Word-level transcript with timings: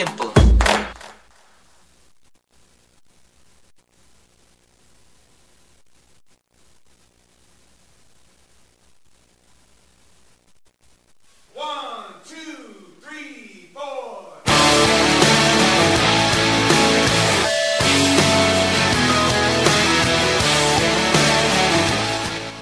Arranquen, 0.00 0.16
po. 0.16 0.32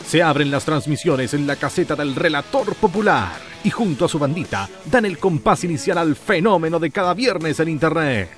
Se 0.07 0.23
abren 0.23 0.51
las 0.51 0.65
transmisiones 0.65 1.35
en 1.35 1.47
la 1.47 1.57
caseta 1.57 1.95
del 1.95 2.15
relator 2.15 2.75
popular 2.77 3.48
y 3.65 3.71
junto 3.71 4.05
a 4.05 4.09
su 4.09 4.19
bandita 4.19 4.69
dan 4.91 5.05
el 5.05 5.19
compás 5.19 5.65
inicial 5.65 5.99
al 5.99 6.17
fenómeno 6.17 6.79
de 6.79 6.91
cada 6.91 7.15
viernes 7.15 7.61
en 7.61 7.69
Internet. 7.69 8.31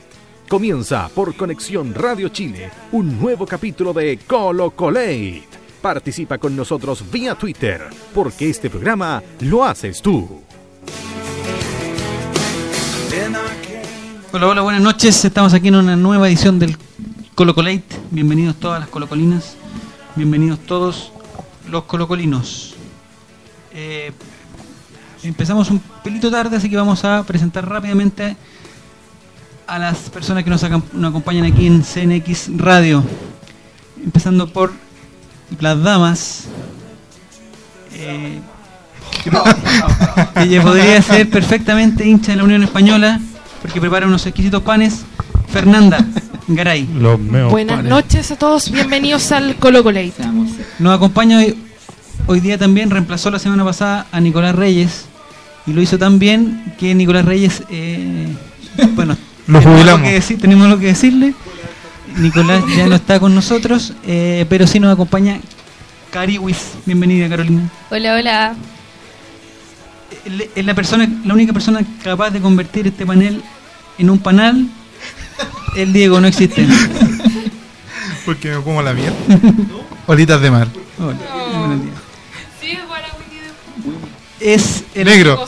Comienza 0.48 1.08
por 1.14 1.36
Conexión 1.36 1.95
Radio 1.95 2.28
Chile 2.28 2.70
un 2.92 3.20
nuevo 3.20 3.46
capítulo 3.46 3.92
de 3.92 4.18
Colo 4.26 4.72
Colate. 4.72 5.45
Participa 5.80 6.38
con 6.38 6.56
nosotros 6.56 7.04
vía 7.10 7.34
Twitter, 7.36 7.88
porque 8.14 8.50
este 8.50 8.68
programa 8.68 9.22
lo 9.40 9.64
haces 9.64 10.02
tú. 10.02 10.42
Hola, 14.32 14.46
hola, 14.46 14.60
buenas 14.62 14.82
noches. 14.82 15.24
Estamos 15.24 15.54
aquí 15.54 15.68
en 15.68 15.76
una 15.76 15.96
nueva 15.96 16.28
edición 16.28 16.59
del 16.59 16.76
Colo 17.34 17.54
Colate. 17.54 17.84
Bienvenidos 18.10 18.56
todas 18.56 18.80
las 18.80 18.88
colocolinas. 18.88 19.56
Bienvenidos 20.16 20.59
todos 20.60 21.12
los 21.68 21.84
colocolinos. 21.84 22.74
Eh, 23.73 24.12
empezamos 25.23 25.70
un 25.70 25.80
pelito 26.02 26.30
tarde, 26.30 26.56
así 26.56 26.70
que 26.70 26.77
vamos 26.77 27.05
a 27.05 27.23
presentar 27.24 27.69
rápidamente 27.69 28.37
a 29.66 29.79
las 29.79 29.96
personas 30.10 30.45
que 30.45 30.51
nos, 30.51 30.62
nos 30.93 31.10
acompañan 31.10 31.45
aquí 31.45 31.66
en 31.66 31.83
CNX 31.83 32.57
Radio. 32.57 33.04
Empezando 34.02 34.51
por 34.52 34.73
las 35.60 35.82
damas. 35.82 36.45
Eh, 37.93 38.40
ella 40.37 40.62
podría 40.62 41.02
ser 41.02 41.29
perfectamente 41.29 42.07
hincha 42.07 42.32
de 42.32 42.38
la 42.38 42.45
Unión 42.45 42.62
Española 42.62 43.21
porque 43.60 43.80
prepara 43.80 44.07
unos 44.07 44.24
exquisitos 44.27 44.62
panes. 44.62 45.05
Fernanda 45.49 46.05
Garay. 46.46 46.87
Los 46.95 47.18
meos 47.18 47.51
Buenas 47.51 47.77
panes. 47.77 47.90
noches 47.90 48.30
a 48.30 48.37
todos, 48.37 48.71
bienvenidos 48.71 49.32
al 49.32 49.57
Colo 49.57 49.82
Colate. 49.82 50.15
Nos 50.79 50.96
acompaña 50.96 51.38
hoy, 51.38 51.57
hoy 52.27 52.40
día 52.40 52.57
también, 52.57 52.88
reemplazó 52.90 53.30
la 53.30 53.38
semana 53.40 53.65
pasada 53.65 54.07
a 54.12 54.21
Nicolás 54.21 54.55
Reyes 54.55 55.09
y 55.71 55.73
lo 55.73 55.80
hizo 55.82 55.99
tan 55.99 56.18
bien 56.18 56.74
que 56.79 56.95
Nicolás 56.95 57.24
Reyes, 57.24 57.63
eh, 57.71 58.26
bueno, 58.95 59.16
Lo 59.46 59.59
tenemos 59.60 59.65
jubilamos. 59.65 59.88
algo 60.01 60.04
que 60.04 60.15
decir- 60.21 60.40
tenemos 60.40 60.68
lo 60.68 60.79
que 60.79 60.87
decirle. 60.87 61.35
Nicolás 62.16 62.65
ya 62.77 62.87
no 62.88 62.96
está 62.96 63.21
con 63.21 63.35
nosotros, 63.35 63.95
eh, 64.04 64.44
pero 64.49 64.66
sí 64.66 64.81
nos 64.81 64.93
acompaña 64.93 65.38
Cariwis. 66.10 66.72
Bienvenida, 66.87 67.28
Carolina. 67.28 67.62
Hola, 67.91 68.15
hola. 68.16 68.54
Él 70.25 70.50
Es 70.56 70.65
la 70.66 70.75
persona, 70.75 71.09
la 71.25 71.34
única 71.34 71.53
persona 71.53 71.81
capaz 72.03 72.31
de 72.31 72.41
convertir 72.41 72.87
este 72.88 73.06
panel 73.06 73.41
en 73.97 74.10
un 74.10 74.19
panal. 74.19 74.66
El 75.77 75.93
Diego 75.93 76.21
no 76.21 76.27
existe. 76.27 76.66
Porque 78.27 78.50
me 78.50 78.62
como 78.62 78.82
la 78.82 78.93
mierda. 78.93 79.15
Olitas 80.06 80.41
de 80.41 80.50
mar. 80.50 80.69
Hola, 80.99 81.59
buenos 81.59 81.82
días. 81.82 81.94
Sí, 81.94 82.00
para 82.00 82.09
Es 84.41 84.84
el, 84.94 85.05
Negro. 85.05 85.47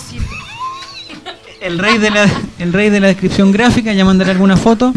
el 1.60 1.78
rey 1.78 1.98
de 1.98 2.10
la 2.10 2.30
el 2.58 2.72
rey 2.72 2.90
de 2.90 3.00
la 3.00 3.08
descripción 3.08 3.50
gráfica, 3.52 3.92
ya 3.92 4.04
mandaré 4.04 4.30
alguna 4.32 4.56
foto. 4.56 4.92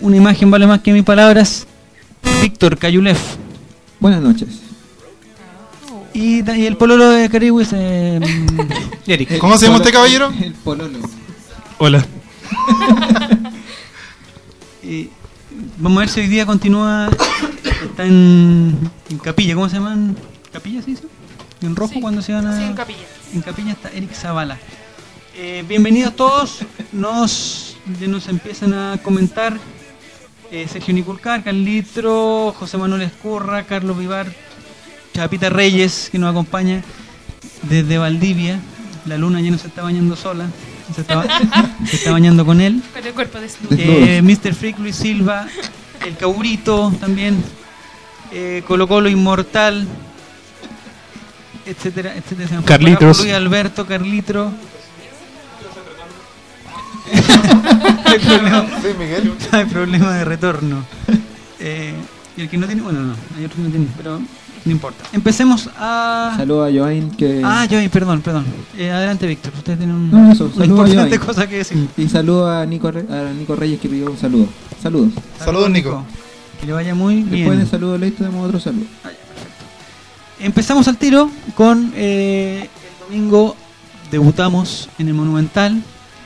Una 0.00 0.16
imagen 0.16 0.50
vale 0.50 0.66
más 0.66 0.80
que 0.80 0.92
mil 0.92 1.04
palabras. 1.04 1.66
Víctor 2.42 2.78
Cayulef. 2.78 3.18
Buenas 4.00 4.22
noches. 4.22 4.48
Y, 6.14 6.38
el 6.48 6.78
pololo 6.78 7.10
de 7.10 7.28
Cariwis, 7.28 7.68
eh, 7.74 8.20
Eric. 9.06 9.38
¿Cómo 9.38 9.58
se 9.58 9.66
llama 9.66 9.78
este 9.78 9.92
caballero? 9.92 10.32
El 10.42 10.54
pololo. 10.54 10.98
Hola. 11.78 12.04
Y 14.82 15.10
vamos 15.78 15.96
a 15.96 16.00
ver 16.00 16.08
si 16.08 16.20
hoy 16.20 16.28
día 16.28 16.46
continúa. 16.46 17.10
Está 17.82 18.06
en, 18.06 18.78
en 19.10 19.18
Capilla, 19.18 19.54
¿cómo 19.56 19.68
se 19.68 19.76
llaman? 19.76 20.16
¿Capilla 20.52 20.80
se 20.80 20.92
dice? 20.92 21.02
¿En 21.60 21.74
rojo 21.74 21.94
Sí, 21.94 22.00
cuando 22.00 22.22
se 22.22 22.32
van 22.32 22.46
a.? 22.46 22.56
Sí, 22.56 22.64
en 22.64 22.74
capilla. 22.74 22.98
En 23.34 23.42
Capilla 23.42 23.72
está 23.72 23.90
Eric 23.90 24.12
Zavala. 24.12 24.58
Eh, 25.36 25.64
bienvenidos 25.68 26.14
todos. 26.16 26.60
Nos, 26.92 27.76
ya 28.00 28.06
nos 28.08 28.28
empiezan 28.28 28.72
a 28.74 28.98
comentar 29.02 29.58
eh, 30.50 30.66
Sergio 30.70 30.94
Niculcar, 30.94 31.42
Carlitro, 31.42 32.54
José 32.58 32.78
Manuel 32.78 33.02
Escurra, 33.02 33.64
Carlos 33.64 33.98
Vivar, 33.98 34.26
Chapita 35.14 35.50
Reyes, 35.50 36.08
que 36.10 36.18
nos 36.18 36.30
acompaña 36.30 36.82
desde 37.62 37.98
Valdivia. 37.98 38.60
La 39.06 39.16
luna 39.18 39.40
ya 39.40 39.50
no 39.50 39.58
se 39.58 39.68
está 39.68 39.82
bañando 39.82 40.16
sola, 40.16 40.46
se 40.94 41.02
está, 41.02 41.16
ba- 41.16 41.26
se 41.88 41.96
está 41.96 42.12
bañando 42.12 42.44
con 42.44 42.60
él. 42.60 42.82
Con 42.94 43.06
el 43.06 43.12
cuerpo 43.14 43.38
desnudo. 43.38 43.76
Eh, 43.78 44.20
Mr. 44.22 44.54
Freak 44.54 44.78
Luis 44.78 44.96
Silva, 44.96 45.46
el 46.04 46.16
Caurito 46.16 46.92
también, 46.98 47.36
eh, 48.32 48.62
Colo 48.66 48.88
Colo 48.88 49.08
Inmortal, 49.08 49.86
etcétera, 51.66 52.14
etcétera. 52.16 52.62
Carlitos. 52.64 53.20
Luis 53.20 53.32
Alberto, 53.32 53.86
Carlitro. 53.86 54.50
hay, 58.04 58.18
problema, 58.18 58.66
hay 59.52 59.64
problema 59.66 60.14
de 60.14 60.24
retorno. 60.24 60.84
Eh, 61.60 61.94
y 62.36 62.40
el 62.42 62.48
que 62.48 62.58
no 62.58 62.66
tiene, 62.66 62.82
bueno, 62.82 63.00
no, 63.00 63.14
hay 63.36 63.44
otro 63.44 63.56
que 63.56 63.62
no 63.62 63.70
tiene, 63.70 63.86
pero 63.96 64.18
no 64.64 64.72
importa. 64.72 65.04
Empecemos 65.12 65.70
a. 65.78 66.34
Saludos 66.36 66.68
a 66.68 66.76
Joain 66.76 67.10
que... 67.12 67.40
Ah, 67.44 67.64
yo, 67.66 67.78
perdón, 67.90 68.20
perdón. 68.22 68.44
Eh, 68.76 68.90
adelante, 68.90 69.26
Víctor. 69.26 69.52
Usted 69.56 69.78
tiene 69.78 69.92
un, 69.94 70.10
No, 70.10 70.32
eso, 70.32 70.46
una 70.46 70.54
saludos 70.54 70.60
a 70.60 70.66
importante 70.88 71.16
Joain. 71.18 71.26
cosa 71.26 71.48
que 71.48 71.56
decir. 71.58 71.88
Y 71.96 72.08
saludo 72.08 72.50
a 72.50 72.66
Nico, 72.66 72.90
Re- 72.90 73.06
a 73.08 73.32
Nico 73.32 73.54
Reyes 73.56 73.80
que 73.80 73.88
pidió 73.88 74.10
un 74.10 74.18
saludo. 74.18 74.48
Saludos. 74.82 75.12
Saludos, 75.38 75.70
Nico. 75.70 76.04
Que 76.60 76.66
le 76.66 76.72
vaya 76.72 76.94
muy 76.94 77.22
bien. 77.22 77.30
Después 77.30 77.58
del 77.58 77.68
saludo 77.68 77.98
listo 77.98 78.24
tenemos 78.24 78.46
otro 78.46 78.58
saludo. 78.60 78.86
Empezamos 80.38 80.86
al 80.88 80.96
tiro 80.98 81.30
con 81.54 81.92
eh, 81.96 82.68
el 82.82 83.06
domingo 83.06 83.56
debutamos 84.10 84.88
en 84.98 85.08
el 85.08 85.14
Monumental. 85.14 85.82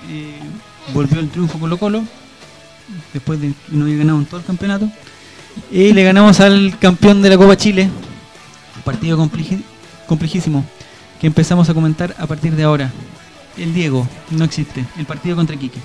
eh, 0.09 0.39
volvió 0.93 1.21
el 1.21 1.29
triunfo 1.29 1.59
Colo 1.59 1.79
Colo 1.79 2.03
después 3.13 3.41
de 3.41 3.53
no 3.69 3.85
había 3.85 3.99
ganado 3.99 4.19
en 4.19 4.27
todo 4.27 4.41
el 4.41 4.47
campeonato. 4.47 4.89
Y 5.71 5.93
le 5.93 6.03
ganamos 6.03 6.41
al 6.41 6.79
campeón 6.79 7.23
de 7.23 7.31
la 7.31 7.37
Copa 7.37 7.57
Chile. 7.57 7.89
Un 8.77 8.83
partido 8.83 9.17
complejísimo 10.07 10.65
que 11.21 11.27
empezamos 11.27 11.69
a 11.69 11.75
comentar 11.75 12.15
a 12.19 12.27
partir 12.27 12.55
de 12.57 12.65
ahora. 12.65 12.91
El 13.57 13.75
Diego 13.75 14.09
no 14.31 14.45
existe. 14.45 14.85
El 14.99 15.07
partido 15.07 15.37
contra 15.37 15.57
Quique. 15.57 15.81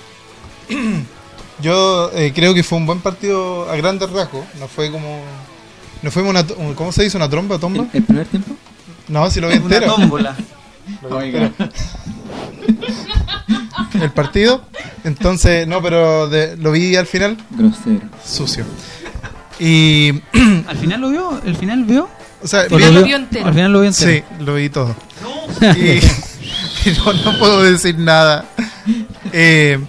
Yo 1.62 2.12
eh, 2.14 2.31
creo 2.34 2.53
que 2.53 2.64
fue 2.64 2.78
un 2.78 2.85
buen 2.85 3.00
partido 3.00 3.69
a 3.69 3.75
grandes 3.75 4.09
rasgos. 4.09 4.46
No 4.59 4.68
fue 4.68 4.91
como. 4.91 5.22
No 6.01 6.11
fue 6.11 6.23
una. 6.23 6.45
¿Cómo 6.75 6.91
se 6.91 7.03
dice? 7.03 7.17
¿Una 7.17 7.29
tromba? 7.29 7.57
¿Tomba? 7.57 7.83
¿El, 7.83 7.89
el 7.94 8.03
primer 8.03 8.28
tiempo? 8.28 8.56
No, 9.07 9.29
si 9.29 9.39
lo 9.39 9.47
vi 9.47 9.56
Una 9.56 9.63
entero. 9.63 9.94
tómbola. 9.95 10.35
Lo 11.09 11.17
vi 11.19 11.35
entero. 11.35 11.53
El 14.01 14.11
partido. 14.11 14.61
Entonces, 15.03 15.67
no, 15.67 15.81
pero 15.81 16.28
de- 16.28 16.57
lo 16.57 16.72
vi 16.72 16.95
al 16.95 17.05
final. 17.07 17.38
Grosero. 17.51 18.01
Sucio. 18.25 18.66
Y. 19.59 20.11
¿Al 20.67 20.78
final 20.78 21.01
lo 21.01 21.09
vio? 21.09 21.41
¿El 21.45 21.55
final 21.55 21.84
vio? 21.85 22.09
O 22.44 22.47
sea, 22.47 22.66
¿O 22.69 22.75
vi- 22.78 22.91
lo 22.91 23.03
vio 23.03 23.16
entero? 23.16 23.47
Al 23.47 23.53
final 23.53 23.72
lo 23.72 23.81
vio 23.81 23.89
entero. 23.89 24.11
Sí, 24.38 24.44
lo 24.44 24.55
vi 24.55 24.69
todo. 24.69 24.95
Y, 25.61 25.91
y 26.89 26.94
no, 26.97 27.13
no 27.13 27.39
puedo 27.39 27.61
decir 27.63 27.97
nada. 27.97 28.45
Eh, 29.31 29.79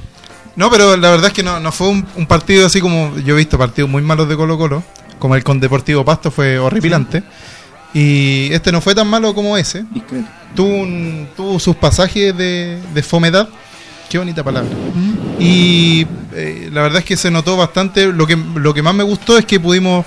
no, 0.55 0.71
pero 0.71 0.97
la 0.97 1.11
verdad 1.11 1.27
es 1.29 1.33
que 1.33 1.43
no, 1.43 1.61
no 1.61 1.73
fue 1.73 1.89
un, 1.89 2.07
un 2.17 2.27
partido 2.27 2.67
así 2.67 2.81
como 2.81 3.17
yo 3.19 3.35
he 3.35 3.39
visto 3.39 3.59
partidos 3.59 3.91
muy 3.91 4.03
malos 4.03 4.29
de 4.29 4.37
Colo 4.37 4.57
Colo, 4.57 4.83
como 5.19 5.35
el 5.37 5.45
con 5.45 5.61
Deportivo 5.61 6.05
Pasto 6.05 6.31
fue 6.31 6.59
horripilante. 6.59 7.23
Y 7.95 8.49
este 8.53 8.71
no 8.73 8.81
fue 8.81 8.95
tan 8.95 9.09
malo 9.09 9.35
como 9.35 9.57
ese. 9.57 9.85
Tuvo, 10.55 10.69
un- 10.69 11.29
tuvo 11.37 11.59
sus 11.59 11.77
pasajes 11.77 12.37
de, 12.37 12.79
de 12.95 13.03
fomedad. 13.03 13.49
Qué 14.11 14.19
bonita 14.19 14.45
palabra. 14.45 14.69
Y 15.39 16.07
eh, 16.33 16.71
la 16.73 16.83
verdad 16.83 16.99
es 17.01 17.05
que 17.05 17.17
se 17.17 17.31
notó 17.31 17.57
bastante. 17.57 18.13
Lo 18.13 18.27
que, 18.27 18.37
lo 18.37 18.73
que 18.75 18.83
más 18.83 18.95
me 18.95 19.03
gustó 19.03 19.39
es 19.39 19.45
que 19.47 19.59
pudimos 19.59 20.05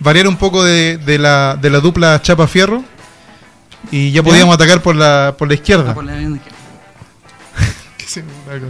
variar 0.00 0.26
un 0.28 0.36
poco 0.36 0.62
de, 0.64 0.98
de 0.98 1.18
la, 1.18 1.56
de 1.60 1.70
la 1.70 1.80
dupla 1.80 2.20
Chapa-Fierro. 2.20 2.82
Y 3.92 4.10
ya 4.10 4.22
podíamos 4.22 4.54
atacar 4.54 4.82
por 4.82 4.96
la, 4.96 5.34
por 5.38 5.48
la 5.48 5.54
izquierda. 5.54 5.92
Ah, 5.92 5.94
por 5.94 6.04
la 6.04 6.20
izquierda. 6.20 6.58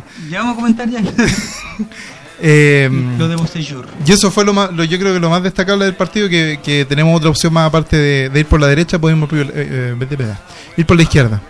Ya 0.30 0.40
vamos 0.40 0.54
a 0.54 0.56
comentar 0.56 0.88
ya 0.90 1.00
Eh, 2.40 2.88
lo 3.18 3.26
de 3.28 3.34
Bocellur. 3.36 3.86
y 4.06 4.12
eso 4.12 4.30
fue 4.30 4.44
lo 4.44 4.52
más, 4.52 4.72
lo, 4.72 4.84
yo 4.84 4.98
creo 4.98 5.12
que 5.12 5.18
lo 5.20 5.28
más 5.28 5.42
destacable 5.42 5.84
del 5.86 5.96
partido, 5.96 6.28
que, 6.28 6.60
que 6.62 6.84
tenemos 6.84 7.16
otra 7.16 7.30
opción 7.30 7.52
más 7.52 7.66
aparte 7.66 7.96
de, 7.96 8.28
de 8.28 8.40
ir 8.40 8.46
por 8.46 8.60
la 8.60 8.68
derecha, 8.68 8.98
podemos 8.98 9.28
eh, 9.32 9.50
eh, 9.54 10.34
ir 10.76 10.86
por 10.86 10.96
la 10.96 11.02
izquierda. 11.02 11.40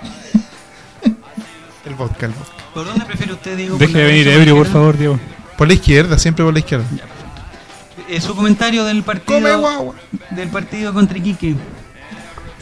El 1.85 1.95
vodka, 1.95 2.27
el 2.27 2.33
vodka. 2.33 2.65
¿Por 2.75 2.87
dónde 2.87 3.05
prefiere 3.05 3.33
usted, 3.33 3.57
Diego? 3.57 3.77
Deje 3.79 3.93
¿Por 3.93 4.01
la 4.01 4.07
de 4.07 4.13
venir 4.13 4.29
ebrio, 4.29 4.55
por 4.55 4.67
izquierda? 4.67 4.73
favor, 4.73 4.97
Diego. 4.99 5.21
Por 5.57 5.69
la 5.69 5.75
izquierda, 5.75 6.19
siempre 6.19 6.45
por 6.45 6.53
la 6.55 6.59
izquierda. 6.61 6.87
Eh, 8.09 8.21
su 8.21 8.35
comentario 8.35 8.85
del 8.85 9.03
partido. 9.03 9.39
Come 9.39 9.55
guagua. 9.57 9.95
Del 10.31 10.49
partido 10.49 10.95
contra 10.95 11.19
Iquique. 11.19 11.55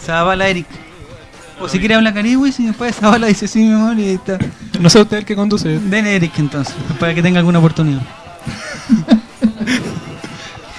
Zabala 0.05 0.49
Eric. 0.49 0.67
O 1.61 1.69
si 1.69 1.79
quiere 1.79 1.94
hablar 1.94 2.12
Cariwis 2.14 2.61
y 2.61 2.67
después 2.67 2.94
Zabala 2.97 3.29
dice 3.29 3.49
sí, 3.49 3.61
mi 3.61 3.73
amor, 3.73 3.99
y 3.99 4.08
ahí 4.08 4.14
está. 4.14 4.38
No 4.79 4.91
sé 4.91 5.00
usted 5.00 5.19
el 5.19 5.25
que 5.25 5.35
conduce. 5.35 5.79
Den 5.79 6.06
Eric 6.06 6.32
entonces, 6.38 6.75
para 7.00 7.14
que 7.14 7.23
tenga 7.23 7.38
alguna 7.38 7.58
oportunidad. 7.58 8.03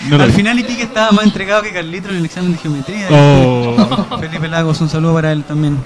No 0.10 0.22
Al 0.22 0.30
vi. 0.30 0.36
final 0.38 0.60
Iquique 0.60 0.84
estaba 0.84 1.12
más 1.12 1.26
entregado 1.26 1.64
que 1.64 1.72
Carlito 1.74 2.10
en 2.10 2.18
el 2.18 2.26
examen 2.26 2.54
de 2.54 2.58
geometría. 2.60 3.08
Oh. 3.10 3.76
Felipe 4.20 4.48
Lagos, 4.48 4.80
un 4.80 4.88
saludo 4.90 5.14
para 5.16 5.32
él 5.34 5.44
también. 5.44 5.78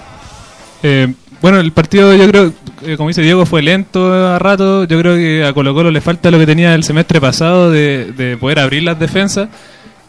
Eh, 0.83 1.13
bueno, 1.41 1.59
el 1.59 1.71
partido 1.71 2.13
yo 2.13 2.27
creo, 2.27 2.53
eh, 2.83 2.97
como 2.97 3.09
dice 3.09 3.23
Diego, 3.23 3.47
fue 3.47 3.63
lento 3.63 4.13
a 4.13 4.37
rato. 4.37 4.83
Yo 4.83 4.99
creo 4.99 5.15
que 5.15 5.43
a 5.43 5.53
Colo 5.53 5.73
Colo 5.73 5.89
le 5.89 6.01
falta 6.01 6.29
lo 6.29 6.37
que 6.37 6.45
tenía 6.45 6.75
el 6.75 6.83
semestre 6.83 7.19
pasado 7.19 7.71
de, 7.71 8.11
de 8.15 8.37
poder 8.37 8.59
abrir 8.59 8.83
las 8.83 8.99
defensas 8.99 9.49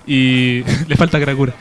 y 0.07 0.63
le 0.89 0.97
falta 0.97 1.21
Cracura. 1.21 1.53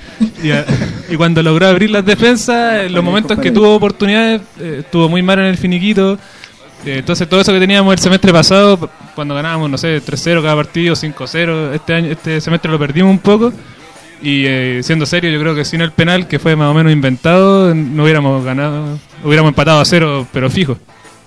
Y, 0.44 0.52
a- 0.52 0.66
y 1.10 1.16
cuando 1.16 1.42
logró 1.44 1.68
abrir 1.68 1.92
las 1.92 2.06
defensas, 2.06 2.86
en 2.86 2.94
los 2.94 3.04
momentos 3.04 3.38
que 3.40 3.52
tuvo 3.52 3.76
oportunidades, 3.76 4.42
eh, 4.60 4.78
estuvo 4.86 5.08
muy 5.10 5.22
mal 5.22 5.40
en 5.40 5.46
el 5.46 5.58
finiquito. 5.58 6.18
Eh, 6.86 6.98
entonces 7.00 7.30
todo 7.30 7.42
eso 7.42 7.54
que 7.54 7.60
teníamos 7.60 7.94
el 7.94 8.00
semestre 8.00 8.32
pasado, 8.34 8.90
cuando 9.14 9.36
ganábamos, 9.36 9.70
no 9.70 9.78
sé, 9.78 10.02
3-0 10.02 10.42
cada 10.42 10.56
partido, 10.56 10.96
5-0, 10.96 11.74
este 11.74 11.94
año 11.94 12.12
este 12.12 12.42
semestre 12.42 12.72
lo 12.72 12.80
perdimos 12.80 13.12
un 13.12 13.20
poco. 13.20 13.54
Y 14.24 14.46
eh, 14.46 14.82
siendo 14.84 15.06
serio, 15.08 15.32
yo 15.32 15.40
creo 15.40 15.56
que 15.56 15.66
sin 15.66 15.82
el 15.82 15.92
penal, 15.92 16.28
que 16.28 16.38
fue 16.38 16.56
más 16.56 16.70
o 16.70 16.74
menos 16.76 16.92
inventado, 16.94 17.74
no 17.74 18.04
hubiéramos 18.04 18.44
ganado, 18.46 19.00
hubiéramos 19.24 19.50
empatado 19.50 19.80
a 19.82 19.86
cero, 19.86 20.28
pero 20.32 20.50
fijo. 20.50 20.78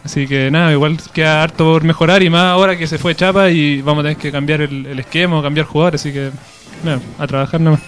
Así 0.05 0.26
que 0.28 0.50
nada, 0.50 0.70
igual 0.70 0.99
queda 1.12 1.43
harto 1.43 1.64
por 1.64 1.82
mejorar 1.82 2.22
y 2.22 2.31
más 2.31 2.43
ahora 2.43 2.76
que 2.76 2.87
se 2.87 2.99
fue 2.99 3.14
Chapa 3.14 3.50
y 3.50 3.81
vamos 3.81 4.00
a 4.00 4.08
tener 4.08 4.17
que 4.19 4.31
cambiar 4.31 4.60
el, 4.60 4.84
el 4.87 4.99
esquema, 5.00 5.38
o 5.38 5.43
cambiar 5.43 5.67
jugadores, 5.67 6.00
así 6.02 6.12
que 6.12 6.31
nada, 6.84 7.00
a 7.19 7.26
trabajar 7.26 7.60
nomás. 7.60 7.81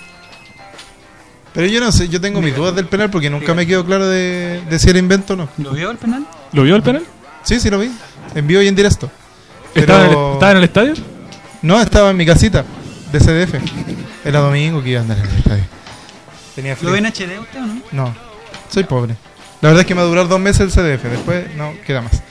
Pero 1.52 1.66
yo 1.68 1.80
no 1.80 1.90
sé, 1.90 2.08
yo 2.08 2.20
tengo 2.20 2.42
mis 2.42 2.54
dudas 2.54 2.74
del 2.74 2.86
penal 2.86 3.08
porque 3.10 3.30
nunca 3.30 3.54
me 3.54 3.66
quedó 3.66 3.84
claro 3.84 4.06
de, 4.06 4.62
de 4.68 4.78
si 4.78 4.90
era 4.90 4.98
invento 4.98 5.32
o 5.32 5.36
no. 5.36 5.48
¿Lo 5.58 5.70
vio 5.72 5.90
el 5.90 5.96
penal? 5.96 6.26
¿Lo 6.52 6.62
vio 6.64 6.76
el 6.76 6.82
penal? 6.82 7.04
Sí, 7.44 7.58
sí 7.60 7.70
lo 7.70 7.78
vi. 7.78 7.90
En 8.34 8.46
vivo 8.46 8.60
y 8.60 8.68
en 8.68 8.74
directo. 8.76 9.10
¿Estaba, 9.74 10.00
en 10.00 10.04
el, 10.06 10.10
Pero- 10.10 10.32
estaba 10.34 10.50
en 10.52 10.58
el 10.58 10.64
estadio? 10.64 10.94
No, 11.62 11.80
estaba 11.80 12.10
en 12.10 12.16
mi 12.16 12.26
casita 12.26 12.64
de 13.10 13.18
CDF. 13.18 13.54
Era 14.24 14.40
domingo 14.40 14.82
que 14.82 14.90
iba 14.90 14.98
a 15.00 15.02
andar 15.02 15.18
en 15.18 15.26
el 15.26 15.36
estadio. 15.38 15.64
Tenía 16.54 16.72
¿Lo 16.72 16.76
frío. 16.76 16.92
ve 16.92 16.98
en 16.98 17.06
HD 17.06 17.38
usted 17.40 17.62
o 17.62 17.66
no? 17.66 17.80
No, 17.92 18.14
soy 18.70 18.84
pobre. 18.84 19.14
La 19.62 19.68
verdad 19.70 19.80
es 19.80 19.86
que 19.86 19.94
me 19.94 20.00
va 20.02 20.06
a 20.06 20.10
durar 20.10 20.28
dos 20.28 20.38
meses 20.40 20.60
el 20.60 20.70
CDF, 20.70 21.04
después 21.04 21.54
no 21.56 21.72
queda 21.86 22.02
más. 22.02 22.22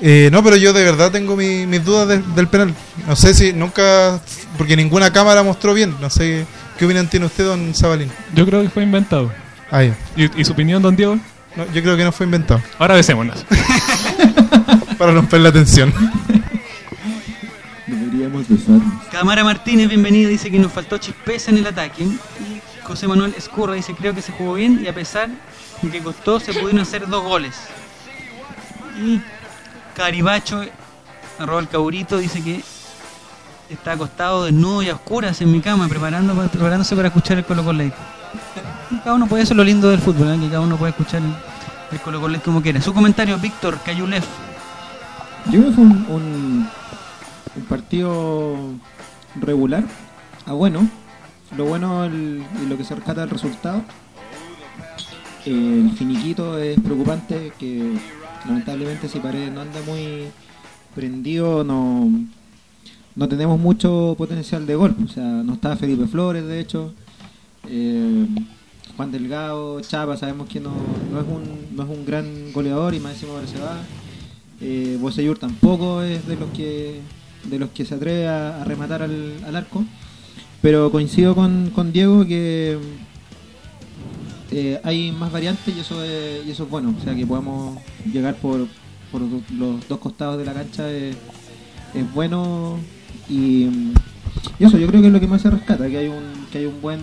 Eh, 0.00 0.28
no, 0.32 0.42
pero 0.44 0.56
yo 0.56 0.72
de 0.72 0.82
verdad 0.84 1.10
tengo 1.10 1.34
mi- 1.36 1.66
mis 1.66 1.84
dudas 1.84 2.06
de- 2.08 2.18
del 2.34 2.46
penal. 2.48 2.74
No 3.06 3.16
sé 3.16 3.32
si 3.34 3.52
nunca, 3.52 4.20
porque 4.58 4.76
ninguna 4.76 5.12
cámara 5.12 5.42
mostró 5.42 5.72
bien. 5.74 5.94
No 6.00 6.10
sé 6.10 6.44
qué 6.78 6.84
opinión 6.84 7.06
tiene 7.08 7.26
usted, 7.26 7.44
don 7.46 7.74
Zabalín. 7.74 8.10
Yo 8.34 8.44
creo 8.46 8.62
que 8.62 8.68
fue 8.68 8.82
inventado. 8.82 9.32
Ah, 9.70 9.82
ya. 9.84 9.96
¿Y, 10.16 10.40
y 10.40 10.44
su 10.44 10.52
opinión, 10.52 10.82
don 10.82 10.94
Diego? 10.94 11.16
No, 11.56 11.64
yo 11.72 11.82
creo 11.82 11.96
que 11.96 12.04
no 12.04 12.12
fue 12.12 12.26
inventado. 12.26 12.60
Ahora 12.78 12.94
besémonos. 12.94 13.44
Para 14.98 15.12
romper 15.12 15.40
la 15.40 15.50
tensión. 15.52 15.92
Deberíamos 17.86 18.48
besarnos. 18.48 19.04
Cámara 19.10 19.44
Martínez, 19.44 19.88
bienvenido, 19.88 20.30
dice 20.30 20.50
que 20.50 20.58
nos 20.58 20.72
faltó 20.72 20.98
chispeza 20.98 21.50
en 21.50 21.58
el 21.58 21.66
ataque. 21.66 22.04
Y 22.04 22.18
José 22.84 23.08
Manuel 23.08 23.34
Escurra 23.36 23.74
dice, 23.74 23.94
creo 23.94 24.14
que 24.14 24.22
se 24.22 24.32
jugó 24.32 24.54
bien 24.54 24.80
y 24.84 24.88
a 24.88 24.94
pesar 24.94 25.28
de 25.82 25.90
que 25.90 26.00
costó, 26.00 26.38
se 26.40 26.52
pudieron 26.52 26.78
hacer 26.80 27.06
dos 27.08 27.22
goles. 27.24 27.54
Y 29.02 29.20
Caribacho, 29.94 30.62
arroba 31.38 31.60
el 31.60 31.68
caburito, 31.68 32.18
dice 32.18 32.42
que 32.42 32.62
está 33.68 33.92
acostado 33.92 34.44
desnudo 34.44 34.82
y 34.82 34.88
a 34.88 34.94
oscuras 34.94 35.40
en 35.40 35.52
mi 35.52 35.60
cama, 35.60 35.88
preparándose 35.88 36.96
para 36.96 37.08
escuchar 37.08 37.38
el 37.38 37.44
Colo 37.44 37.64
Colo 37.64 37.84
Cada 39.04 39.14
uno 39.14 39.26
puede, 39.26 39.42
es 39.42 39.50
lo 39.50 39.64
lindo 39.64 39.88
del 39.90 40.00
fútbol, 40.00 40.34
¿eh? 40.34 40.38
que 40.40 40.48
cada 40.48 40.60
uno 40.60 40.76
puede 40.76 40.90
escuchar 40.90 41.20
el, 41.22 41.34
el 41.92 42.00
Colo 42.00 42.20
Colo 42.20 42.40
como 42.42 42.62
quiera. 42.62 42.80
Su 42.80 42.92
comentario, 42.94 43.38
Víctor 43.38 43.78
Cayulef. 43.84 44.24
Yo 45.46 45.52
creo 45.60 45.64
que 45.64 45.72
fue 45.72 45.84
un, 45.84 46.06
un, 46.08 46.68
partido 47.68 48.56
regular 49.40 49.84
a 50.46 50.52
bueno. 50.52 50.88
Lo 51.56 51.64
bueno 51.64 52.04
el- 52.04 52.42
lo 52.68 52.76
que 52.78 52.84
se 52.84 52.94
rescata 52.94 53.20
del 53.22 53.30
resultado. 53.30 53.82
El 55.44 55.90
finiquito 55.98 56.56
es 56.58 56.78
preocupante 56.80 57.52
que 57.58 57.98
lamentablemente 58.46 59.08
si 59.08 59.18
Paredes 59.18 59.52
no 59.52 59.60
anda 59.60 59.80
muy 59.86 60.24
prendido 60.94 61.64
no, 61.64 62.10
no 63.14 63.28
tenemos 63.28 63.58
mucho 63.58 64.14
potencial 64.16 64.66
de 64.66 64.74
gol. 64.74 64.94
O 65.04 65.08
sea, 65.08 65.24
no 65.24 65.54
está 65.54 65.76
Felipe 65.76 66.06
Flores 66.06 66.44
de 66.44 66.60
hecho. 66.60 66.92
Eh, 67.68 68.26
Juan 68.96 69.10
Delgado, 69.10 69.80
Chapa, 69.80 70.16
sabemos 70.16 70.48
que 70.48 70.60
no, 70.60 70.72
no, 71.10 71.20
es 71.20 71.26
un, 71.26 71.76
no 71.76 71.82
es 71.84 71.88
un 71.88 72.04
gran 72.04 72.52
goleador 72.52 72.94
y 72.94 73.00
más 73.00 73.14
encima 73.14 73.32
ahora 73.32 73.46
se 73.46 73.58
va. 73.58 73.80
Eh, 74.60 74.98
tampoco 75.40 76.02
es 76.02 76.26
de 76.26 76.36
los 76.36 76.50
que 76.50 77.00
de 77.44 77.58
los 77.58 77.70
que 77.70 77.84
se 77.84 77.94
atreve 77.94 78.28
a, 78.28 78.62
a 78.62 78.64
rematar 78.64 79.02
al, 79.02 79.32
al 79.44 79.56
arco. 79.56 79.84
Pero 80.60 80.92
coincido 80.92 81.34
con, 81.34 81.70
con 81.74 81.92
Diego 81.92 82.24
que 82.24 82.78
eh, 84.54 84.78
hay 84.84 85.12
más 85.12 85.32
variantes 85.32 85.74
y 85.74 85.80
eso 85.80 86.04
es, 86.04 86.46
y 86.46 86.50
eso 86.50 86.64
es 86.64 86.70
bueno. 86.70 86.94
O 86.98 87.02
sea 87.02 87.14
que 87.14 87.26
podamos 87.26 87.78
llegar 88.12 88.34
por, 88.36 88.68
por 89.10 89.22
los 89.22 89.88
dos 89.88 89.98
costados 89.98 90.38
de 90.38 90.44
la 90.44 90.52
cancha 90.52 90.90
es, 90.90 91.16
bueno 92.14 92.78
y, 93.28 93.92
eso 94.58 94.78
yo 94.78 94.86
creo 94.86 95.00
que 95.00 95.08
es 95.08 95.12
lo 95.12 95.20
que 95.20 95.26
más 95.26 95.42
se 95.42 95.50
rescata, 95.50 95.88
que 95.88 95.98
hay 95.98 96.08
un, 96.08 96.46
que 96.50 96.58
hay 96.58 96.66
un 96.66 96.80
buen 96.80 97.00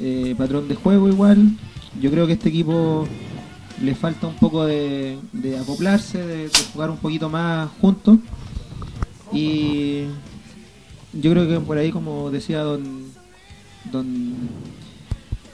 eh, 0.00 0.34
patrón 0.36 0.68
de 0.68 0.74
juego 0.74 1.08
igual. 1.08 1.56
Yo 2.00 2.10
creo 2.10 2.26
que 2.26 2.34
este 2.34 2.50
equipo 2.50 3.08
le 3.82 3.94
falta 3.94 4.26
un 4.26 4.36
poco 4.36 4.66
de, 4.66 5.18
acoplarse, 5.60 6.18
de, 6.18 6.48
de 6.48 6.64
jugar 6.72 6.90
un 6.90 6.98
poquito 6.98 7.30
más 7.30 7.70
juntos. 7.80 8.18
Y 9.32 10.04
yo 11.14 11.30
creo 11.32 11.48
que 11.48 11.60
por 11.60 11.78
ahí, 11.78 11.90
como 11.90 12.30
decía 12.30 12.60
don, 12.60 13.04
don 13.90 14.34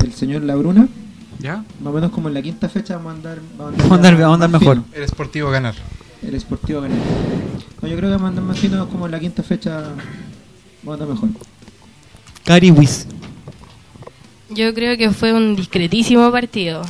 el 0.04 0.12
señor 0.12 0.42
Labruna, 0.42 0.88
¿Ya? 1.44 1.56
más 1.80 1.90
o 1.90 1.92
menos 1.92 2.10
como 2.10 2.28
en 2.28 2.34
la 2.34 2.40
quinta 2.40 2.70
fecha 2.70 2.96
vamos 2.96 3.12
a 3.12 3.16
andar, 3.16 3.38
vamos 3.58 3.74
a 3.78 3.94
andar- 3.94 4.16
vamos 4.18 4.40
a 4.40 4.44
andar 4.44 4.60
mejor. 4.60 4.76
fino. 4.82 4.86
El 4.94 5.06
Sportivo 5.08 5.50
ganar. 5.50 5.74
El 6.22 6.40
Sportivo 6.40 6.80
Ganar. 6.80 6.96
No, 7.82 7.86
yo 7.88 7.96
creo 7.98 8.08
que 8.08 8.14
vamos 8.14 8.24
a 8.24 8.28
andar 8.28 8.44
más 8.44 8.58
fino 8.58 8.88
como 8.88 9.04
en 9.04 9.12
la 9.12 9.20
quinta 9.20 9.42
fecha 9.42 9.72
vamos 10.82 10.88
a 10.88 10.92
andar 10.94 11.08
mejor. 11.08 11.28
Cariwis. 12.46 13.06
Yo 14.48 14.72
creo 14.72 14.96
que 14.96 15.10
fue 15.10 15.34
un 15.34 15.54
discretísimo 15.54 16.32
partido. 16.32 16.80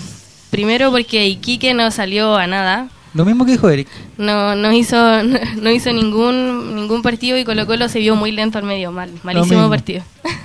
Primero 0.51 0.93
porque 0.93 1.27
Iquique 1.27 1.75
no 1.75 1.91
salió 1.91 2.37
a 2.37 2.47
nada. 2.47 2.89
Lo 3.13 3.25
mismo 3.25 3.45
que 3.45 3.53
dijo 3.53 3.69
Eric. 3.69 3.89
No, 4.19 4.55
no 4.55 4.71
hizo 4.73 4.97
no 5.61 5.71
hizo 5.71 5.93
ningún 5.93 6.77
ningún 6.77 7.03
partido 7.03 7.37
y 7.37 7.45
Colo 7.45 7.67
Colo 7.67 7.89
se 7.89 7.99
vio 7.99 8.15
muy 8.15 8.31
lento 8.31 8.59
al 8.59 8.65
medio. 8.65 8.93
Mal, 8.93 9.11
malísimo 9.25 9.69
partido. 9.69 10.05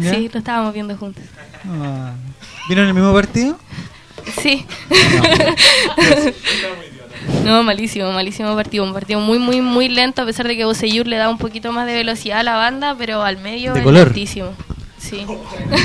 Sí, 0.00 0.30
lo 0.32 0.38
estábamos 0.38 0.72
viendo 0.72 0.96
juntos. 0.96 1.22
Ah. 1.66 2.12
¿Vieron 2.68 2.86
el 2.88 2.94
mismo 2.94 3.12
partido? 3.12 3.58
Sí. 4.40 4.64
No, 7.44 7.62
malísimo, 7.62 8.10
malísimo 8.12 8.54
partido. 8.54 8.84
Un 8.84 8.92
partido 8.92 9.20
muy, 9.20 9.38
muy, 9.38 9.60
muy 9.60 9.88
lento, 9.88 10.22
a 10.22 10.26
pesar 10.26 10.46
de 10.46 10.56
que 10.56 10.64
Boseyur 10.64 11.06
le 11.06 11.16
da 11.16 11.28
un 11.28 11.38
poquito 11.38 11.72
más 11.72 11.86
de 11.86 11.94
velocidad 11.94 12.40
a 12.40 12.42
la 12.42 12.56
banda, 12.56 12.94
pero 12.98 13.22
al 13.22 13.38
medio 13.38 13.72
De 13.72 13.80
es 13.80 13.84
color. 13.84 14.06
lentísimo. 14.08 14.52
Sí, 14.98 15.24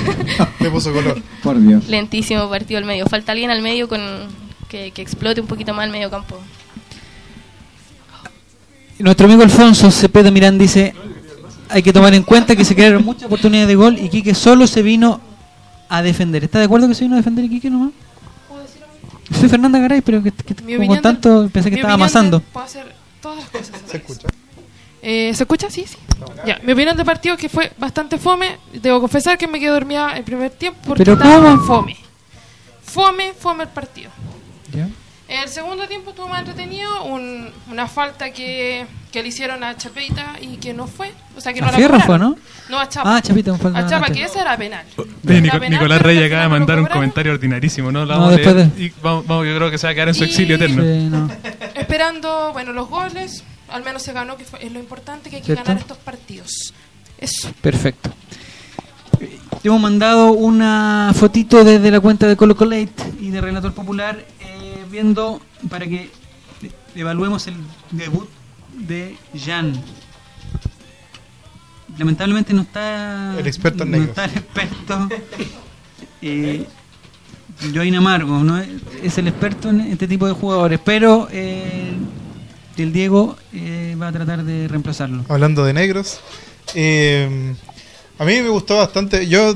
Le 0.59 0.69
puso 0.69 0.91
color. 0.91 1.21
Por 1.41 1.59
Dios. 1.59 1.87
lentísimo 1.87 2.49
partido 2.49 2.77
al 2.79 2.85
medio. 2.85 3.05
Falta 3.07 3.31
alguien 3.31 3.49
al 3.49 3.61
medio 3.61 3.87
con 3.87 4.01
que, 4.67 4.91
que 4.91 5.01
explote 5.01 5.39
un 5.41 5.47
poquito 5.47 5.73
más 5.73 5.85
el 5.85 5.91
medio 5.91 6.09
campo. 6.09 6.37
Nuestro 8.99 9.25
amigo 9.25 9.43
Alfonso 9.43 9.91
Cepeda 9.91 10.31
Mirán 10.31 10.57
dice, 10.57 10.93
hay 11.69 11.83
que 11.83 11.91
tomar 11.93 12.13
en 12.13 12.23
cuenta 12.23 12.55
que 12.55 12.63
se 12.65 12.75
crearon 12.75 13.03
muchas 13.03 13.25
oportunidades 13.25 13.67
de 13.67 13.75
gol 13.75 13.97
y 13.99 14.09
Quique 14.09 14.33
solo 14.33 14.67
se 14.67 14.81
vino 14.83 15.19
a 15.89 16.01
defender. 16.01 16.43
¿Está 16.43 16.59
de 16.59 16.65
acuerdo 16.65 16.87
que 16.87 16.95
se 16.95 17.03
vino 17.03 17.15
a 17.15 17.17
defender 17.17 17.47
Quique 17.49 17.69
nomás? 17.69 17.91
Soy 19.39 19.49
Fernanda 19.49 19.79
Garay, 19.79 20.01
pero 20.01 20.21
que, 20.21 20.31
que- 20.31 20.61
Mi 20.63 20.75
como 20.87 21.01
tanto 21.01 21.41
del- 21.41 21.51
pensé 21.51 21.69
que 21.69 21.75
mi 21.75 21.79
estaba 21.81 21.95
amasando. 21.95 22.39
de- 22.39 22.45
Puedo 22.53 22.65
hacer 22.65 22.93
todas 23.21 23.39
las 23.39 23.49
cosas. 23.49 23.81
¿Se 23.87 23.97
escucha? 23.97 24.27
Eh, 25.01 25.31
¿Se 25.33 25.43
escucha? 25.43 25.69
Sí, 25.69 25.85
sí. 25.87 25.97
Ya, 26.45 26.59
mi 26.63 26.73
opinión 26.73 26.95
del 26.95 27.05
partido 27.05 27.35
es 27.35 27.41
que 27.41 27.49
fue 27.49 27.71
bastante 27.77 28.17
fome. 28.17 28.57
Debo 28.73 28.99
confesar 29.01 29.37
que 29.37 29.47
me 29.47 29.59
quedé 29.59 29.69
dormida 29.71 30.15
el 30.17 30.23
primer 30.23 30.51
tiempo 30.51 30.79
porque 30.85 31.03
¿Pero 31.03 31.13
estaba 31.13 31.51
cómo? 31.51 31.63
fome. 31.63 31.95
Fome, 32.83 33.33
fome 33.37 33.63
el 33.63 33.69
partido. 33.69 34.09
¿Ya? 34.73 34.87
El 35.27 35.49
segundo 35.49 35.87
tiempo 35.87 36.11
estuvo 36.11 36.27
más 36.27 36.39
entretenido, 36.41 37.03
un- 37.05 37.49
una 37.71 37.87
falta 37.87 38.31
que, 38.31 38.85
que 39.11 39.23
le 39.23 39.29
hicieron 39.29 39.63
a 39.63 39.75
Chapita 39.75 40.33
y 40.39 40.57
que 40.57 40.71
no 40.73 40.85
fue, 40.85 41.11
o 41.35 41.41
sea 41.41 41.51
que 41.51 41.61
A 41.61 41.65
no 41.65 41.71
la 41.71 41.77
Fierro 41.77 41.99
fue, 42.01 42.19
¿no? 42.19 42.35
No, 42.69 42.79
a 42.79 42.87
Chapa. 42.87 43.15
Ah, 43.17 43.21
Chapita, 43.23 43.51
un 43.51 43.59
falta 43.59 43.79
a 43.79 43.87
Chapa, 43.87 44.07
que 44.13 44.23
ese 44.23 44.39
era 44.39 44.55
penal. 44.55 44.85
Oye, 44.97 45.09
Era 45.25 45.39
Nico- 45.41 45.59
penal, 45.59 45.71
Nicolás 45.79 46.01
Reyes 46.03 46.25
acaba 46.27 46.43
de 46.43 46.49
no 46.49 46.55
mandar 46.59 46.79
un 46.79 46.85
comentario 46.85 47.31
ordinarísimo, 47.33 47.91
¿no? 47.91 48.05
Lo 48.05 48.13
No, 48.13 48.19
vamos 48.19 48.27
a 48.33 48.35
después 48.37 48.55
leer 48.55 48.67
de- 48.71 48.83
y 48.83 48.93
vamos, 49.01 49.25
vamos- 49.25 49.47
yo 49.47 49.55
creo 49.55 49.71
que 49.71 49.77
se 49.79 49.87
va 49.87 49.91
a 49.91 49.93
quedar 49.95 50.07
en 50.09 50.13
su 50.15 50.23
Y- 50.23 50.27
exilio 50.27 50.55
eterno. 50.57 50.83
Sí, 50.83 51.09
no. 51.09 51.31
esperando, 51.75 52.51
bueno, 52.53 52.71
los 52.73 52.87
goles. 52.87 53.43
Al 53.69 53.83
menos 53.83 54.03
se 54.03 54.13
ganó, 54.13 54.37
que 54.37 54.45
fue- 54.45 54.63
es 54.63 54.71
lo 54.71 54.77
importante, 54.79 55.31
que 55.31 55.37
hay 55.37 55.41
que 55.41 55.47
¿Cierto? 55.47 55.63
ganar 55.63 55.81
estos 55.81 55.97
partidos. 55.97 56.71
Eso. 57.17 57.51
Perfecto. 57.61 58.11
Te 59.61 59.69
hemos 59.69 59.81
mandado 59.81 60.31
una 60.33 61.11
fotito 61.15 61.63
desde 61.63 61.89
la 61.89 61.99
cuenta 61.99 62.27
de 62.27 62.35
Colo 62.37 62.55
Colate 62.55 62.91
y 63.19 63.31
de 63.31 63.41
Relator 63.41 63.73
Popular, 63.73 64.23
eh, 64.75 64.85
viendo 64.89 65.41
para 65.69 65.87
que 65.87 66.09
evaluemos 66.95 67.47
el 67.47 67.55
debut 67.91 68.29
de 68.73 69.15
Jan. 69.37 69.73
Lamentablemente 71.97 72.53
no 72.53 72.63
está 72.63 73.39
El 73.39 73.47
experto 73.47 73.83
en 73.83 73.91
no 73.91 73.97
está 73.97 74.25
el 74.25 74.31
experto. 74.31 75.09
Eh, 76.21 76.65
Amargo, 77.95 78.43
¿no? 78.43 78.59
es 78.59 79.17
el 79.17 79.27
experto 79.27 79.69
en 79.69 79.81
este 79.81 80.07
tipo 80.07 80.27
de 80.27 80.33
jugadores, 80.33 80.79
pero 80.83 81.27
eh, 81.31 81.93
el 82.77 82.91
Diego 82.91 83.37
eh, 83.53 83.95
va 84.01 84.07
a 84.07 84.11
tratar 84.11 84.43
de 84.43 84.67
reemplazarlo. 84.67 85.23
Hablando 85.29 85.63
de 85.63 85.73
negros. 85.73 86.19
eh, 86.73 87.53
a 88.17 88.25
mí 88.25 88.41
me 88.41 88.49
gustó 88.49 88.77
bastante. 88.77 89.27
Yo, 89.27 89.55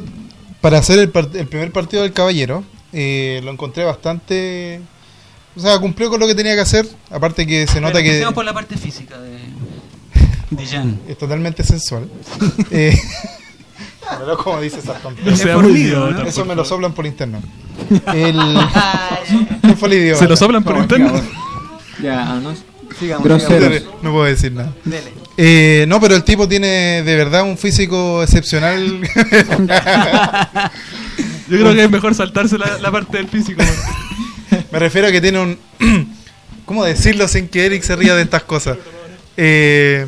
para 0.61 0.77
hacer 0.77 0.99
el, 0.99 1.09
primer 1.09 1.71
partido 1.71 2.03
del 2.03 2.13
Caballero, 2.13 2.63
lo 2.93 3.51
encontré 3.51 3.83
bastante. 3.83 4.81
O 5.59 5.61
sea, 5.61 5.77
cumplió 5.77 6.09
con 6.09 6.21
lo 6.21 6.25
que 6.27 6.33
tenía 6.35 6.55
que 6.55 6.61
hacer. 6.61 6.87
Aparte 7.11 7.45
que 7.45 7.67
se 7.67 7.81
nota 7.81 7.93
Pero 7.93 8.03
que 8.03 8.09
empecemos 8.11 8.33
por 8.33 8.45
la 8.45 8.53
parte 8.53 8.77
física 8.77 9.17
de, 9.19 9.39
de 10.55 10.65
Jan. 10.65 10.97
es 11.07 11.17
totalmente 11.17 11.63
sensual. 11.65 12.09
eh, 12.71 12.97
pero 14.19 14.37
como 14.37 14.61
dice. 14.61 14.77
No 15.25 15.35
sea 15.35 15.55
por 15.55 15.63
muy 15.65 15.73
mí, 15.73 15.79
idiota, 15.81 16.23
¿no? 16.23 16.29
Eso 16.29 16.45
me 16.45 16.55
lo 16.55 16.63
soplan 16.63 16.93
por 16.93 17.05
interno. 17.05 17.41
El... 18.13 18.37
¿Quién 19.61 19.77
fue 19.77 19.89
el 19.89 19.93
idiota? 19.95 20.19
¿Se 20.19 20.27
lo 20.29 20.37
soplan 20.37 20.63
por 20.63 20.77
Oh, 20.77 20.81
interno? 20.81 21.21
Ya, 22.01 22.35
no. 22.35 22.53
Sigamos, 22.97 23.23
Groseros. 23.25 23.83
No 24.01 24.11
puedo 24.13 24.23
decir 24.25 24.51
nada. 24.53 24.73
Dele. 24.85 25.13
Eh, 25.37 25.85
no, 25.87 25.99
pero 26.01 26.15
el 26.15 26.23
tipo 26.23 26.47
tiene 26.47 27.03
de 27.03 27.15
verdad 27.15 27.43
un 27.43 27.57
físico 27.57 28.23
excepcional. 28.23 29.01
Yo 31.47 31.57
creo 31.57 31.73
que 31.73 31.83
es 31.83 31.91
mejor 31.91 32.15
saltarse 32.15 32.57
la, 32.57 32.77
la 32.79 32.91
parte 32.91 33.17
del 33.17 33.27
físico. 33.27 33.61
Me 34.71 34.79
refiero 34.79 35.07
a 35.07 35.11
que 35.11 35.21
tiene 35.21 35.39
un. 35.39 35.57
¿Cómo 36.65 36.85
decirlo 36.85 37.27
sin 37.27 37.47
que 37.47 37.65
Eric 37.65 37.81
se 37.83 37.95
ría 37.95 38.15
de 38.15 38.21
estas 38.23 38.43
cosas? 38.43 38.77
Eh, 39.37 40.05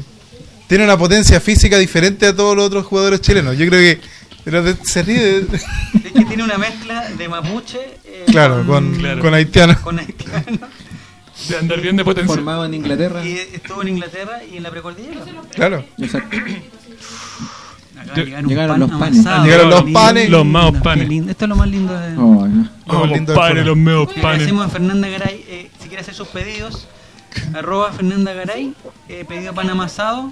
tiene 0.67 0.83
una 0.83 0.97
potencia 0.97 1.39
física 1.41 1.77
diferente 1.79 2.27
a 2.27 2.35
todos 2.35 2.55
los 2.55 2.65
otros 2.65 2.85
jugadores 2.85 3.21
chilenos. 3.21 3.57
Yo 3.57 3.67
creo 3.67 3.79
que. 3.79 3.99
pero 4.43 4.61
de- 4.63 4.75
se 4.83 5.01
ríe 5.03 5.19
de- 5.41 5.55
Es 5.57 6.11
que 6.13 6.25
tiene 6.25 6.43
una 6.43 6.57
mezcla 6.57 7.09
de 7.09 7.27
mapuche 7.27 7.79
eh, 8.05 8.25
claro, 8.27 8.65
con, 8.65 8.93
Claro. 8.95 9.21
con 9.21 9.33
haitianos. 9.33 9.79
con 9.79 9.97
haitiano. 9.99 10.59
De 11.49 11.57
andar 11.57 11.81
bien 11.81 11.95
de 11.95 12.03
potencia. 12.05 12.35
Formado 12.35 12.65
en 12.65 12.75
Inglaterra. 12.75 13.25
Y 13.25 13.33
estuvo 13.37 13.81
en 13.81 13.87
Inglaterra 13.87 14.41
y 14.43 14.57
en 14.57 14.63
la 14.63 14.69
precordillera. 14.69 15.21
Claro. 15.55 15.83
Exacto. 15.97 16.37
Yo- 18.15 18.23
llegar 18.25 18.43
un 18.43 18.49
Llegaron 18.49 18.71
pan 18.71 18.79
los 18.79 18.99
panes. 18.99 19.19
amasado. 19.25 19.45
Llegaron 19.45 19.69
los 19.69 19.83
Lindo, 19.85 19.99
panes. 19.99 20.29
Los 20.29 20.45
maos 20.45 20.77
panes. 20.83 21.09
lindo. 21.09 21.31
Esto 21.31 21.45
es 21.45 21.49
lo 21.49 21.55
más 21.55 21.67
lindo 21.69 21.93
de... 21.99 22.07
Oh, 22.17 22.17
no. 22.17 22.45
Lo 22.47 22.47
más 22.47 22.69
Oh, 22.87 23.05
lindo 23.05 23.07
del 23.15 23.25
compadre, 23.25 23.53
foro. 23.61 23.65
los 23.65 23.77
meos 23.77 24.07
Le 24.07 24.13
panes. 24.15 24.25
agradecemos 24.25 24.65
a 24.65 24.69
Fernanda 24.69 25.07
Garay, 25.09 25.45
eh, 25.47 25.71
si 25.79 25.87
quiere 25.87 26.01
hacer 26.01 26.13
sus 26.13 26.27
pedidos, 26.27 26.87
arroba 27.53 27.91
Fernanda 27.91 28.33
Garay, 28.33 28.73
eh, 29.09 29.25
pedido 29.27 29.53
pan 29.53 29.69
amasado, 29.69 30.31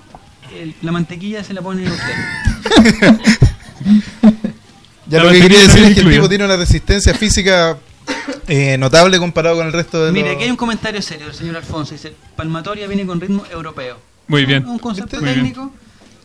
el- 0.58 0.76
la 0.82 0.92
mantequilla 0.92 1.44
se 1.44 1.54
la 1.54 1.62
pone 1.62 1.84
usted. 1.90 3.20
Ya 5.08 5.18
La 5.18 5.24
lo 5.24 5.32
que 5.32 5.40
quería 5.42 5.60
decir 5.62 5.84
es 5.86 5.94
que 5.96 6.02
el 6.02 6.10
tipo 6.12 6.30
tiene 6.30 6.46
una 6.46 6.56
resistencia 6.56 7.14
física 7.16 7.78
eh, 8.48 8.78
notable 8.78 9.18
comparado 9.18 9.56
con 9.58 9.66
el 9.66 9.74
resto 9.74 10.06
de 10.06 10.12
Mire, 10.12 10.28
los... 10.28 10.36
aquí 10.36 10.44
hay 10.44 10.52
un 10.52 10.56
comentario 10.58 11.02
serio 11.02 11.26
del 11.28 11.36
señor 11.36 11.56
Alfonso, 11.58 11.94
dice, 11.94 12.14
Palmatoria 12.36 12.86
viene 12.88 13.06
con 13.08 13.20
ritmo 13.20 13.44
europeo. 13.52 13.98
Muy 14.28 14.46
bien. 14.46 14.68
Un 14.68 14.78
concepto 14.78 15.18
Muy 15.20 15.34
bien. 15.34 15.54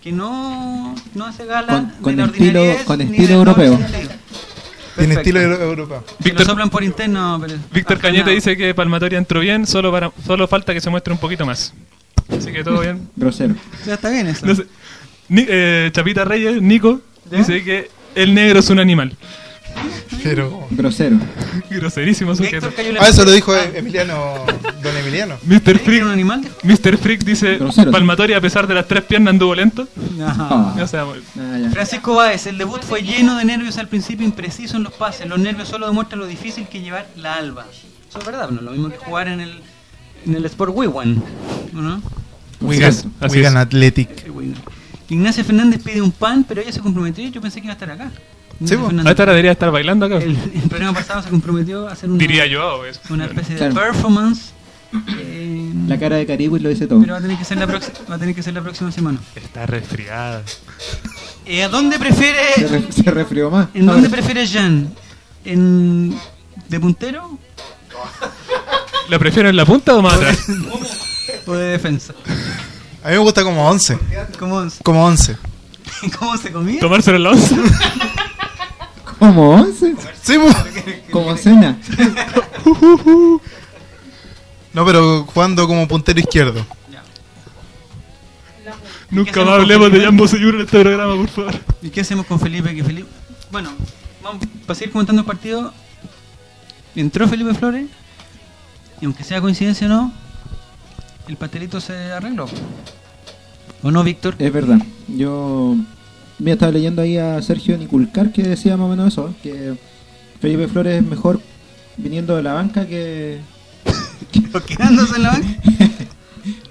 Que 0.04 0.12
no, 0.12 0.94
no 1.14 1.24
hace 1.24 1.46
gala 1.46 1.72
Con- 1.72 1.88
de 1.88 1.94
con 2.02 2.16
la 2.18 2.24
estilo- 2.26 2.84
con 2.84 3.00
estilo 3.00 3.34
europeo. 3.36 3.78
Perfecto. 3.78 5.18
estilo 5.18 5.40
euro- 5.40 5.62
europeo. 5.62 6.04
Víctor- 6.18 6.44
soplan 6.44 6.68
por 6.68 6.84
interno, 6.84 7.38
pero... 7.40 7.54
Víctor 7.72 7.96
ah, 7.98 8.02
Cañete 8.02 8.26
no. 8.26 8.34
dice 8.34 8.54
que 8.54 8.74
Palmatoria 8.74 9.16
entró 9.16 9.40
bien, 9.40 9.66
solo 9.66 9.90
para 9.90 10.12
solo 10.26 10.46
falta 10.46 10.74
que 10.74 10.82
se 10.82 10.90
muestre 10.90 11.10
un 11.14 11.18
poquito 11.18 11.46
más. 11.46 11.72
Así 12.28 12.52
que 12.52 12.62
todo 12.62 12.80
bien. 12.82 13.08
Grosero. 13.16 13.54
Ya 13.86 13.94
está 13.94 14.10
bien 14.10 14.26
eso. 14.26 14.44
No 14.44 14.54
sé. 14.54 14.66
Ni- 15.30 15.46
eh, 15.48 15.88
Chapita 15.90 16.24
Reyes, 16.26 16.60
Nico, 16.60 17.00
¿Ya? 17.30 17.38
dice 17.38 17.64
que 17.64 17.90
el 18.14 18.34
negro 18.34 18.58
es 18.60 18.68
un 18.68 18.80
animal. 18.80 19.16
Pero... 20.22 20.66
Grosero. 20.70 21.18
Groserísimo 21.70 22.34
sujeto. 22.34 22.70
Ah, 23.00 23.08
eso 23.08 23.24
lo 23.24 23.30
dijo 23.30 23.54
Emiliano, 23.56 24.44
don 24.82 24.96
Emiliano. 24.96 25.36
Mr. 25.44 25.60
¿Crees 25.62 25.78
que 25.78 25.84
Freak, 25.84 25.96
era 25.98 26.06
un 26.06 26.12
animal? 26.12 26.48
Mr. 26.62 26.96
Freak 26.98 27.24
dice 27.24 27.56
Grosero, 27.58 27.90
sí. 27.90 27.92
Palmatoria 27.92 28.36
a 28.38 28.40
pesar 28.40 28.66
de 28.66 28.74
las 28.74 28.86
tres 28.88 29.04
piernas 29.04 29.32
anduvo 29.32 29.54
lento. 29.54 29.86
O 29.96 30.86
sea, 30.86 31.04
Ah. 31.36 31.68
Francisco 31.72 32.14
Báez, 32.14 32.46
el 32.46 32.58
debut 32.58 32.82
fue 32.82 33.02
lleno 33.02 33.36
de 33.36 33.44
nervios 33.44 33.78
al 33.78 33.88
principio, 33.88 34.24
impreciso 34.26 34.76
en 34.76 34.84
los 34.84 34.92
pases. 34.92 35.28
Los 35.28 35.38
nervios 35.38 35.68
solo 35.68 35.86
demuestran 35.86 36.20
lo 36.20 36.26
difícil 36.26 36.66
que 36.68 36.80
llevar 36.80 37.06
la 37.16 37.34
alba. 37.34 37.66
Eso 38.08 38.18
es 38.18 38.24
verdad, 38.26 38.50
no 38.50 38.60
lo 38.60 38.70
mismo 38.72 38.88
que 38.90 38.98
jugar 38.98 39.28
en 39.28 39.40
el, 39.40 39.60
en 40.26 40.34
el 40.36 40.44
Sport 40.46 40.72
Wiwan. 40.74 41.22
¿no? 41.72 42.00
Wigan, 42.60 42.94
Wigan. 43.28 43.56
Athletic. 43.56 44.08
Wigan. 44.32 44.54
Ignacia 45.08 45.44
Fernández 45.44 45.82
pide 45.82 46.00
un 46.00 46.12
pan, 46.12 46.44
pero 46.48 46.60
ella 46.62 46.72
se 46.72 46.80
comprometió 46.80 47.22
y 47.24 47.30
yo 47.30 47.40
pensé 47.40 47.60
que 47.60 47.66
iba 47.66 47.72
a 47.72 47.76
estar 47.76 47.90
acá. 47.90 48.10
Fernández. 48.68 49.06
A 49.06 49.10
esta 49.10 49.22
hora 49.22 49.32
debería 49.32 49.52
estar 49.52 49.70
bailando 49.70 50.06
acá. 50.06 50.16
el, 50.16 50.30
el 50.54 50.68
programa 50.68 50.92
pasado 50.98 51.22
se 51.22 51.30
comprometió 51.30 51.88
a 51.88 51.92
hacer 51.92 52.08
una, 52.10 52.18
Diría 52.18 52.46
yo. 52.46 52.78
pues. 52.80 53.00
una 53.10 53.26
especie 53.26 53.54
de 53.54 53.58
Claro. 53.70 53.74
performance. 53.74 54.52
eh, 55.18 55.72
La 55.88 55.98
cara 55.98 56.16
de 56.16 56.26
Caribe 56.26 56.60
lo 56.60 56.68
dice 56.68 56.86
todo. 56.86 57.00
pero 57.00 57.12
va 57.14 57.18
a 57.18 57.22
tener 57.22 57.36
que 57.38 57.44
ser 57.44 57.58
la, 57.58 57.66
próxima 57.66 57.94
va 58.10 58.14
a 58.14 58.18
tener 58.18 58.34
que 58.34 58.42
ser 58.42 58.54
la 58.54 58.62
próxima 58.62 58.92
semana. 58.92 59.18
Está 59.34 59.66
resfriada. 59.66 60.42
Eh, 61.46 61.62
¿A 61.64 61.68
dónde 61.68 61.96
Se, 61.96 62.00
prefiere 62.00 62.38
re- 62.68 62.92
se 62.92 63.10
resfrió 63.10 63.50
más. 63.50 63.68
¿En 63.74 63.86
dónde 63.86 64.08
prefiere 64.08 64.46
Jan? 64.46 64.92
¿En 65.44 66.14
de 66.68 66.80
puntero 66.80 67.38
¿La 69.08 69.18
prefiero 69.18 69.48
en 69.50 69.56
la 69.56 69.66
punta 69.66 69.94
o 69.94 70.00
más 70.02 70.14
atrás? 70.14 70.46
o 71.46 71.52
de 71.54 71.64
defensa? 71.72 72.14
A 73.02 73.08
mí 73.08 73.12
me 73.12 73.18
gusta 73.18 73.42
como 73.44 73.68
11. 73.68 73.98
¿Cómo, 74.38 74.66
Como 74.82 75.04
11. 75.04 75.36
cómo 76.18 76.36
se 76.38 76.50
comía? 76.52 76.80
¿Tomárselo 76.80 77.18
en 77.18 77.22
la 77.24 77.30
once? 77.30 77.54
Como 79.18 79.50
once. 79.50 79.94
Sí. 80.22 80.38
Como 81.10 81.36
cena. 81.36 81.78
No, 84.72 84.84
pero 84.84 85.24
jugando 85.24 85.66
como 85.66 85.86
puntero 85.86 86.18
izquierdo. 86.20 86.66
Nunca 89.10 89.44
más 89.44 89.60
hablemos 89.60 89.92
de? 89.92 90.00
Jan 90.00 90.16
Bosellur 90.16 90.56
en 90.56 90.62
este 90.62 90.80
programa, 90.80 91.14
por 91.14 91.28
favor. 91.28 91.54
¿Y 91.82 91.90
qué 91.90 92.00
hacemos 92.00 92.26
con 92.26 92.40
Felipe? 92.40 92.74
Que 92.74 92.82
Felipe... 92.82 93.08
Bueno, 93.52 93.70
vamos, 94.22 94.44
para 94.66 94.74
seguir 94.74 94.92
comentando 94.92 95.20
el 95.20 95.26
partido, 95.26 95.72
entró 96.96 97.28
Felipe 97.28 97.54
Flores 97.54 97.86
y 99.00 99.04
aunque 99.04 99.22
sea 99.22 99.40
coincidencia 99.40 99.86
o 99.86 99.90
no, 99.90 100.12
el 101.28 101.36
pastelito 101.36 101.80
se 101.80 101.94
arregló. 102.12 102.48
¿O 103.84 103.90
no, 103.92 104.02
Víctor? 104.02 104.34
Es 104.40 104.52
verdad. 104.52 104.78
Yo 105.06 105.76
me 106.38 106.52
estaba 106.52 106.72
leyendo 106.72 107.02
ahí 107.02 107.16
a 107.16 107.40
Sergio 107.42 107.76
Niculcar 107.78 108.32
que 108.32 108.42
decía 108.42 108.76
más 108.76 108.86
o 108.86 108.90
menos 108.90 109.12
eso, 109.12 109.34
que 109.42 109.74
Felipe 110.40 110.68
Flores 110.68 111.00
es 111.02 111.06
mejor 111.08 111.40
viniendo 111.96 112.36
de 112.36 112.42
la 112.42 112.52
banca 112.54 112.86
que... 112.86 113.38
Quedándose 114.66 115.16
en 115.16 115.22
la 115.22 115.30
banca. 115.30 115.48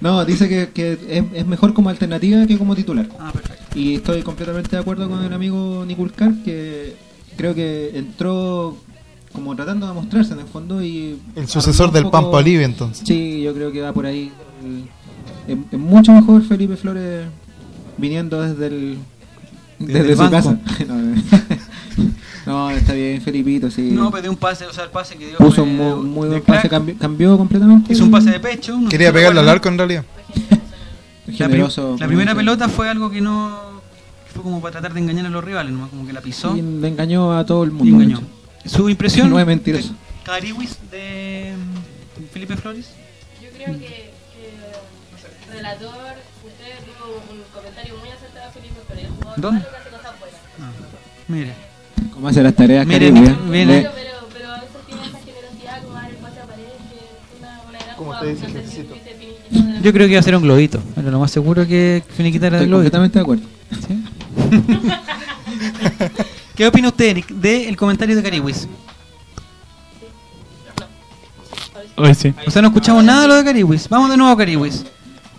No, 0.00 0.24
dice 0.24 0.48
que, 0.48 0.68
que 0.72 0.92
es, 0.92 1.24
es 1.34 1.46
mejor 1.46 1.74
como 1.74 1.88
alternativa 1.88 2.46
que 2.46 2.56
como 2.56 2.76
titular. 2.76 3.08
Ah, 3.18 3.32
perfecto. 3.32 3.76
Y 3.76 3.94
estoy 3.96 4.22
completamente 4.22 4.70
de 4.70 4.78
acuerdo 4.80 5.08
con 5.10 5.24
el 5.24 5.32
amigo 5.32 5.82
Niculcar 5.84 6.32
que 6.44 6.94
creo 7.36 7.56
que 7.56 7.90
entró 7.98 8.76
como 9.32 9.56
tratando 9.56 9.88
de 9.88 9.92
mostrarse 9.94 10.32
en 10.34 10.38
el 10.40 10.46
fondo 10.46 10.80
y... 10.80 11.18
El 11.34 11.48
sucesor 11.48 11.90
del 11.90 12.04
poco- 12.04 12.12
Pampa 12.22 12.36
Olive, 12.36 12.62
entonces. 12.62 13.02
Sí, 13.04 13.42
yo 13.42 13.52
creo 13.52 13.72
que 13.72 13.80
va 13.80 13.92
por 13.92 14.06
ahí. 14.06 14.30
Es 15.48 15.78
mucho 15.78 16.12
mejor 16.12 16.44
Felipe 16.44 16.76
Flores 16.76 17.26
viniendo 17.98 18.40
desde 18.42 18.66
el 18.68 18.98
Desde 19.86 20.02
desde, 20.04 20.10
el 20.12 20.16
su 20.16 20.22
banco. 20.22 20.36
casa. 20.36 20.58
no, 22.46 22.70
está 22.70 22.92
bien 22.92 23.20
Felipito, 23.22 23.70
sí. 23.70 23.90
No, 23.92 24.10
pero 24.10 24.22
de 24.24 24.28
un 24.28 24.36
pase, 24.36 24.66
o 24.66 24.72
sea, 24.72 24.84
el 24.84 24.90
pase 24.90 25.16
que 25.16 25.28
dio 25.28 25.38
Puso 25.38 25.62
un 25.62 25.76
muy, 25.76 26.04
muy 26.04 26.28
buen 26.28 26.42
pase, 26.42 26.68
cambió, 26.68 26.96
cambió 26.98 27.36
completamente. 27.38 27.92
Hizo 27.92 28.04
un 28.04 28.10
pase 28.10 28.30
de 28.30 28.40
pecho. 28.40 28.78
no 28.78 28.88
Quería 28.88 29.12
pegarle 29.12 29.40
al 29.40 29.48
arco 29.48 29.68
en 29.68 29.78
realidad. 29.78 30.04
La, 31.26 31.46
prim- 31.46 31.48
Generoso. 31.50 31.96
la 31.98 32.06
primera 32.06 32.34
pelota 32.34 32.68
fue 32.68 32.88
algo 32.88 33.10
que 33.10 33.20
no. 33.22 33.58
fue 34.34 34.42
como 34.42 34.60
para 34.60 34.72
tratar 34.72 34.92
de 34.92 35.00
engañar 35.00 35.24
a 35.24 35.30
los 35.30 35.42
rivales, 35.42 35.72
¿no? 35.72 35.88
Como 35.88 36.06
que 36.06 36.12
la 36.12 36.20
pisó 36.20 36.54
Y 36.54 36.60
le 36.60 36.86
engañó 36.88 37.32
a 37.36 37.46
todo 37.46 37.64
el 37.64 37.70
mundo. 37.70 37.96
engañó. 37.96 38.20
Su 38.66 38.90
impresión. 38.90 39.30
No 39.30 39.40
es 39.40 39.46
mentiroso. 39.46 39.88
de 39.88 39.94
Cariwis 40.24 40.76
de 40.90 41.54
mm, 41.56 42.24
Felipe 42.32 42.56
Flores. 42.58 42.90
Yo 43.42 43.48
creo 43.56 43.72
que, 43.78 43.86
que 43.86 45.50
relator, 45.50 45.90
usted 46.44 46.84
tuvo 46.84 47.16
un 47.32 47.40
comentario 47.54 47.94
muy 47.98 48.10
acertado, 48.10 48.52
Felipe, 48.52 48.80
pero 48.86 49.00
el 49.00 49.06
jugador 49.08 49.23
¿Dónde? 49.36 49.62
buenas. 50.58 50.74
Mire. 51.28 51.52
¿Cómo 52.12 52.28
hace 52.28 52.42
las 52.42 52.54
tareas 52.54 52.86
Mire, 52.86 53.10
Caribe? 53.10 53.20
mire, 53.20 53.64
mire. 53.66 53.80
Pero, 53.82 53.92
pero, 53.94 54.28
pero 54.32 54.52
a 54.52 54.60
veces 54.60 54.76
tiene 54.86 55.02
esa 55.06 55.18
generosidad 55.18 55.82
como 55.82 55.94
dar 55.94 56.10
el 56.10 56.16
pase 56.16 56.40
a 56.40 56.44
pared, 56.44 56.62
que 56.64 56.96
es 56.96 57.40
una, 57.40 57.60
una 57.68 57.78
gran 57.78 57.96
¿Cómo 57.96 58.06
jugada. 58.12 58.22
te 58.22 58.28
dice 58.34 58.46
el 58.46 58.86
fuiste 58.86 59.80
Yo 59.82 59.92
creo 59.92 60.06
que 60.06 60.12
iba 60.12 60.20
a 60.20 60.22
ser 60.22 60.36
un 60.36 60.42
globito. 60.42 60.80
Era 60.96 61.10
lo 61.10 61.18
más 61.20 61.30
seguro 61.30 61.66
que 61.66 62.02
finiquitara 62.16 62.58
el 62.58 62.64
Estoy 62.64 62.68
globito. 62.68 62.90
completamente 62.98 63.18
de 63.18 63.22
acuerdo. 63.22 63.44
¿Sí? 63.86 64.04
¿Qué 66.54 66.66
opina 66.68 66.88
usted, 66.88 67.06
Eric, 67.06 67.28
del 67.28 67.76
comentario 67.76 68.14
de 68.14 68.22
Cariwis? 68.22 68.68
Hoy 71.96 72.14
sí. 72.14 72.34
O 72.46 72.50
sea, 72.50 72.60
no 72.62 72.68
escuchamos 72.68 73.04
nada 73.04 73.22
de 73.22 73.28
lo 73.28 73.34
de 73.36 73.44
Cariwis. 73.44 73.88
Vamos 73.88 74.10
de 74.10 74.16
nuevo 74.16 74.32
a 74.32 74.36
Cariwis. 74.36 74.84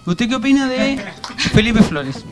¿Usted 0.06 0.30
qué 0.30 0.36
opina 0.36 0.68
de 0.68 1.04
Felipe 1.54 1.82
Flores? 1.82 2.24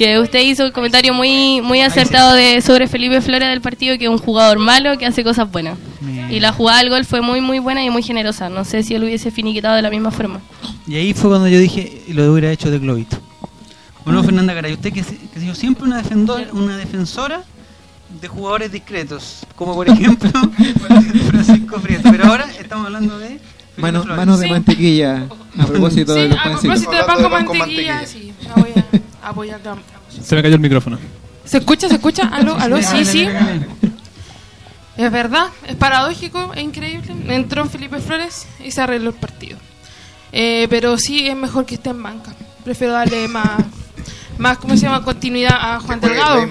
Que 0.00 0.18
usted 0.18 0.40
hizo 0.40 0.64
un 0.64 0.70
comentario 0.70 1.12
muy 1.12 1.60
muy 1.60 1.82
acertado 1.82 2.32
de 2.32 2.62
sobre 2.62 2.88
Felipe 2.88 3.20
Flores 3.20 3.50
del 3.50 3.60
partido, 3.60 3.98
que 3.98 4.04
es 4.06 4.10
un 4.10 4.16
jugador 4.16 4.58
malo 4.58 4.96
que 4.96 5.04
hace 5.04 5.22
cosas 5.22 5.50
buenas. 5.52 5.76
Y 6.30 6.40
la 6.40 6.52
jugada 6.52 6.78
del 6.78 6.88
gol 6.88 7.04
fue 7.04 7.20
muy 7.20 7.42
muy 7.42 7.58
buena 7.58 7.84
y 7.84 7.90
muy 7.90 8.02
generosa. 8.02 8.48
No 8.48 8.64
sé 8.64 8.82
si 8.82 8.94
él 8.94 9.04
hubiese 9.04 9.30
finiquitado 9.30 9.76
de 9.76 9.82
la 9.82 9.90
misma 9.90 10.10
forma. 10.10 10.40
Y 10.86 10.94
ahí 10.96 11.12
fue 11.12 11.28
cuando 11.28 11.48
yo 11.48 11.58
dije, 11.58 12.00
lo 12.08 12.32
hubiera 12.32 12.50
hecho 12.50 12.70
de 12.70 12.78
globito. 12.78 13.18
¿O 14.06 14.10
no, 14.10 14.24
Fernanda 14.24 14.54
Garay? 14.54 14.72
Usted 14.72 14.90
que, 14.90 15.02
se- 15.02 15.18
que 15.18 15.36
ha 15.38 15.40
sido 15.42 15.54
siempre 15.54 15.84
una, 15.84 15.98
defendor, 15.98 16.46
una 16.52 16.78
defensora 16.78 17.42
de 18.22 18.26
jugadores 18.26 18.72
discretos, 18.72 19.40
como 19.54 19.74
por 19.74 19.86
ejemplo 19.90 20.30
Francisco 21.28 21.78
Prieto. 21.78 22.10
Pero 22.10 22.24
ahora 22.24 22.46
estamos 22.58 22.86
hablando 22.86 23.18
de 23.18 23.28
Felipe 23.28 23.42
Mano, 23.76 24.04
manos 24.06 24.40
de 24.40 24.46
Sí. 24.46 24.50
mantequilla 24.52 25.26
a 25.58 25.66
propósito 25.66 26.14
Sí, 26.14 26.20
de 26.20 26.28
los 26.28 26.38
a 26.38 26.42
propósito 26.42 26.90
de 26.90 27.04
pan 27.04 27.16
con 27.16 27.22
de 27.24 27.28
pan 27.30 27.44
con 27.44 27.58
mantequilla, 27.58 27.94
mantequilla. 27.96 28.06
sí, 28.06 28.32
la 28.48 28.54
voy 28.54 28.70
a 28.70 29.09
apoyar. 29.22 29.60
la- 29.64 29.76
Se 30.22 30.34
me 30.34 30.42
cayó 30.42 30.54
el 30.54 30.60
micrófono. 30.60 30.98
¿Se 31.44 31.58
escucha? 31.58 31.88
¿Se 31.88 31.94
escucha? 31.94 32.28
¿Aló? 32.28 32.54
¿Aló? 32.56 32.80
Sí, 32.82 33.04
sí. 33.04 33.26
Es 34.96 35.10
verdad, 35.10 35.46
es 35.66 35.76
paradójico, 35.76 36.52
es 36.54 36.62
increíble. 36.62 37.14
Entró 37.34 37.64
Felipe 37.66 37.98
Flores 38.00 38.46
y 38.62 38.70
se 38.70 38.80
arregló 38.82 39.10
el 39.10 39.16
partido. 39.16 39.58
Eh, 40.32 40.66
pero 40.70 40.96
sí 40.98 41.26
es 41.26 41.36
mejor 41.36 41.64
que 41.66 41.74
esté 41.76 41.90
en 41.90 42.02
banca. 42.02 42.32
Prefiero 42.64 42.92
darle 42.92 43.26
más, 43.28 43.62
más 44.38 44.58
¿cómo 44.58 44.76
se 44.76 44.82
llama? 44.82 45.02
Continuidad 45.02 45.56
a 45.58 45.80
Juan 45.80 46.00
Delgado. 46.00 46.46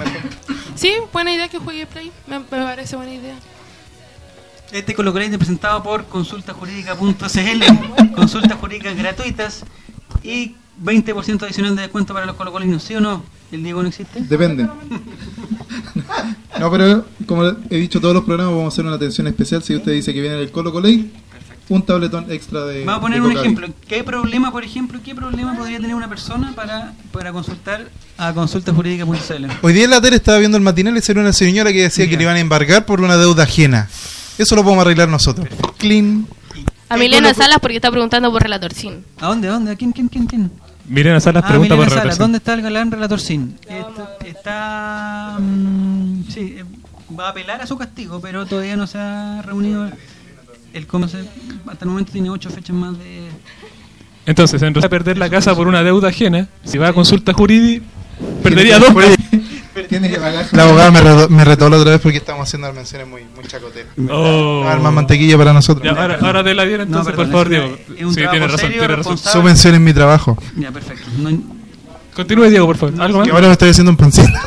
Sí, 0.76 0.94
buena 1.14 1.34
idea 1.34 1.48
que 1.48 1.60
juegue 1.60 1.86
play. 1.86 2.12
Me, 2.28 2.40
me 2.40 2.46
parece 2.46 2.96
buena 2.96 3.14
idea. 3.14 3.36
Este 4.72 4.94
colocolate 4.94 5.38
presentado 5.38 5.82
por 5.84 6.06
consultajurídica.cl, 6.06 8.12
consultas 8.16 8.58
jurídicas 8.60 8.96
gratuitas 8.96 9.64
y 10.24 10.56
20% 10.84 11.44
adicional 11.44 11.76
de 11.76 11.84
descuento 11.84 12.14
para 12.14 12.26
los 12.26 12.36
colocolinos, 12.36 12.84
¿sí 12.84 12.96
o 12.96 13.02
no? 13.02 13.24
¿El 13.52 13.64
Diego 13.64 13.82
no 13.82 13.90
existe? 13.90 14.22
Depende. 14.22 14.68
No, 16.60 16.70
pero 16.70 17.06
como 17.26 17.46
he 17.70 17.78
dicho 17.78 18.02
todos 18.02 18.14
los 18.14 18.24
programas, 18.24 18.54
vamos 18.54 18.74
a 18.74 18.76
hacer 18.76 18.86
una 18.86 18.96
atención 18.96 19.28
especial. 19.28 19.64
Si 19.64 19.76
usted 19.76 19.94
dice 19.94 20.14
que 20.14 20.22
viene 20.22 20.40
el 20.40 20.52
Colo 20.52 20.72
Colei, 20.72 21.12
un 21.70 21.84
tabletón 21.84 22.32
extra 22.32 22.66
de. 22.66 22.84
Vamos 22.84 22.98
a 22.98 23.02
poner 23.02 23.22
un 23.22 23.32
ejemplo. 23.32 23.68
¿Qué 23.88 24.04
problema, 24.04 24.52
por 24.52 24.64
ejemplo, 24.64 25.00
qué 25.04 25.16
problema 25.16 25.56
podría 25.56 25.80
tener 25.80 25.96
una 25.96 26.10
persona 26.10 26.54
para, 26.56 26.94
para 27.12 27.32
consultar 27.32 27.90
a 28.18 28.34
consultajurídica.cl? 28.34 29.46
Hoy 29.62 29.74
día 29.74 29.86
en 29.86 29.92
la 29.92 30.02
tele 30.02 30.18
estaba 30.18 30.40
viendo 30.40 30.58
el 30.58 30.64
matinal 30.64 30.98
y 30.98 31.02
salió 31.02 31.22
una 31.22 31.34
señora 31.34 31.72
que 31.72 31.84
decía 31.84 32.10
que 32.10 32.18
le 32.18 32.24
iban 32.24 32.36
a 32.36 32.40
embargar 32.40 32.86
por 32.86 33.02
una 33.02 33.18
deuda 33.18 33.44
ajena. 33.44 33.88
Eso 34.38 34.56
lo 34.56 34.64
podemos 34.64 34.84
arreglar 34.84 35.10
nosotros. 35.10 35.48
Clean. 35.78 36.28
A 36.90 36.98
Milena 36.98 37.34
Salas 37.34 37.60
porque 37.60 37.76
está 37.76 37.92
preguntando 37.92 38.32
por 38.32 38.42
Relator 38.42 38.74
Sin. 38.74 39.06
¿A 39.20 39.28
dónde? 39.28 39.48
¿A 39.48 39.52
dónde? 39.52 39.72
¿A 39.72 39.76
quién? 39.76 39.92
¿Quién? 39.92 40.08
¿Quién? 40.08 40.26
quién? 40.26 40.52
Miren 40.90 41.14
a 41.16 41.20
Salas 41.20 41.44
Ah, 41.46 41.50
pregunta 41.50 41.76
Milena 41.76 41.90
Salas, 41.90 42.04
represión. 42.04 42.24
¿dónde 42.26 42.38
está 42.40 42.54
el 42.56 42.62
galán 42.64 42.92
relator 42.92 43.20
Sin? 43.20 43.56
Está, 43.68 44.18
está, 44.26 45.38
mm, 45.40 46.24
sí, 46.30 46.56
eh, 46.58 46.66
va 47.18 47.28
a 47.28 47.30
apelar 47.30 47.62
a 47.62 47.68
su 47.68 47.78
castigo, 47.78 48.20
pero 48.20 48.46
todavía 48.46 48.76
no 48.76 48.88
se 48.88 48.98
ha 48.98 49.42
reunido. 49.44 49.90
El 50.74 50.88
cómo 50.88 51.08
se, 51.08 51.20
hasta 51.68 51.86
el 51.86 51.92
momento 51.92 52.12
tiene 52.12 52.30
ocho 52.30 52.50
fechas 52.50 52.76
más 52.76 52.98
de. 52.98 53.30
Entonces, 54.26 54.62
en 54.62 54.74
vez 54.74 54.84
de 54.84 54.90
perder 54.90 55.18
la 55.18 55.30
casa 55.30 55.56
por 55.56 55.68
una 55.68 55.82
deuda 55.84 56.10
ajena, 56.10 56.48
si 56.64 56.78
va 56.78 56.90
a 56.90 56.94
consulta 56.94 57.34
jurídica, 57.34 57.86
perdería 58.44 58.78
dos. 58.80 58.94
Tiene 59.90 60.10
que 60.10 60.18
pagar 60.18 60.46
La 60.52 60.64
abogada 60.64 60.92
me 60.92 61.02
retó, 61.02 61.30
me 61.30 61.44
retó 61.44 61.70
la 61.70 61.78
otra 61.78 61.92
vez 61.94 62.02
porque 62.02 62.18
estamos 62.20 62.48
haciendo 62.48 62.72
menciones 62.72 63.08
muy, 63.08 63.24
muy 63.36 63.44
chacoteras. 63.46 63.92
Oh. 64.10 64.64
Más 64.64 64.94
mantequilla 64.94 65.38
para 65.38 65.52
nosotros. 65.52 65.84
Ya, 65.84 66.00
ahora, 66.00 66.18
ahora 66.22 66.44
te 66.44 66.54
la 66.54 66.64
bien 66.64 66.82
entonces, 66.82 67.14
perdón, 67.16 67.32
por 67.32 67.46
favor, 67.46 67.50
Diego. 67.50 67.66
una- 67.66 67.98
es 68.00 68.06
un 68.06 68.14
Sí, 68.14 68.22
tiene 68.30 68.40
razón, 68.46 68.60
serio, 68.60 68.80
tiene 68.80 68.96
razón. 68.96 69.18
Su 69.18 69.44
mención 69.44 69.76
en 69.76 69.84
mi 69.84 69.94
trabajo. 69.94 70.38
Ya, 70.56 70.72
perfecto. 70.72 71.06
No- 71.18 71.60
Continúe, 72.16 72.50
Diego, 72.50 72.66
por 72.68 72.78
favor. 72.78 73.02
¿Algo 73.02 73.20
más? 73.20 73.28
Que 73.28 73.34
ahora 73.34 73.48
me 73.48 73.54
estoy 73.54 73.70
haciendo 73.70 73.92
un 73.92 73.98
pancito. 73.98 74.28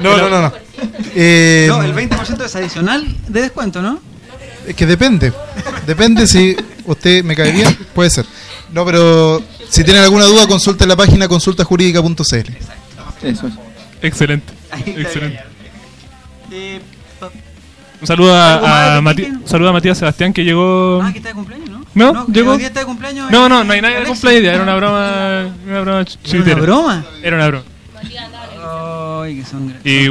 No, 0.00 0.16
no, 0.16 0.28
no. 0.28 0.42
no. 0.42 0.52
Eh, 1.14 1.66
no, 1.68 1.82
el 1.82 1.92
20% 1.94 2.44
es 2.44 2.56
adicional 2.56 3.04
de 3.26 3.42
descuento, 3.42 3.82
¿no? 3.82 3.98
Es 4.66 4.74
que 4.76 4.86
depende. 4.86 5.32
Depende 5.86 6.26
si 6.26 6.56
usted 6.86 7.24
me 7.24 7.34
cae 7.34 7.50
bien, 7.52 7.76
puede 7.94 8.10
ser. 8.10 8.24
No, 8.72 8.84
pero 8.84 9.42
si 9.68 9.82
tienen 9.84 10.02
alguna 10.02 10.24
duda, 10.26 10.46
consulte 10.46 10.86
la 10.86 10.94
página 10.96 11.26
consultajurídica.cl. 11.26 12.52
Eso 13.22 13.46
es. 13.48 13.54
Excelente. 14.02 14.52
Excelente. 14.86 15.40
Eh, 16.50 16.80
pa- 17.20 17.30
Un 18.00 18.06
saludo 18.06 18.32
¿Algo 18.34 18.66
más 18.66 18.72
a, 18.90 18.94
de 18.94 19.00
Mati- 19.02 19.26
un 19.42 19.48
saludo 19.48 19.68
a 19.70 19.72
Matías 19.72 19.98
Sebastián 19.98 20.32
que 20.32 20.44
llegó. 20.44 21.00
ah, 21.02 21.10
que 21.12 21.18
está 21.18 21.30
de 21.30 21.34
cumpleaños, 21.34 21.68
¿no? 21.70 22.12
No, 22.12 22.26
llegó- 22.28 22.52
Hoy 22.52 22.58
día 22.58 22.68
está 22.68 22.80
de 22.80 22.86
cumpleaños. 22.86 23.30
No, 23.30 23.48
no, 23.48 23.64
no 23.64 23.72
hay 23.72 23.80
nadie 23.80 24.00
de 24.00 24.04
cumpleaños. 24.06 24.44
Era 24.54 24.62
una 24.62 24.76
broma. 24.76 25.46
Una 25.66 25.80
broma 25.80 26.04
¿Era 26.24 26.42
una 26.54 26.54
broma? 26.62 27.04
Era 27.22 27.36
una 27.36 27.48
broma. 27.48 27.64
Ay, 29.22 29.36
que 29.40 29.44
son 29.44 29.68
graciosos. 29.68 29.80
Y 29.84 30.08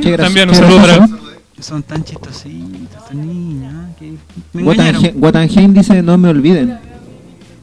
Qué 0.00 0.10
gracioso, 0.10 0.22
también 0.24 0.48
un 0.48 0.54
qué 0.54 0.60
saludo 0.60 0.80
para. 0.80 0.96
gracioso. 0.96 1.24
Son 1.60 1.82
tan 1.82 2.02
chistositos 2.04 2.80
estos 3.02 3.14
niños. 3.14 3.72
ah, 3.76 3.88
que 3.98 4.14
me 4.54 4.62
engañaron. 4.62 4.94
Watanheim 5.02 5.22
Watanheim 5.22 5.74
dice 5.74 6.02
no 6.02 6.16
me 6.16 6.30
olviden. 6.30 6.78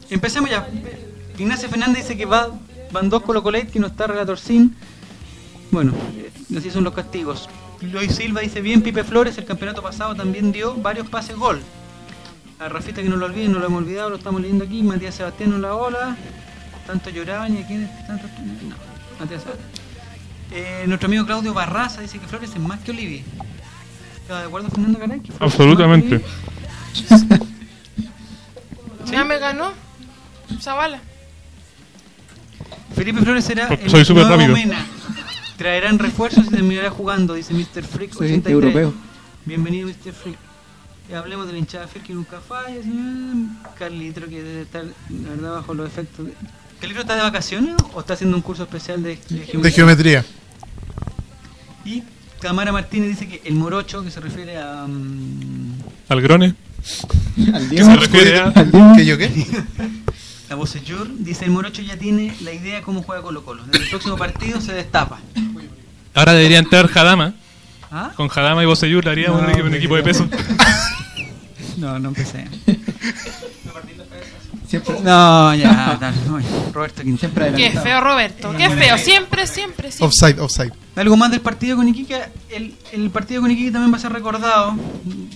Empecemos 0.08 0.48
ya. 0.50 0.66
Ignacio 1.36 1.68
Fernández 1.68 2.02
dice 2.04 2.16
que 2.16 2.24
va, 2.24 2.48
van 2.92 3.08
dos 3.08 3.22
Colo 3.22 3.42
Colate, 3.42 3.68
que 3.68 3.80
no 3.80 3.86
está 3.86 4.06
Relator 4.06 4.38
Sin. 4.38 4.74
Bueno, 5.70 5.92
así 6.56 6.70
son 6.70 6.84
los 6.84 6.94
castigos. 6.94 7.48
Luis 7.80 8.14
Silva 8.14 8.40
dice 8.40 8.60
bien, 8.60 8.82
Pipe 8.82 9.04
Flores 9.04 9.38
el 9.38 9.44
campeonato 9.44 9.82
pasado 9.82 10.14
también 10.14 10.50
dio 10.52 10.74
varios 10.74 11.08
pases 11.08 11.36
gol. 11.36 11.60
A 12.58 12.68
Rafita 12.68 13.02
que 13.02 13.08
no 13.08 13.16
lo 13.16 13.26
olviden, 13.26 13.52
no 13.52 13.60
lo 13.60 13.66
hemos 13.66 13.82
olvidado, 13.82 14.10
lo 14.10 14.16
estamos 14.16 14.40
leyendo 14.40 14.64
aquí. 14.64 14.82
Matías 14.82 15.14
Sebastián 15.14 15.52
en 15.52 15.62
la 15.62 15.74
ola. 15.74 16.16
Tanto 16.86 17.10
lloraban 17.10 17.54
y 17.56 17.58
aquí 17.58 17.86
tanto... 18.06 18.26
No, 18.26 18.74
Matías 19.20 19.42
Sebastián. 19.42 19.68
Eh, 20.50 20.84
nuestro 20.86 21.06
amigo 21.06 21.26
Claudio 21.26 21.52
Barraza 21.54 22.00
dice 22.00 22.18
que 22.18 22.26
Flores 22.26 22.50
es 22.50 22.58
más 22.58 22.80
que 22.80 22.90
Olivier. 22.90 23.22
¿Está 24.22 24.40
de 24.40 24.46
acuerdo 24.46 24.68
Fernando 24.70 24.98
Caray? 24.98 25.22
Absolutamente. 25.38 26.20
Ya 29.10 29.24
me 29.24 29.38
ganó 29.38 29.72
Zavala. 30.60 31.00
Felipe 32.94 33.20
Flores 33.20 33.44
será 33.44 33.68
el 33.68 33.90
soy 33.90 34.04
súper 34.04 34.26
nuevo 34.26 34.38
rápido. 34.42 34.56
Mena. 34.56 34.84
Traerán 35.56 35.98
refuerzos 35.98 36.46
y 36.46 36.50
terminará 36.50 36.90
jugando, 36.90 37.34
dice 37.34 37.52
Mr. 37.52 37.82
Freak 37.84 38.12
Sí, 38.12 38.18
83. 38.18 38.52
europeo. 38.52 38.94
Bienvenido 39.44 39.88
Mr. 39.88 40.12
Freak. 40.12 40.36
Y 41.10 41.14
hablemos 41.14 41.46
de 41.46 41.52
la 41.54 41.58
hinchada 41.58 41.86
Freak 41.88 42.06
que 42.06 42.14
nunca 42.14 42.40
falla. 42.40 42.80
¿sí? 42.82 43.48
Carlitro 43.78 44.28
que 44.28 44.42
debe 44.42 44.62
estar, 44.62 44.84
la 44.84 45.30
verdad, 45.30 45.52
bajo 45.54 45.74
los 45.74 45.86
efectos. 45.88 46.26
De... 46.26 46.32
¿Carlitro 46.80 47.02
está 47.02 47.16
de 47.16 47.22
vacaciones 47.22 47.74
o 47.92 48.00
está 48.00 48.14
haciendo 48.14 48.36
un 48.36 48.42
curso 48.42 48.62
especial 48.64 49.02
de, 49.02 49.10
de 49.10 49.16
geometría? 49.46 49.60
De 49.62 49.70
geometría. 49.72 50.24
Y 51.84 52.02
Tamara 52.40 52.70
Martínez 52.72 53.08
dice 53.18 53.26
que 53.28 53.42
el 53.48 53.54
morocho, 53.54 54.04
que 54.04 54.10
se 54.10 54.20
refiere 54.20 54.58
a... 54.58 54.86
mm, 54.86 55.72
Al 56.08 56.20
Grone. 56.22 56.54
Al 57.52 57.68
¿Qué 57.68 57.82
se 57.84 57.96
refiere 57.96 58.38
a.? 58.38 58.44
Al. 58.50 58.70
¿Qué 58.96 59.04
yo 59.06 59.18
qué? 59.18 59.28
a 60.50 60.54
Bocellur, 60.54 61.08
dice 61.18 61.44
el 61.44 61.50
morocho 61.50 61.82
ya 61.82 61.96
tiene 61.98 62.34
la 62.42 62.52
idea 62.52 62.76
de 62.76 62.82
cómo 62.82 63.02
juega 63.02 63.22
Colo 63.22 63.44
Colo. 63.44 63.64
Desde 63.66 63.84
el 63.84 63.90
próximo 63.90 64.16
partido 64.16 64.60
se 64.60 64.72
destapa. 64.72 65.18
Ahora 66.14 66.32
debería 66.32 66.58
entrar 66.58 66.88
Hadama. 66.94 67.34
¿Ah? 67.90 68.12
Con 68.16 68.28
Hadama 68.34 68.62
y 68.62 68.66
Boseyur 68.66 69.04
le 69.04 69.10
haríamos 69.10 69.40
No, 69.40 69.44
un, 69.46 69.50
equipo, 69.50 69.60
un 69.62 69.66
hombre, 69.66 69.78
equipo 69.78 69.96
de 69.96 70.02
peso. 70.02 70.28
No, 71.78 71.96
no 72.00 72.08
empecé. 72.08 72.44
Siempre, 74.66 74.96
No, 75.02 75.54
ya, 75.54 75.96
dale, 75.98 76.16
no, 76.26 76.38
Roberto 76.72 77.02
Quintana. 77.02 77.18
siempre 77.18 77.52
Qué 77.54 77.70
feo, 77.80 78.00
Roberto. 78.00 78.52
Qué 78.56 78.68
feo. 78.68 78.98
Siempre, 78.98 79.46
siempre, 79.46 79.90
siempre. 79.92 80.06
Offside, 80.06 80.40
offside. 80.40 80.72
Algo 80.96 81.16
más 81.16 81.30
del 81.30 81.40
partido 81.40 81.76
con 81.76 81.88
Iquique. 81.88 82.20
El, 82.50 82.74
el 82.92 83.10
partido 83.10 83.40
con 83.40 83.50
Iquique 83.50 83.70
también 83.70 83.92
va 83.92 83.96
a 83.96 84.00
ser 84.00 84.12
recordado, 84.12 84.74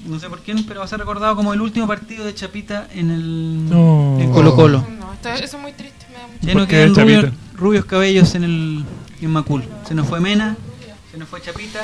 no 0.06 0.18
sé 0.18 0.28
por 0.28 0.40
quién, 0.40 0.64
pero 0.66 0.80
va 0.80 0.84
a 0.86 0.88
ser 0.88 0.98
recordado 0.98 1.34
como 1.36 1.54
el 1.54 1.60
último 1.62 1.86
partido 1.86 2.24
de 2.26 2.34
Chapita 2.34 2.88
en 2.92 3.10
el 3.10 3.70
No. 3.70 4.18
en 4.20 4.32
Colo 4.32 4.54
Colo. 4.54 4.84
Eso 5.30 5.56
es 5.56 5.62
muy 5.62 5.72
triste. 5.72 6.06
Me 6.12 6.18
da 6.18 6.26
mucho. 6.26 6.38
Ya 6.42 6.52
¿Por 6.52 6.62
no 6.62 6.66
qué 6.68 6.76
quedan 6.76 6.94
Chapita? 6.94 7.20
rubios, 7.20 7.34
rubios 7.54 7.84
cabellos 7.84 8.34
en 8.34 8.44
el 8.44 8.84
en 9.20 9.30
Macul. 9.30 9.64
Se 9.86 9.94
nos 9.94 10.08
fue 10.08 10.20
Mena, 10.20 10.56
se 11.10 11.18
nos 11.18 11.28
fue 11.28 11.40
Chapita. 11.40 11.80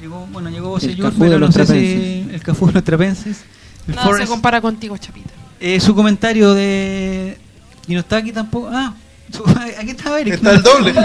Llegó, 0.00 0.26
bueno, 0.32 0.50
llegó 0.50 0.68
Bocellur, 0.70 1.12
pero 1.18 1.32
no 1.38 1.46
los 1.46 1.54
sé 1.54 1.60
si 1.66 1.66
trapenses. 1.72 2.34
el 2.34 2.42
Cafú 2.42 2.66
de 2.66 2.72
los 2.72 2.84
trapenses. 2.84 3.44
El 3.86 3.94
Nada 3.94 4.06
se 4.06 4.10
Forrest. 4.12 4.30
compara 4.30 4.60
contigo, 4.60 4.96
Chapita. 4.98 5.30
Eh, 5.60 5.78
su 5.80 5.94
comentario 5.94 6.52
de. 6.54 7.38
Y 7.86 7.94
no 7.94 8.00
está 8.00 8.16
aquí 8.16 8.32
tampoco. 8.32 8.68
Ah, 8.72 8.94
su- 9.32 9.44
aquí 9.78 9.90
está 9.90 10.18
Eric. 10.20 10.34
Está 10.34 10.52
el 10.52 10.62
doble. 10.62 10.94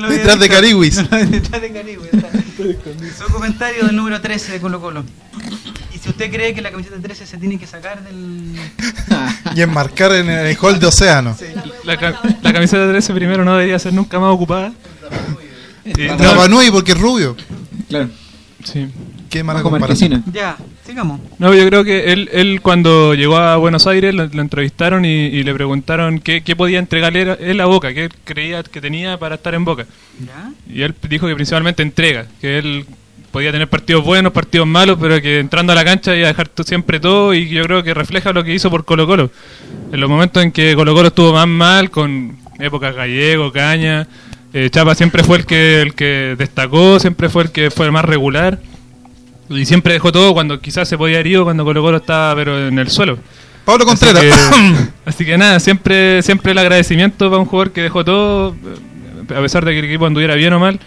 No 0.00 0.08
Detrás 0.08 0.38
de. 0.38 0.48
Cariwis. 0.48 0.96
No, 1.10 1.16
detrás 1.18 1.62
de 1.62 1.72
Cariwis. 1.72 2.08
Su 3.16 3.32
comentario 3.32 3.86
del 3.86 3.96
número 3.96 4.20
13 4.20 4.52
de 4.52 4.60
Colo 4.60 4.80
Colo. 4.80 5.04
Y 5.98 6.00
si 6.00 6.10
usted 6.10 6.30
cree 6.30 6.54
que 6.54 6.62
la 6.62 6.70
camiseta 6.70 6.96
13 7.00 7.26
se 7.26 7.38
tiene 7.38 7.58
que 7.58 7.66
sacar 7.66 8.04
del... 8.04 8.54
Y 9.56 9.62
enmarcar 9.62 10.12
en 10.14 10.30
el 10.30 10.56
hall 10.60 10.78
de 10.78 10.86
océano. 10.86 11.36
La, 11.84 11.96
ca- 11.96 12.20
la 12.42 12.52
camiseta 12.52 12.88
13 12.88 13.12
primero 13.14 13.44
no 13.44 13.52
debería 13.56 13.78
ser 13.80 13.92
nunca 13.94 14.20
más 14.20 14.32
ocupada. 14.32 14.72
Rapa 16.18 16.48
Nui 16.48 16.70
porque 16.70 16.92
es 16.92 16.98
rubio. 17.00 17.36
Claro. 17.88 18.10
sí. 18.64 18.86
Qué 19.30 19.42
mala 19.44 19.58
Bajo 19.58 19.70
comparación. 19.70 20.10
marquesina. 20.12 20.34
Ya, 20.34 20.56
sigamos. 20.86 21.20
No, 21.38 21.52
yo 21.52 21.66
creo 21.68 21.84
que 21.84 22.12
él, 22.12 22.30
él 22.32 22.60
cuando 22.62 23.12
llegó 23.14 23.36
a 23.36 23.56
Buenos 23.58 23.86
Aires 23.86 24.14
lo, 24.14 24.24
lo 24.26 24.40
entrevistaron 24.40 25.04
y, 25.04 25.08
y 25.26 25.42
le 25.42 25.52
preguntaron 25.52 26.18
qué, 26.20 26.40
qué 26.42 26.56
podía 26.56 26.78
entregarle 26.78 27.22
él- 27.22 27.36
él 27.40 27.60
a 27.60 27.66
Boca, 27.66 27.92
qué 27.92 28.04
él 28.04 28.12
creía 28.24 28.62
que 28.62 28.80
tenía 28.80 29.18
para 29.18 29.34
estar 29.34 29.54
en 29.54 29.66
Boca. 29.66 29.84
¿Ya? 30.18 30.50
Y 30.72 30.80
él 30.80 30.94
dijo 31.10 31.26
que 31.26 31.34
principalmente 31.34 31.82
entrega, 31.82 32.24
que 32.40 32.58
él 32.58 32.86
podía 33.30 33.52
tener 33.52 33.68
partidos 33.68 34.04
buenos, 34.04 34.32
partidos 34.32 34.66
malos, 34.66 34.98
pero 35.00 35.20
que 35.20 35.38
entrando 35.38 35.72
a 35.72 35.76
la 35.76 35.84
cancha 35.84 36.16
iba 36.16 36.26
a 36.26 36.32
dejar 36.32 36.50
siempre 36.64 37.00
todo 37.00 37.34
y 37.34 37.48
yo 37.48 37.62
creo 37.64 37.82
que 37.82 37.94
refleja 37.94 38.32
lo 38.32 38.44
que 38.44 38.54
hizo 38.54 38.70
por 38.70 38.84
Colo 38.84 39.06
Colo. 39.06 39.30
En 39.92 40.00
los 40.00 40.08
momentos 40.08 40.42
en 40.42 40.52
que 40.52 40.74
Colo 40.74 40.94
Colo 40.94 41.08
estuvo 41.08 41.32
más 41.32 41.46
mal, 41.48 41.90
con 41.90 42.36
épocas 42.58 42.94
gallego, 42.94 43.52
caña, 43.52 44.06
eh, 44.52 44.70
Chapa 44.70 44.94
siempre 44.94 45.22
fue 45.22 45.38
el 45.38 45.46
que, 45.46 45.82
el 45.82 45.94
que 45.94 46.34
destacó, 46.38 46.98
siempre 46.98 47.28
fue 47.28 47.44
el 47.44 47.50
que 47.50 47.70
fue 47.70 47.86
el 47.86 47.92
más 47.92 48.04
regular 48.04 48.58
y 49.50 49.64
siempre 49.64 49.94
dejó 49.94 50.12
todo 50.12 50.34
cuando 50.34 50.60
quizás 50.60 50.88
se 50.88 50.98
podía 50.98 51.16
haber 51.16 51.28
ido 51.28 51.44
cuando 51.44 51.64
Colo 51.64 51.82
Colo 51.82 51.96
estaba 51.98 52.34
pero 52.34 52.68
en 52.68 52.78
el 52.78 52.90
suelo. 52.90 53.18
Pablo 53.64 53.84
Así 53.84 54.06
Contreras. 54.06 54.24
que, 54.24 54.88
así 55.04 55.24
que 55.26 55.36
nada, 55.36 55.60
siempre, 55.60 56.22
siempre 56.22 56.52
el 56.52 56.58
agradecimiento 56.58 57.28
para 57.28 57.40
un 57.40 57.46
jugador 57.46 57.72
que 57.72 57.82
dejó 57.82 58.02
todo, 58.04 58.56
a 59.28 59.40
pesar 59.42 59.64
de 59.64 59.72
que 59.72 59.80
el 59.80 59.84
equipo 59.84 60.06
anduviera 60.06 60.34
bien 60.34 60.54
o 60.54 60.58
mal. 60.58 60.80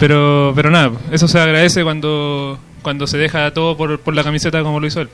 Pero, 0.00 0.52
pero 0.56 0.70
nada, 0.70 0.90
eso 1.12 1.28
se 1.28 1.38
agradece 1.38 1.84
cuando, 1.84 2.58
cuando 2.82 3.06
se 3.06 3.18
deja 3.18 3.52
todo 3.52 3.76
por, 3.76 4.00
por 4.00 4.14
la 4.14 4.24
camiseta 4.24 4.62
como 4.62 4.80
lo 4.80 4.86
hizo 4.86 5.02
él. 5.02 5.08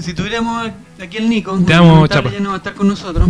Si 0.00 0.12
tuviéramos 0.14 0.70
aquí 1.02 1.16
el 1.16 1.28
Nico, 1.30 1.58
Te 1.66 1.72
amo, 1.74 2.06
Chapa. 2.06 2.30
ya 2.30 2.38
no 2.40 2.50
va 2.50 2.54
a 2.56 2.58
estar 2.58 2.74
con 2.74 2.86
nosotros. 2.88 3.26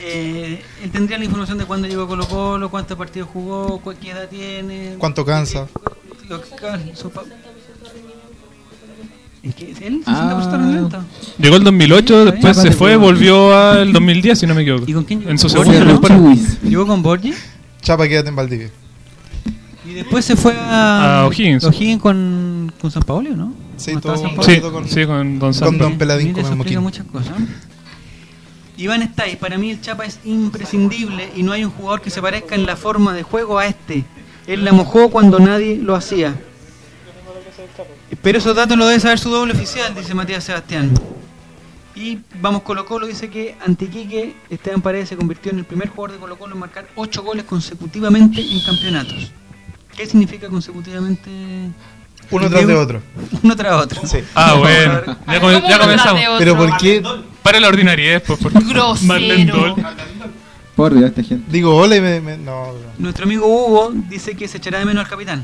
Eh, 0.00 0.62
él 0.84 0.90
tendría 0.92 1.18
la 1.18 1.24
información 1.24 1.58
de 1.58 1.64
cuándo 1.64 1.88
llegó 1.88 2.06
Colo 2.06 2.26
Colo, 2.28 2.70
cuántos 2.70 2.96
partidos 2.96 3.28
jugó, 3.32 3.82
qué 4.00 4.12
edad 4.12 4.28
tiene. 4.28 4.94
¿Cuánto 4.96 5.24
cansa? 5.24 5.66
Lo 6.28 6.40
que 6.40 6.46
su 6.94 7.10
pa- 7.10 7.24
¿Es 9.42 9.54
que 9.54 9.70
es 9.72 9.80
él? 9.80 10.02
60% 10.04 10.06
Ah. 10.06 10.56
rendimiento. 10.58 11.04
Llegó 11.38 11.56
el 11.56 11.64
2008, 11.64 12.24
Sí, 12.26 12.30
después 12.32 12.56
se 12.58 12.70
fue, 12.72 12.96
volvió 12.96 13.56
al 13.58 13.92
2010, 13.92 14.38
si 14.38 14.46
no 14.46 14.54
me 14.54 14.62
equivoco. 14.62 14.84
¿Y 14.86 14.92
con 14.92 15.04
quién 15.04 15.20
llegó? 15.20 15.30
En 15.32 15.38
su. 15.38 15.48
Llegó 16.62 16.86
con 16.86 17.02
Borgi 17.02 17.32
Chapa, 17.82 18.06
quédate 18.08 18.28
en 18.28 18.36
Valdivia. 18.36 18.70
Y 19.88 19.94
después 19.94 20.24
se 20.24 20.36
fue 20.36 20.54
a, 20.54 21.20
A 21.20 21.26
O'Higgins. 21.26 21.64
O'Higgins 21.64 22.02
con, 22.02 22.72
con 22.80 22.90
San 22.90 23.02
Paolo, 23.04 23.34
¿no? 23.34 23.54
Sí, 23.76 23.92
¿No 23.92 23.98
estaba 23.98 24.14
todo 24.16 24.26
San 24.26 24.36
Paolo? 24.36 24.52
Sí, 24.52 24.60
con, 24.60 24.88
sí, 24.88 25.06
con 25.06 25.38
Don 25.38 25.38
con 25.38 25.54
Santos. 25.54 25.78
Don 25.78 25.98
Peladín 25.98 26.28
Mira, 26.28 26.42
con 26.48 26.66
eso 26.66 26.80
muchas 26.82 27.06
cosas. 27.06 27.32
Iván 28.76 29.02
Estáis, 29.02 29.36
para 29.36 29.56
mí 29.58 29.70
el 29.70 29.80
Chapa 29.80 30.04
es 30.04 30.20
imprescindible 30.24 31.30
y 31.34 31.42
no 31.42 31.52
hay 31.52 31.64
un 31.64 31.70
jugador 31.70 32.00
que 32.00 32.10
se 32.10 32.20
parezca 32.20 32.54
en 32.54 32.66
la 32.66 32.76
forma 32.76 33.14
de 33.14 33.22
juego 33.22 33.58
a 33.58 33.66
este. 33.66 34.04
Él 34.46 34.64
la 34.64 34.72
mojó 34.72 35.10
cuando 35.10 35.38
nadie 35.40 35.76
lo 35.76 35.94
hacía. 35.94 36.34
Pero 38.22 38.38
esos 38.38 38.54
datos 38.54 38.76
lo 38.76 38.86
debe 38.86 39.00
saber 39.00 39.18
su 39.18 39.30
doble 39.30 39.52
oficial, 39.52 39.94
dice 39.94 40.14
Matías 40.14 40.44
Sebastián. 40.44 40.92
Y 41.96 42.20
vamos 42.40 42.62
Colo 42.62 42.86
Colo, 42.86 43.06
dice 43.06 43.28
que 43.28 43.56
Antiquique 43.66 44.36
Esteban 44.48 44.80
Paredes 44.80 45.08
se 45.08 45.16
convirtió 45.16 45.50
en 45.50 45.58
el 45.58 45.64
primer 45.64 45.88
jugador 45.88 46.12
de 46.12 46.18
Colo 46.18 46.38
Colo 46.38 46.54
en 46.54 46.60
marcar 46.60 46.88
8 46.94 47.22
goles 47.22 47.44
consecutivamente 47.44 48.40
en 48.40 48.60
campeonatos. 48.60 49.32
¿Qué 49.98 50.06
significa 50.06 50.48
consecutivamente? 50.48 51.28
Uno 52.30 52.48
tras 52.48 52.66
de 52.66 52.74
otro. 52.74 53.02
Uno 53.42 53.56
tras 53.56 53.72
otro. 53.84 54.06
Sí. 54.06 54.18
Ah, 54.34 54.54
bueno, 54.54 55.02
ya, 55.26 55.40
come- 55.40 55.54
¿Cómo 55.54 55.68
ya 55.68 55.76
lo 55.78 55.82
comenzamos. 55.84 56.22
Pero? 56.38 56.56
¿por 56.56 56.76
qué? 56.76 57.02
Para 57.42 57.58
la 57.58 57.68
ordinariedad, 57.68 58.22
por 58.22 58.38
favor. 58.38 58.62
Grosero. 58.64 59.76
Por 60.76 60.94
Dios, 60.94 61.06
esta 61.10 61.22
gente. 61.24 61.50
Digo, 61.50 61.74
hola 61.74 61.96
y 61.96 62.00
me. 62.00 62.20
me- 62.20 62.36
no, 62.38 62.66
no. 62.72 62.78
Nuestro 62.98 63.24
amigo 63.24 63.44
Hugo 63.46 63.90
dice 64.08 64.36
que 64.36 64.46
se 64.46 64.58
echará 64.58 64.78
de 64.78 64.84
menos 64.84 65.04
al 65.04 65.10
capitán. 65.10 65.42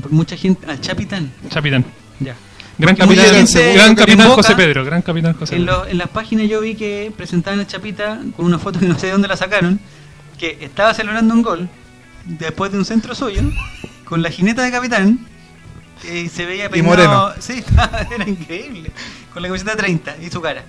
Porque 0.00 0.14
mucha 0.14 0.36
gente. 0.36 0.66
Al 0.70 0.80
chapitán. 0.80 1.30
Capitán. 1.52 1.84
Ya. 2.20 2.34
Gran 2.78 2.96
capitán, 2.96 3.46
gran 3.74 3.94
capitán 3.94 4.28
Boca, 4.28 4.42
José 4.42 4.54
Pedro, 4.56 4.86
gran 4.86 5.02
capitán 5.02 5.34
José 5.34 5.56
En, 5.56 5.66
lo- 5.66 5.84
en 5.86 5.98
las 5.98 6.08
páginas 6.08 6.48
yo 6.48 6.62
vi 6.62 6.74
que 6.76 7.12
presentaban 7.14 7.60
al 7.60 7.66
Chapita 7.66 8.20
con 8.34 8.46
una 8.46 8.58
foto 8.58 8.78
que 8.80 8.86
no 8.86 8.98
sé 8.98 9.06
de 9.08 9.12
dónde 9.12 9.28
la 9.28 9.36
sacaron. 9.36 9.78
Que 10.38 10.56
estaba 10.62 10.94
celebrando 10.94 11.34
un 11.34 11.42
gol 11.42 11.68
después 12.38 12.72
de 12.72 12.78
un 12.78 12.84
centro 12.84 13.14
suyo 13.14 13.42
con 14.04 14.22
la 14.22 14.30
jineta 14.30 14.62
de 14.62 14.70
capitán. 14.70 15.18
Y 16.02 16.28
se 16.28 16.46
veía 16.46 16.70
peinado. 16.70 16.96
moreno. 16.96 17.28
Sí, 17.40 17.62
era 18.14 18.28
increíble. 18.28 18.90
Con 19.32 19.42
la 19.42 19.48
camiseta 19.48 19.76
30 19.76 20.16
y 20.22 20.30
su 20.30 20.40
cara. 20.40 20.64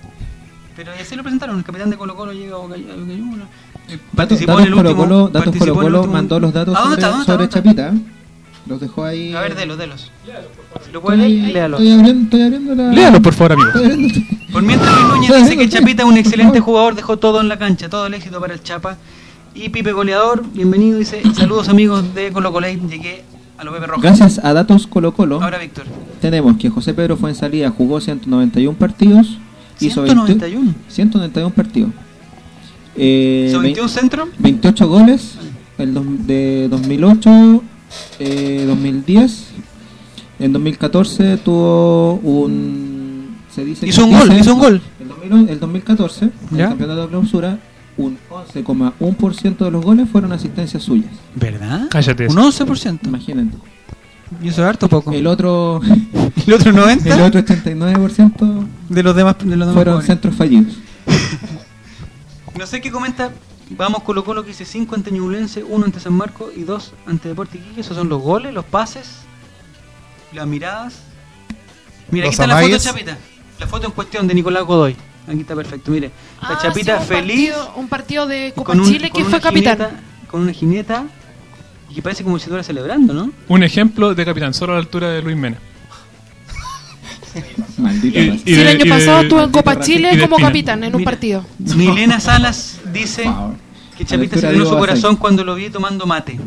Pero 0.76 0.92
así 1.00 1.16
lo 1.16 1.22
presentaron. 1.22 1.58
El 1.58 1.64
capitán 1.64 1.90
de 1.90 1.96
Colo 1.96 2.14
Colo 2.16 2.32
llega 2.32 2.54
a 2.56 2.58
Boca- 2.58 2.74
a 2.74 2.78
Boca 2.78 2.94
Juniors. 2.96 3.42
Eh, 3.88 3.98
Datos, 3.98 4.00
Participó 4.14 4.52
datos 4.52 4.66
en 4.66 4.68
el 4.68 4.74
Colo 4.74 4.90
último. 4.90 5.02
Colo, 5.08 5.28
datos 5.28 5.42
participó 5.44 5.74
Colo 5.74 5.80
en 5.80 5.86
el 5.86 5.90
Colo 5.92 5.98
último- 6.00 6.12
mandó 6.12 6.40
los 6.40 6.52
datos 6.52 6.76
¿A 6.76 6.80
dónde 6.80 6.96
sobre, 7.00 7.02
está? 7.02 7.08
¿Dónde 7.08 7.44
está? 7.44 7.58
sobre 7.58 7.72
¿Dónde 7.72 7.82
está? 7.82 7.90
Chapita. 7.90 8.12
Los 8.66 8.80
dejó 8.80 9.04
ahí. 9.04 9.34
A 9.34 9.40
ver, 9.40 9.56
delos, 9.56 9.76
delos. 9.76 10.10
Si 10.86 10.92
lo 10.92 11.00
puede 11.02 11.16
Estoy, 11.18 11.36
leer, 11.40 11.52
léalo. 11.54 11.76
estoy 11.78 11.92
abriendo, 11.92 12.22
estoy 12.24 12.42
abriendo 12.42 12.74
la. 12.76 12.92
Léalo, 12.92 13.20
por 13.22 13.34
favor, 13.34 13.52
amigo. 13.52 13.70
Por 14.52 14.62
mientras 14.62 14.92
Luis 15.00 15.08
Núñez 15.08 15.36
dice 15.36 15.56
que 15.56 15.68
Chapita 15.68 16.02
es 16.04 16.08
un 16.08 16.16
excelente 16.16 16.60
jugador, 16.60 16.94
dejó 16.94 17.16
todo 17.18 17.40
en 17.40 17.48
la 17.48 17.58
cancha, 17.58 17.88
todo 17.88 18.06
el 18.06 18.14
éxito 18.14 18.38
para 18.40 18.54
el 18.54 18.62
Chapa. 18.62 18.96
Y 19.54 19.68
Pipe 19.68 19.92
Goleador, 19.92 20.44
bienvenido, 20.54 20.98
dice, 20.98 21.22
saludos 21.34 21.68
amigos 21.68 22.14
de 22.14 22.32
Colo 22.32 22.52
Colo, 22.52 22.66
llegué 22.68 23.22
a 23.58 23.64
los 23.64 23.74
Pepe 23.74 23.86
Rojos. 23.86 24.02
Gracias 24.02 24.40
a 24.42 24.52
datos 24.54 24.86
Colo 24.86 25.12
Colo, 25.12 25.42
Ahora 25.42 25.58
Víctor. 25.58 25.84
tenemos 26.20 26.56
que 26.56 26.70
José 26.70 26.94
Pedro 26.94 27.16
fue 27.16 27.30
en 27.30 27.36
salida, 27.36 27.70
jugó 27.70 28.00
191 28.00 28.78
partidos, 28.78 29.38
hizo 29.78 30.02
20 30.02 30.14
191. 30.26 30.74
191 30.88 31.50
partidos. 31.54 31.90
Eh, 32.96 33.46
¿Hizo 33.48 33.58
vein- 33.60 33.74
21 33.74 33.88
centro? 33.88 34.28
28 34.38 34.88
goles 34.88 35.34
el 35.78 35.94
dos- 35.94 36.04
de 36.26 36.68
2008, 36.70 37.62
eh, 38.20 38.64
2010. 38.66 39.48
En 40.38 40.52
2014 40.52 41.36
tuvo 41.38 42.14
un. 42.22 43.36
Se 43.54 43.64
dice 43.64 43.86
Hizo 43.86 44.02
que 44.08 44.10
un 44.14 44.18
gol, 44.18 44.32
hizo 44.38 44.54
un 44.54 44.60
gol. 44.60 44.82
El, 44.98 45.08
2000 45.08 45.48
el 45.50 45.60
2014, 45.60 46.24
en 46.24 46.56
¿Ya? 46.56 46.64
el 46.64 46.68
campeonato 46.70 47.02
de 47.02 47.08
clausura, 47.08 47.58
un 47.96 48.18
11,1% 48.30 49.56
de 49.58 49.70
los 49.70 49.84
goles 49.84 50.08
fueron 50.08 50.32
asistencias 50.32 50.82
suyas. 50.82 51.10
¿Verdad? 51.34 51.88
Cállate. 51.90 52.26
Un 52.26 52.36
11%. 52.36 53.00
Imagínate. 53.04 53.56
Y 54.40 54.48
eso 54.48 54.62
es 54.62 54.68
harto 54.68 54.88
poco. 54.88 55.12
El 55.12 55.26
otro, 55.26 55.80
El 56.46 56.52
otro 56.54 56.72
90% 56.72 57.12
el 57.12 57.20
otro 57.20 57.40
89% 57.40 58.66
de 58.88 59.02
los 59.02 59.14
demás, 59.14 59.36
de 59.38 59.56
los 59.56 59.68
demás 59.68 59.74
fueron 59.74 60.02
centros 60.02 60.34
fallidos. 60.34 60.74
No 62.58 62.66
sé 62.66 62.82
qué 62.82 62.90
comenta. 62.90 63.30
Vamos 63.70 64.02
Colo 64.02 64.24
Colo 64.24 64.42
que 64.42 64.48
dice 64.48 64.66
5 64.66 64.94
ante 64.94 65.10
Ñublense, 65.10 65.64
1 65.64 65.84
ante 65.86 66.00
San 66.00 66.12
Marcos 66.12 66.52
y 66.54 66.64
2 66.64 66.92
ante 67.06 67.28
Deporte 67.30 67.56
Iquique. 67.56 67.80
Esos 67.80 67.96
son 67.96 68.10
los 68.10 68.20
goles, 68.20 68.52
los 68.52 68.66
pases, 68.66 69.20
las 70.34 70.46
miradas. 70.46 71.00
Mira, 72.10 72.26
aquí 72.26 72.34
está 72.34 72.46
la 72.46 72.60
foto. 72.60 72.78
Chapita. 72.78 73.16
La 73.58 73.66
foto 73.66 73.86
en 73.86 73.92
cuestión 73.92 74.28
de 74.28 74.34
Nicolás 74.34 74.64
Godoy. 74.64 74.96
Aquí 75.28 75.40
está 75.40 75.54
perfecto, 75.54 75.90
mire. 75.90 76.10
La 76.42 76.48
Ah, 76.48 76.58
Chapita 76.60 76.96
sí, 76.96 77.02
un 77.02 77.08
feliz. 77.08 77.50
partido- 77.52 77.72
un 77.76 77.88
partido 77.88 78.26
de 78.26 78.52
Copa 78.54 78.72
con 78.72 78.80
un- 78.80 78.86
Chile 78.86 79.10
con 79.10 79.22
que 79.22 79.28
fue 79.28 79.40
capitán. 79.40 79.78
jineta- 79.78 80.00
con 80.30 80.40
una 80.42 80.52
jineta. 80.52 81.04
Y 81.90 81.94
que 81.94 82.02
parece 82.02 82.24
como 82.24 82.38
si 82.38 82.42
estuviera 82.44 82.64
celebrando, 82.64 83.12
¿no? 83.14 83.30
Un 83.48 83.62
ejemplo 83.62 84.14
de 84.14 84.24
capitán, 84.24 84.54
solo 84.54 84.72
a 84.72 84.76
la 84.76 84.80
altura 84.80 85.10
de 85.10 85.22
Luis 85.22 85.36
Mena. 85.36 85.58
Y- 88.02 88.08
y 88.18 88.38
Sí, 88.44 88.54
el 88.60 88.68
año 88.68 88.84
pasado 88.88 89.22
estuvo 89.22 89.42
en 89.42 89.50
Copa 89.50 89.80
Chile 89.80 90.18
como 90.20 90.36
capitán 90.36 90.84
en 90.84 90.94
un 90.94 90.98
Mira, 91.00 91.10
partido. 91.10 91.44
Milena 91.58 92.20
Salas 92.20 92.78
dice 92.92 93.24
que 93.96 94.04
Chapita 94.04 94.38
se 94.38 94.52
de 94.52 94.58
su 94.64 94.76
corazón 94.76 95.16
cuando 95.16 95.44
lo 95.44 95.54
vi 95.54 95.70
tomando 95.70 96.06
mate. 96.06 96.38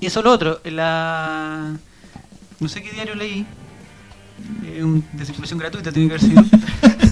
Y 0.00 0.06
eso 0.06 0.20
es 0.20 0.24
lo 0.24 0.32
otro. 0.32 0.60
La... 0.64 1.72
No 2.60 2.68
sé 2.68 2.82
qué 2.82 2.90
diario 2.92 3.14
leí. 3.14 3.44
eh, 4.64 4.82
un- 4.84 5.04
de 5.12 5.24
circulación 5.24 5.58
gratuita 5.58 5.90
tiene 5.92 6.08
que 6.08 6.14
haber 6.14 6.28
sido. 6.28 6.44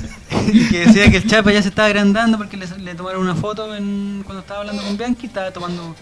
que 0.71 0.87
decía 0.87 1.11
que 1.11 1.17
el 1.19 1.27
Chapa 1.27 1.53
ya 1.53 1.63
se 1.63 1.69
estaba 1.69 1.87
agrandando 1.87 2.37
porque 2.39 2.57
le, 2.57 2.67
le 2.79 2.95
tomaron 2.95 3.23
una 3.23 3.35
foto 3.35 3.75
en- 3.75 4.23
cuando 4.25 4.41
estaba 4.41 4.61
hablando 4.61 4.83
con 4.83 4.97
Bianchi 4.97 5.27
estaba 5.27 5.51
tomando 5.53 5.95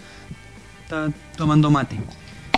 estaba 0.83 1.09
tomando 1.37 1.69
mate. 1.71 1.99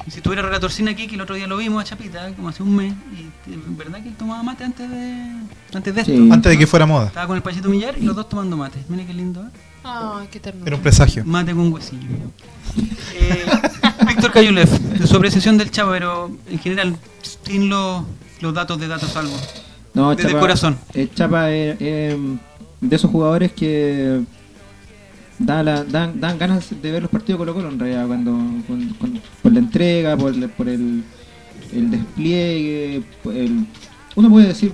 Y 0.08 0.12
si 0.12 0.22
tuviera 0.22 0.44
relatorcina 0.44 0.92
aquí, 0.92 1.08
que 1.08 1.16
el 1.16 1.22
otro 1.22 1.34
día 1.36 1.48
lo 1.48 1.58
vimos 1.58 1.82
a 1.82 1.84
Chapita, 1.84 2.32
como 2.36 2.50
hace 2.50 2.62
un 2.62 2.76
mes, 2.76 2.94
y 3.18 3.24
eh, 3.52 3.60
verdad 3.70 4.04
que 4.04 4.10
él 4.10 4.16
tomaba 4.16 4.44
mate 4.44 4.64
antes 4.64 4.88
de 4.88 5.26
antes 5.74 5.96
de 5.96 6.02
esto. 6.02 6.14
Sí. 6.14 6.30
Antes 6.32 6.52
de 6.52 6.58
que 6.60 6.68
fuera 6.68 6.86
moda. 6.86 7.08
Estaba 7.08 7.26
con 7.26 7.36
el 7.38 7.42
payito 7.42 7.70
Millar 7.70 7.96
y 7.98 8.04
los 8.04 8.16
dos 8.16 8.30
tomando 8.30 8.56
mate. 8.56 8.78
Mira 8.88 9.04
qué 9.06 9.14
lindo, 9.14 9.42
¿eh? 9.42 9.50
Ay, 9.84 10.28
qué 10.32 10.40
ternura. 10.40 10.68
Era 10.68 10.76
un 10.76 10.82
presagio. 10.84 11.24
Mate 11.26 11.54
con 11.56 11.74
huesillo. 11.74 12.08
Eh, 13.16 13.46
Víctor 14.08 14.32
Cayulev, 14.32 14.70
de 14.70 15.08
su 15.08 15.16
apreciación 15.16 15.58
del 15.58 15.72
Chavo, 15.72 15.92
pero 15.92 16.32
en 16.50 16.60
general, 16.60 16.96
sin 17.44 17.70
los, 17.70 18.04
los 18.42 18.54
datos 18.54 18.80
de 18.80 18.88
datos 18.88 19.16
algo. 19.16 19.36
No, 19.96 20.14
Desde 20.16 20.32
el 20.32 20.40
corazón. 20.40 20.78
eh, 20.94 21.08
Chapa 21.14 21.52
es 21.52 21.78
eh, 21.80 22.18
de 22.82 22.96
esos 22.96 23.10
jugadores 23.10 23.52
que 23.54 24.22
da 25.40 25.64
la- 25.64 25.84
dan, 25.84 26.20
dan 26.20 26.38
ganas 26.38 26.70
de 26.82 26.92
ver 26.92 27.02
los 27.02 27.12
partidos 27.12 27.40
Colo 27.40 27.54
Colo 27.54 27.70
en 27.70 27.80
realidad, 27.80 28.06
cuando, 28.08 28.32
con- 28.68 28.90
con- 29.00 29.22
por 29.42 29.52
la 29.54 29.60
entrega, 29.60 30.18
por, 30.18 30.34
el- 30.34 30.50
por 30.50 30.68
el, 30.70 31.04
el 31.74 31.92
despliegue, 31.92 33.04
el, 33.26 33.66
uno 34.16 34.30
puede 34.30 34.48
decir 34.48 34.72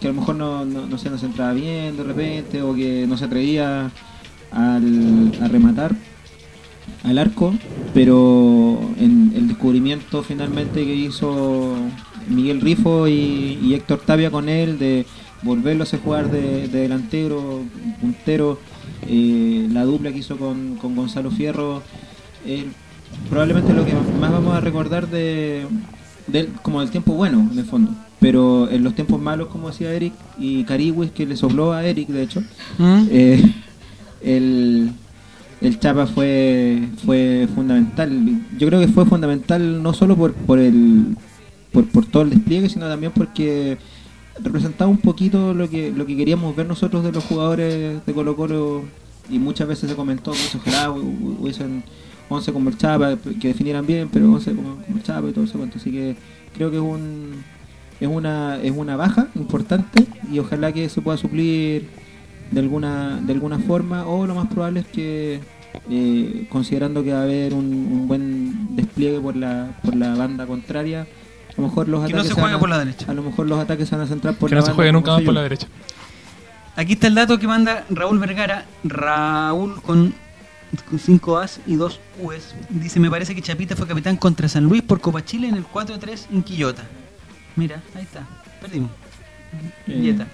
que 0.00 0.06
a 0.08 0.12
lo 0.12 0.20
mejor 0.20 0.36
no, 0.36 0.64
no, 0.64 0.86
no 0.86 0.98
se 0.98 1.10
nos 1.10 1.22
entraba 1.22 1.52
bien 1.52 1.96
de 1.96 2.02
repente 2.04 2.62
o 2.62 2.74
que 2.74 3.06
no 3.08 3.16
se 3.16 3.24
atrevía 3.24 3.90
al, 4.52 5.32
a 5.40 5.48
rematar 5.48 5.94
al 7.02 7.18
arco, 7.18 7.54
pero 7.92 8.80
en 8.98 9.32
el 9.34 9.48
descubrimiento 9.48 10.22
finalmente 10.22 10.84
que 10.84 10.94
hizo 10.94 11.76
Miguel 12.28 12.60
Rifo 12.60 13.06
y, 13.08 13.58
y 13.62 13.74
Héctor 13.74 14.00
Tapia 14.00 14.30
con 14.30 14.48
él 14.48 14.78
de 14.78 15.06
volverlo 15.42 15.84
a 15.84 15.98
jugar 15.98 16.30
de, 16.30 16.68
de 16.68 16.80
delantero, 16.80 17.62
puntero, 18.00 18.58
eh, 19.06 19.68
la 19.70 19.84
dupla 19.84 20.10
que 20.12 20.18
hizo 20.18 20.36
con, 20.38 20.76
con 20.76 20.96
Gonzalo 20.96 21.30
Fierro, 21.30 21.82
eh, 22.46 22.64
probablemente 23.28 23.72
lo 23.74 23.84
que 23.84 23.92
más 24.20 24.32
vamos 24.32 24.54
a 24.54 24.60
recordar 24.60 25.08
de, 25.08 25.66
del- 26.26 26.48
como 26.62 26.80
del 26.80 26.90
tiempo 26.90 27.12
bueno 27.14 27.48
en 27.52 27.58
el 27.58 27.64
fondo 27.64 27.92
pero 28.20 28.70
en 28.70 28.82
los 28.82 28.94
tiempos 28.94 29.20
malos 29.20 29.48
como 29.48 29.68
decía 29.68 29.92
Eric 29.92 30.14
y 30.38 30.64
Cariwis 30.64 31.10
que 31.10 31.26
le 31.26 31.36
sopló 31.36 31.72
a 31.74 31.84
Eric 31.84 32.08
de 32.08 32.22
hecho 32.22 32.40
¿Mm? 32.78 33.02
eh, 33.10 33.52
el, 34.22 34.90
el 35.60 35.78
Chapa 35.78 36.06
fue 36.06 36.88
fue 37.04 37.46
fundamental 37.54 38.40
yo 38.58 38.66
creo 38.66 38.80
que 38.80 38.88
fue 38.88 39.04
fundamental 39.04 39.82
no 39.82 39.92
solo 39.92 40.16
por 40.16 40.32
por 40.32 40.58
el 40.58 41.16
por, 41.74 41.84
por 41.88 42.06
todo 42.06 42.22
el 42.22 42.30
despliegue 42.30 42.68
sino 42.70 42.88
también 42.88 43.12
porque 43.14 43.76
representaba 44.42 44.90
un 44.90 44.96
poquito 44.98 45.52
lo 45.54 45.68
que 45.68 45.92
lo 45.92 46.06
que 46.06 46.16
queríamos 46.16 46.56
ver 46.56 46.66
nosotros 46.66 47.04
de 47.04 47.12
los 47.12 47.22
jugadores 47.24 48.04
de 48.06 48.12
Colo 48.14 48.34
Colo 48.36 48.82
y 49.30 49.38
muchas 49.38 49.68
veces 49.68 49.90
se 49.90 49.96
comentó 49.96 50.32
que 50.32 50.56
ojalá 50.58 50.90
hu- 50.90 51.02
hu- 51.02 51.36
hubiesen 51.40 51.82
11 52.28 52.52
como 52.52 52.70
el 52.70 52.76
Chapa 52.78 53.16
que 53.40 53.48
definieran 53.48 53.86
bien 53.86 54.08
pero 54.12 54.32
11 54.32 54.54
como, 54.54 54.76
como 54.76 54.96
el 54.96 55.02
Chapa 55.02 55.28
y 55.28 55.32
todo 55.32 55.44
eso 55.44 55.58
cuento. 55.58 55.76
así 55.78 55.90
que 55.90 56.16
creo 56.54 56.70
que 56.70 56.76
es 56.78 56.82
un 56.82 57.42
es 58.00 58.08
una 58.08 58.58
es 58.62 58.72
una 58.72 58.96
baja 58.96 59.28
importante 59.36 60.04
y 60.32 60.38
ojalá 60.40 60.72
que 60.72 60.88
se 60.88 61.00
pueda 61.00 61.16
suplir 61.16 61.86
de 62.50 62.60
alguna 62.60 63.20
de 63.24 63.32
alguna 63.32 63.58
forma 63.58 64.06
o 64.06 64.26
lo 64.26 64.34
más 64.34 64.48
probable 64.48 64.80
es 64.80 64.86
que 64.86 65.40
eh, 65.90 66.46
considerando 66.50 67.02
que 67.04 67.12
va 67.12 67.20
a 67.20 67.22
haber 67.22 67.52
un, 67.54 67.66
un 67.66 68.08
buen 68.08 68.74
despliegue 68.76 69.20
por 69.20 69.36
la 69.36 69.78
por 69.84 69.94
la 69.96 70.14
banda 70.16 70.46
contraria 70.46 71.06
a 71.56 71.60
lo 71.60 71.68
mejor 71.68 71.88
los 71.88 72.06
Que 72.06 72.12
no 72.12 72.18
ataques 72.20 72.28
se 72.28 72.34
van 72.34 72.42
juegue 72.42 72.56
a- 72.56 72.58
por 72.60 72.68
la 72.68 72.78
derecha. 72.78 73.06
a 73.10 73.14
lo 73.14 73.22
mejor 73.22 73.46
los 73.46 73.58
ataques 73.58 73.88
se 73.88 73.96
van 73.96 74.04
a 74.04 74.08
centrar 74.08 74.34
por 74.34 74.48
Que 74.48 74.54
la 74.56 74.60
no 74.60 74.66
se 74.66 74.72
juegue 74.72 74.92
nunca 74.92 75.12
más 75.12 75.22
por 75.22 75.34
la 75.34 75.42
derecha. 75.42 75.66
Aquí 76.76 76.94
está 76.94 77.06
el 77.06 77.14
dato 77.14 77.38
que 77.38 77.46
manda 77.46 77.84
Raúl 77.90 78.18
Vergara. 78.18 78.64
Raúl 78.82 79.80
con, 79.82 80.12
con 80.90 80.98
5 80.98 81.38
As 81.38 81.60
y 81.66 81.76
2 81.76 82.00
U's. 82.20 82.54
Dice, 82.70 82.98
me 82.98 83.08
parece 83.10 83.34
que 83.34 83.42
Chapita 83.42 83.76
fue 83.76 83.86
capitán 83.86 84.16
contra 84.16 84.48
San 84.48 84.64
Luis 84.64 84.82
por 84.82 85.00
Copa 85.00 85.24
Chile 85.24 85.48
en 85.48 85.54
el 85.54 85.64
4-3 85.66 86.26
en 86.32 86.42
Quillota. 86.42 86.82
Mira, 87.54 87.80
ahí 87.94 88.02
está. 88.02 88.26
Perdimos. 88.60 88.90
Dieta. 89.86 90.26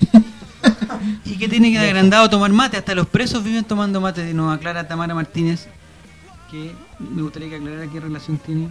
y 1.24 1.38
que 1.38 1.48
tiene 1.48 1.72
que 1.72 1.78
agrandado 1.78 2.28
tomar 2.28 2.52
mate. 2.52 2.76
Hasta 2.76 2.94
los 2.94 3.06
presos 3.06 3.42
viven 3.42 3.64
tomando 3.64 4.00
mate. 4.00 4.34
Nos 4.34 4.54
aclara 4.54 4.86
Tamara 4.86 5.14
Martínez. 5.14 5.68
Que 6.50 6.72
me 6.98 7.22
gustaría 7.22 7.48
que 7.48 7.56
aclarara 7.56 7.86
qué 7.90 7.98
relación 7.98 8.36
tiene. 8.36 8.68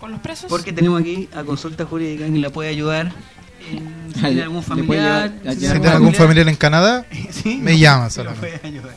¿Con 0.00 0.10
los 0.12 0.20
presos? 0.20 0.46
Porque 0.48 0.72
tenemos 0.72 1.00
aquí 1.00 1.28
a 1.34 1.44
consulta 1.44 1.84
jurídica 1.84 2.24
que 2.26 2.38
la 2.38 2.50
puede 2.50 2.70
ayudar. 2.70 3.12
En, 3.70 4.08
si 4.08 4.20
tiene 4.20 4.34
le- 4.36 4.42
algún 4.44 4.56
le 4.58 4.62
familiar. 4.62 5.30
llevar- 5.42 5.54
si 5.54 5.60
tiene 5.60 5.88
algún 5.88 6.14
familiar 6.14 6.48
en 6.48 6.56
Canadá, 6.56 7.04
Sí, 7.30 7.56
Me 7.62 7.72
no, 7.72 7.78
llama 7.78 8.04
me 8.04 8.10
solamente. 8.10 8.58
puede 8.58 8.68
ayudar. 8.76 8.94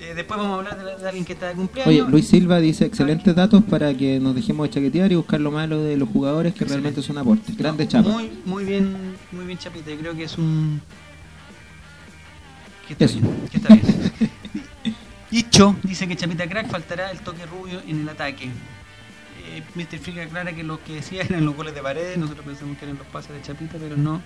Eh, 0.00 0.12
después 0.14 0.38
vamos 0.38 0.54
a 0.54 0.58
hablar 0.58 0.78
de, 0.78 0.84
la- 0.84 0.96
de 0.98 1.06
alguien 1.08 1.24
que 1.24 1.32
está 1.32 1.48
de 1.48 1.54
cumpleaños. 1.54 2.02
Oye, 2.04 2.10
Luis 2.10 2.28
Silva 2.28 2.60
dice 2.60 2.84
excelentes 2.84 3.34
datos 3.34 3.64
para 3.64 3.94
que 3.96 4.20
nos 4.20 4.34
dejemos 4.34 4.68
de 4.68 4.74
chaquetear 4.74 5.10
y 5.10 5.14
buscar 5.16 5.40
lo 5.40 5.50
malo 5.50 5.82
de 5.82 5.96
los 5.96 6.08
jugadores 6.10 6.52
que 6.54 6.64
realmente 6.66 7.00
son 7.02 7.16
aportes. 7.18 7.56
Grande 7.56 7.88
chapa. 7.88 8.10
Muy, 8.10 8.30
muy 8.44 8.64
bien, 8.64 9.16
muy 9.32 9.46
bien 9.46 9.58
Chapita. 9.58 9.90
Creo 9.98 10.14
que 10.14 10.24
es 10.24 10.36
un. 10.36 10.80
Que 12.86 12.92
está 12.92 13.04
Eso. 13.06 13.18
bien. 13.20 13.34
Que 13.50 13.56
está 13.56 13.74
bien. 13.74 13.84
Dicho, 15.30 15.76
dice 15.82 16.08
que 16.08 16.16
Chapita 16.16 16.46
Crack 16.48 16.70
faltará 16.70 17.10
el 17.10 17.18
toque 17.20 17.44
rubio 17.46 17.82
en 17.86 18.00
el 18.02 18.08
ataque. 18.08 18.48
Mr. 19.74 19.98
Freak 19.98 20.18
aclara 20.18 20.52
que 20.52 20.62
los 20.62 20.78
que 20.80 20.94
decía 20.96 21.22
eran 21.22 21.44
los 21.44 21.54
goles 21.56 21.74
de 21.74 21.82
paredes, 21.82 22.16
nosotros 22.18 22.44
pensamos 22.46 22.76
que 22.78 22.84
eran 22.84 22.98
los 22.98 23.06
pases 23.08 23.32
de 23.32 23.42
Chapita, 23.42 23.76
pero 23.78 23.96
no, 23.96 24.20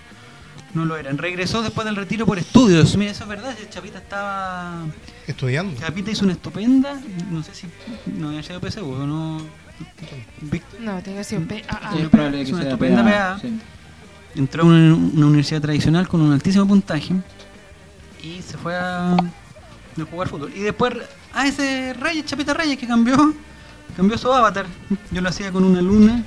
no 0.75 0.85
lo 0.85 0.97
eran. 0.97 1.19
Regresó 1.19 1.63
después 1.63 1.85
del 1.85 1.97
retiro 1.97 2.27
por 2.27 2.39
estudios. 2.39 2.97
Mira, 2.97 3.11
eso 3.13 3.25
es 3.25 3.29
verdad, 3.29 3.57
Chapita 3.71 3.99
estaba 3.99 4.85
estudiando. 5.27 5.79
Chapita 5.81 6.11
hizo 6.11 6.25
una 6.25 6.35
estupenda, 6.35 7.01
no 7.31 7.43
sé 7.43 7.55
si 7.55 7.67
no 8.07 8.29
había 8.29 8.43
sido 8.43 8.61
PSU 8.61 8.85
o 8.91 9.07
no. 9.07 9.41
Víctor 10.43 10.81
No, 10.81 11.03
tiene 11.03 11.19
que 11.19 11.25
ser 11.25 11.39
un 11.39 11.47
PAA. 11.49 11.59
Es 11.99 12.09
probable 12.09 12.37
que 12.39 12.43
Es 12.45 12.51
una 12.53 12.63
estupenda 12.63 13.03
PA, 13.05 13.11
PA. 13.11 13.39
sí. 13.41 13.59
entró 14.37 14.63
a 14.63 14.67
una, 14.67 14.95
una 14.95 15.27
universidad 15.27 15.61
tradicional 15.61 16.07
con 16.09 16.21
un 16.21 16.33
altísimo 16.33 16.67
puntaje 16.67 17.15
y 18.23 18.41
se 18.43 18.57
fue 18.57 18.77
a, 18.77 19.15
a 19.15 20.05
jugar 20.11 20.29
fútbol. 20.29 20.53
Y 20.55 20.61
después, 20.61 20.95
a 21.33 21.47
ese 21.49 21.95
Reyes, 21.95 22.27
Chapita 22.27 22.55
Reyes, 22.55 22.79
que 22.79 22.87
cambió, 22.87 23.35
cambió 23.97 24.19
su 24.19 24.33
avatar. 24.33 24.67
Yo 25.11 25.21
lo 25.21 25.29
hacía 25.29 25.51
con 25.53 25.65
una 25.65 25.81
luna 25.81 26.23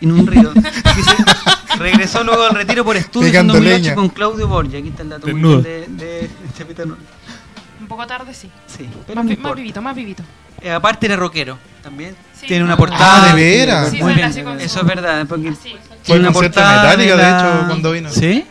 en 0.00 0.12
un 0.12 0.26
río. 0.26 0.52
Dice, 0.52 1.16
regresó 1.78 2.22
luego 2.24 2.44
al 2.44 2.54
retiro 2.54 2.84
por 2.84 2.96
estudios 2.96 3.26
en 3.28 3.32
Pegando 3.32 3.54
2008 3.54 3.78
leña. 3.82 3.94
con 3.94 4.08
Claudio 4.10 4.48
Borgia. 4.48 4.78
Aquí 4.78 4.88
está 4.88 5.02
el 5.02 5.08
dato 5.10 5.26
muy 5.26 5.34
Desnudo. 5.34 5.62
bien 5.62 5.96
de, 5.96 6.06
de 6.06 6.30
Chapita. 6.56 6.84
Un 6.84 7.86
poco 7.88 8.06
tarde, 8.06 8.32
sí. 8.34 8.50
Sí, 8.66 8.88
pero 9.06 9.22
Más, 9.22 9.38
no 9.38 9.54
vivito, 9.54 9.82
más 9.82 9.94
vivito. 9.94 10.22
Eh, 10.62 10.70
aparte 10.70 11.06
era 11.06 11.16
rockero. 11.16 11.58
También 11.82 12.16
Sí. 12.38 12.46
tiene 12.46 12.64
una 12.64 12.74
Ah, 12.74 12.78
portada. 12.78 13.22
Ah, 13.30 13.34
¿de 13.34 13.34
veras? 13.34 13.90
Sí, 13.90 14.02
Muy 14.02 14.14
bien. 14.14 14.28
Eso 14.60 14.80
es 14.80 14.86
verdad. 14.86 15.26
Porque 15.28 15.54
Sí. 15.54 15.74
Fue 16.02 16.18
una 16.18 16.32
portada 16.32 16.82
Metallica, 16.96 17.16
de 17.16 17.22
la- 17.22 17.38
hecho, 17.58 17.66
cuando 17.66 17.92
vino. 17.92 18.10
¿Sí? 18.10 18.44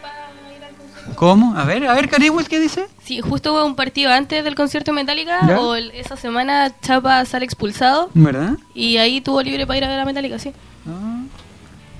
¿Cómo? 1.15 1.55
A 1.57 1.63
ver, 1.65 1.85
a 1.87 1.93
ver, 1.93 2.09
Cariwell, 2.09 2.47
¿qué 2.47 2.59
dice? 2.59 2.85
Sí, 3.03 3.21
justo 3.21 3.53
hubo 3.53 3.65
un 3.65 3.75
partido 3.75 4.11
antes 4.11 4.43
del 4.43 4.55
concierto 4.55 4.91
de 4.91 4.95
Metallica, 4.95 5.39
¿Ya? 5.47 5.59
o 5.59 5.75
el- 5.75 5.91
esa 5.91 6.15
semana 6.17 6.71
Chapa 6.81 7.23
sale 7.25 7.45
expulsado, 7.45 8.09
¿Verdad? 8.13 8.53
y 8.73 8.97
ahí 8.97 9.21
tuvo 9.21 9.41
libre 9.41 9.65
para 9.65 9.77
ir 9.77 9.83
a 9.85 9.89
ver 9.89 9.99
a 9.99 10.05
Metallica, 10.05 10.37
sí. 10.39 10.51
Ah. 10.87 11.21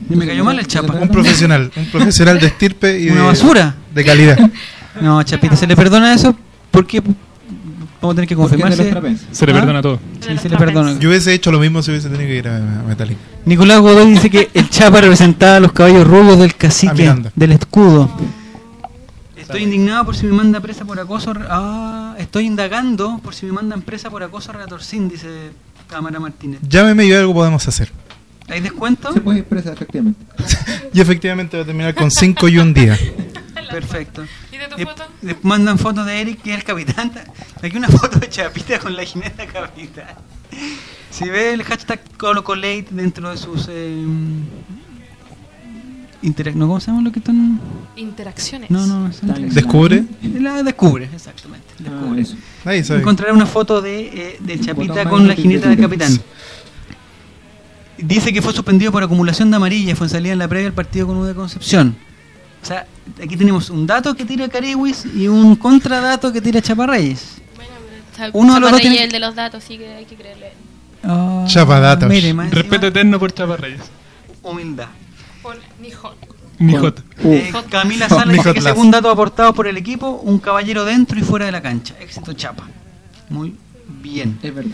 Y 0.10 0.16
me 0.16 0.28
cayó 0.28 0.44
mal 0.44 0.60
el 0.60 0.68
chapa. 0.68 0.94
Un 0.94 1.08
profesional, 1.10 1.72
un 1.76 1.86
profesional 1.86 2.40
de 2.40 2.48
estirpe 2.48 3.00
y 3.00 3.10
Una 3.10 3.22
de, 3.22 3.28
basura. 3.28 3.76
de 3.94 4.04
calidad. 4.06 4.38
No, 5.02 5.22
Chapita, 5.24 5.56
¿se 5.56 5.66
le 5.68 5.76
perdona 5.76 6.14
eso? 6.14 6.36
Porque 6.72 7.00
vamos 7.02 8.14
a 8.14 8.16
tener 8.16 8.28
que 8.28 8.36
¿Por 8.36 8.50
qué 8.50 8.58
de 8.58 8.62
confirmarse. 8.62 9.18
Se 9.32 9.46
le 9.46 9.52
¿Ah? 9.54 9.56
perdona 9.56 9.82
todo. 9.82 10.00
Sí, 10.20 10.38
se 10.38 10.50
le 10.50 10.58
perdona. 10.58 11.00
Yo 11.00 11.10
hubiese 11.10 11.34
hecho 11.34 11.52
lo 11.52 11.60
mismo 11.60 11.82
si 11.82 11.92
hubiese 11.92 12.10
tenido 12.10 12.28
que 12.28 12.36
ir 12.36 12.48
a 12.48 12.58
a 12.58 12.84
Metallica. 12.84 13.20
Nicolás 13.46 13.80
Godoy 13.80 14.12
dice 14.12 14.30
que 14.30 14.50
el 14.54 14.70
Chapa 14.70 15.00
representaba 15.02 15.56
a 15.58 15.60
los 15.62 15.72
caballos 15.72 16.06
rubios 16.06 16.40
del 16.40 16.52
Ah, 16.52 16.56
cacique, 16.58 16.94
Miranda. 16.94 17.32
del 17.36 17.52
escudo. 17.54 18.10
Estoy 19.46 19.62
indignado 19.62 20.06
por 20.06 20.16
si 20.16 20.26
me 20.26 20.32
manda 20.34 20.60
presa 20.60 20.86
por 20.86 21.00
acoso. 21.00 21.32
Ah, 21.50 22.16
estoy 22.18 22.48
indagando 22.48 23.20
por 23.24 23.36
si 23.36 23.46
me 23.46 23.52
mandan 23.52 23.84
presa 23.84 24.10
por 24.10 24.24
acoso 24.24 24.52
retorcín, 24.52 25.08
dice 25.08 25.52
Cámara 25.88 26.20
Martínez. 26.20 26.60
Llámeme 26.68 27.06
y 27.06 27.14
algo 27.14 27.32
podemos 27.34 27.68
hacer. 27.68 27.92
¿Hay 28.48 28.60
descuento? 28.62 29.14
Se 29.14 29.22
puede 29.22 29.40
expresar 29.40 29.74
efectivamente. 29.74 30.26
Y 30.94 31.02
efectivamente 31.02 31.58
va 31.58 31.64
a 31.64 31.66
terminar 31.66 31.94
con 31.94 32.10
5 32.10 32.48
y 32.48 32.58
un 32.58 32.74
día. 32.74 32.98
Perfecto. 33.70 34.24
¿Y 34.52 34.58
de 34.58 34.68
tu 34.68 34.78
Le, 34.78 34.86
foto? 34.86 35.04
le 35.22 35.36
mandan 35.44 35.78
fotos 35.78 36.06
de 36.06 36.22
Eric, 36.22 36.42
que 36.42 36.52
es 36.52 36.58
el 36.58 36.64
capitán. 36.64 37.12
Aquí 37.62 37.76
una 37.78 37.90
foto 37.90 38.18
de 38.18 38.30
Chapita 38.30 38.80
con 38.80 38.96
la 38.96 39.04
jineta 39.04 39.46
capitán. 39.46 40.16
Si 41.12 41.30
ve 41.30 41.54
el 41.54 41.64
hashtag 41.64 42.00
ColocoLate 42.18 42.88
dentro 42.92 43.30
de 43.30 43.38
sus... 43.38 43.68
Eh, 43.70 44.06
interac- 46.24 46.54
¿no, 46.56 46.68
¿Cómo 46.68 46.80
se 46.80 46.88
llama 46.88 47.02
lo 47.04 47.12
que 47.12 47.20
están...? 47.20 47.60
Interacciones. 47.96 48.70
No, 48.72 48.86
no, 48.88 49.08
es 49.08 49.20
Time. 49.20 49.32
interacción. 49.34 49.54
Descubre. 49.56 50.04
La 50.40 50.64
descubre, 50.64 51.10
exactamente. 51.14 51.68
Ah, 51.80 51.84
Descubre. 51.84 52.22
eso. 52.22 52.36
Nadie 52.64 52.84
sabe. 52.84 53.00
Encontrará 53.02 53.34
una 53.34 53.46
foto 53.46 53.82
de, 53.82 54.00
eh, 54.08 54.38
del 54.40 54.60
Chapita 54.66 55.08
con 55.10 55.28
la 55.28 55.36
jineta 55.36 55.70
del 55.70 55.80
capitán. 55.80 56.20
Dice 57.98 58.34
que 58.34 58.42
fue 58.42 58.52
suspendido 58.54 58.92
por 58.92 59.04
acumulación 59.04 59.50
de 59.50 59.56
amarilla, 59.56 59.96
fue 59.96 60.08
en 60.08 60.12
salida 60.12 60.34
en 60.34 60.40
la 60.40 60.48
previa 60.50 60.66
del 60.66 60.74
partido 60.74 61.08
con 61.08 61.18
U 61.18 61.24
de 61.24 61.34
Concepción. 61.34 61.96
O 62.62 62.66
sea, 62.66 62.86
aquí 63.24 63.38
tenemos 63.38 63.70
un 63.70 63.88
dato 63.88 64.16
que 64.16 64.26
tira 64.26 64.48
Cariwis 64.50 65.06
y 65.16 65.28
un 65.28 65.56
contradato 65.56 66.34
que 66.34 66.42
tira 66.42 66.62
Chaparreyes. 66.62 67.36
Bueno, 67.56 67.72
pero 68.18 68.32
Uno 68.34 68.56
de 68.56 68.60
los 68.60 68.72
dos 68.72 68.82
tiene- 68.82 69.04
el 69.04 69.12
de 69.12 69.20
los 69.20 69.34
datos, 69.36 69.64
sí 69.64 69.78
que 69.78 69.88
hay 69.94 70.06
que 70.06 70.16
creerle. 70.16 70.52
Ah, 71.04 71.46
Chapadatos. 71.48 72.10
Mire, 72.10 72.34
Respeto 72.50 72.88
eterno 72.88 73.18
por 73.20 73.32
Chapa 73.34 73.56
Reyes. 73.58 73.82
humildad. 74.44 74.88
Mijot. 76.60 77.04
Eh, 77.24 77.52
Camila 77.70 78.08
Sala 78.08 78.32
dice 78.32 78.54
que 78.54 78.62
según 78.62 78.90
dato 78.92 79.10
aportado 79.10 79.54
por 79.54 79.68
el 79.68 79.78
equipo, 79.78 80.10
un 80.24 80.40
caballero 80.40 80.86
dentro 80.86 81.20
y 81.20 81.24
fuera 81.24 81.46
de 81.46 81.52
la 81.52 81.62
cancha. 81.62 81.96
Éxito 82.00 82.34
Chapa. 82.34 82.64
Muy 83.30 83.56
bien. 84.02 84.40
Es 84.42 84.54
verdad. 84.56 84.72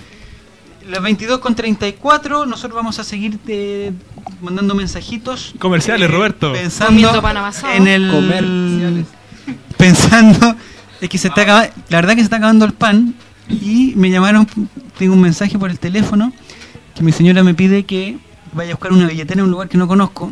Las 0.89 1.01
22 1.01 1.39
con 1.39 1.55
34, 1.55 2.45
nosotros 2.45 2.75
vamos 2.75 2.99
a 2.99 3.03
seguir 3.03 3.38
eh, 3.47 3.91
mandando 4.41 4.73
mensajitos. 4.75 5.53
Comerciales, 5.60 6.10
eh, 6.10 6.12
Roberto. 6.12 6.53
Pensando 6.53 7.21
en 7.73 7.88
el. 7.88 8.12
Comerciales. 8.12 9.05
Pensando. 9.77 10.55
Es 10.99 11.10
que 11.10 11.17
se 11.17 11.29
está 11.29 11.41
acaba- 11.41 11.69
La 11.89 11.97
verdad 11.97 12.12
que 12.13 12.19
se 12.21 12.25
está 12.25 12.38
acabando 12.38 12.65
el 12.65 12.73
pan. 12.73 13.15
Y 13.49 13.93
me 13.95 14.10
llamaron. 14.10 14.47
Tengo 14.97 15.13
un 15.13 15.21
mensaje 15.21 15.57
por 15.57 15.69
el 15.69 15.79
teléfono. 15.79 16.31
Que 16.95 17.03
mi 17.03 17.12
señora 17.12 17.43
me 17.43 17.53
pide 17.53 17.84
que 17.86 18.17
vaya 18.53 18.71
a 18.71 18.75
buscar 18.75 18.91
una 18.93 19.07
billetera 19.07 19.39
en 19.41 19.45
un 19.45 19.51
lugar 19.51 19.67
que 19.69 19.77
no 19.77 19.87
conozco. 19.87 20.31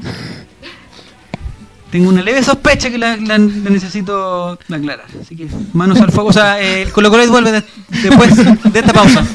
Tengo 1.91 2.10
una 2.10 2.21
leve 2.21 2.43
sospecha 2.43 2.89
que 2.91 2.97
la, 2.99 3.17
la- 3.17 3.38
la 3.39 3.69
necesito 3.69 4.49
aclarar. 4.69 5.05
Así 5.21 5.36
que 5.36 5.47
manos 5.73 5.99
al 5.99 6.12
fuego. 6.12 6.29
O 6.29 6.34
sea, 6.34 6.62
eh, 6.62 6.84
el 6.84 6.91
Colo 6.91 7.10
Colo 7.10 7.27
vuelve 7.29 7.51
de- 7.51 7.63
después 8.03 8.36
de 8.73 8.79
esta 8.79 8.93
pausa. 8.93 9.25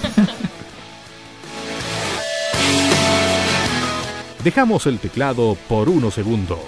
Dejamos 4.45 4.87
el 4.87 4.99
teclado 4.99 5.57
por 5.69 5.89
unos 5.89 6.15
segundos. 6.15 6.59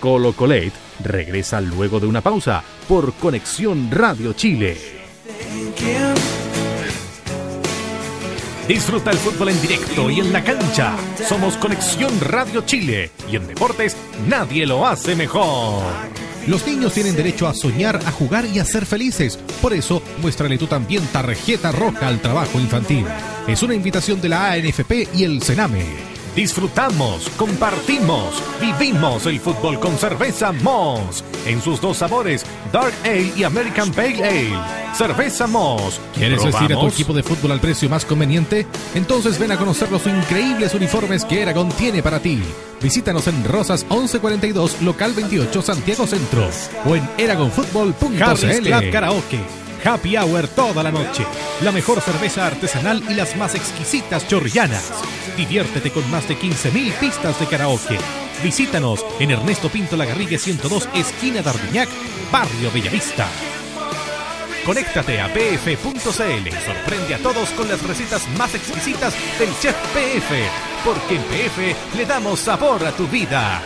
Colo 0.00 0.32
Colate 0.34 0.72
regresa 1.02 1.60
luego 1.60 1.98
de 1.98 2.06
una 2.06 2.20
pausa 2.20 2.62
por 2.88 3.14
Conexión 3.14 3.90
Radio 3.90 4.34
Chile. 4.34 4.76
Disfruta 8.68 9.10
el 9.10 9.18
fútbol 9.18 9.48
en 9.48 9.60
directo 9.60 10.08
y 10.08 10.20
en 10.20 10.32
la 10.32 10.42
cancha. 10.44 10.96
Somos 11.28 11.56
Conexión 11.56 12.12
Radio 12.20 12.62
Chile 12.64 13.10
y 13.30 13.36
en 13.36 13.46
deportes 13.46 13.96
nadie 14.28 14.66
lo 14.66 14.86
hace 14.86 15.16
mejor. 15.16 15.82
Los 16.46 16.66
niños 16.66 16.92
tienen 16.92 17.16
derecho 17.16 17.46
a 17.46 17.54
soñar, 17.54 17.96
a 18.04 18.10
jugar 18.12 18.46
y 18.46 18.58
a 18.58 18.64
ser 18.64 18.86
felices. 18.86 19.36
Por 19.60 19.72
eso, 19.72 20.02
muéstrale 20.20 20.58
tú 20.58 20.66
también 20.66 21.04
tarjeta 21.12 21.72
roja 21.72 22.08
al 22.08 22.20
trabajo 22.20 22.58
infantil. 22.60 23.04
Es 23.46 23.62
una 23.62 23.74
invitación 23.74 24.20
de 24.20 24.28
la 24.28 24.52
ANFP 24.52 25.08
y 25.14 25.24
el 25.24 25.42
Sename. 25.42 25.84
Disfrutamos, 26.34 27.28
compartimos, 27.36 28.42
vivimos 28.58 29.26
el 29.26 29.38
fútbol 29.38 29.78
con 29.78 29.98
cerveza 29.98 30.50
Moss 30.50 31.22
en 31.46 31.60
sus 31.60 31.78
dos 31.78 31.98
sabores, 31.98 32.46
Dark 32.72 32.94
Ale 33.04 33.32
y 33.36 33.44
American 33.44 33.92
Pale 33.92 34.24
Ale. 34.24 34.52
Cerveza 34.94 35.46
Moss. 35.46 36.00
¿Quieres 36.14 36.42
vestir 36.42 36.54
a 36.54 36.60
tu 36.60 36.66
¿Probamos? 36.68 36.94
equipo 36.94 37.12
de 37.12 37.22
fútbol 37.22 37.52
al 37.52 37.60
precio 37.60 37.88
más 37.90 38.06
conveniente? 38.06 38.66
Entonces 38.94 39.38
ven 39.38 39.52
a 39.52 39.58
conocer 39.58 39.92
los 39.92 40.06
increíbles 40.06 40.72
uniformes 40.72 41.26
que 41.26 41.42
Eragon 41.42 41.68
tiene 41.70 42.02
para 42.02 42.18
ti. 42.18 42.42
Visítanos 42.80 43.26
en 43.26 43.44
Rosas 43.44 43.84
1142, 43.90 44.80
local 44.80 45.12
28, 45.12 45.60
Santiago 45.60 46.06
Centro. 46.06 46.48
O 46.86 46.96
en 46.96 47.06
eragonfutbol.cl. 47.18 48.62
Club 48.62 48.90
Karaoke. 48.90 49.61
Happy 49.84 50.16
Hour 50.16 50.48
toda 50.48 50.82
la 50.82 50.90
noche. 50.90 51.26
La 51.62 51.72
mejor 51.72 52.00
cerveza 52.00 52.46
artesanal 52.46 53.02
y 53.08 53.14
las 53.14 53.36
más 53.36 53.54
exquisitas 53.54 54.26
chorrillanas. 54.28 54.92
Diviértete 55.36 55.90
con 55.90 56.08
más 56.10 56.28
de 56.28 56.36
15.000 56.36 56.92
pistas 56.94 57.38
de 57.40 57.46
karaoke. 57.46 57.98
Visítanos 58.42 59.04
en 59.18 59.30
Ernesto 59.30 59.68
Pinto 59.68 59.96
Lagarrigue 59.96 60.38
102, 60.38 60.88
esquina 60.94 61.42
Dardiñac, 61.42 61.88
Barrio 62.30 62.70
Bellavista. 62.72 63.28
Conéctate 64.64 65.20
a 65.20 65.32
pf.cl. 65.32 66.02
Sorprende 66.04 67.14
a 67.14 67.18
todos 67.18 67.50
con 67.50 67.68
las 67.68 67.82
recetas 67.82 68.28
más 68.38 68.54
exquisitas 68.54 69.12
del 69.38 69.48
chef 69.60 69.74
PF. 69.92 70.34
Porque 70.84 71.16
en 71.16 71.22
PF 71.22 71.96
le 71.96 72.06
damos 72.06 72.40
sabor 72.40 72.84
a 72.84 72.92
tu 72.92 73.06
vida. 73.08 73.60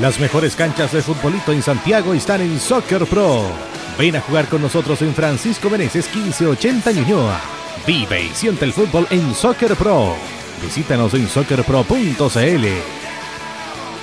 Las 0.00 0.18
mejores 0.20 0.56
canchas 0.56 0.92
de 0.92 1.02
futbolito 1.02 1.52
en 1.52 1.62
Santiago 1.62 2.14
están 2.14 2.42
en 2.42 2.58
Soccer 2.60 3.06
Pro. 3.06 3.73
Ven 3.98 4.16
a 4.16 4.20
jugar 4.20 4.48
con 4.48 4.60
nosotros 4.60 5.00
en 5.02 5.14
Francisco 5.14 5.70
Meneses 5.70 6.12
1580 6.14 6.92
Ñuñoa. 6.92 7.40
Vive 7.86 8.24
y 8.24 8.28
siente 8.30 8.64
el 8.64 8.72
fútbol 8.72 9.06
en 9.10 9.34
Soccer 9.34 9.76
Pro. 9.76 10.14
Visítanos 10.62 11.14
en 11.14 11.28
soccerpro.cl. 11.28 12.66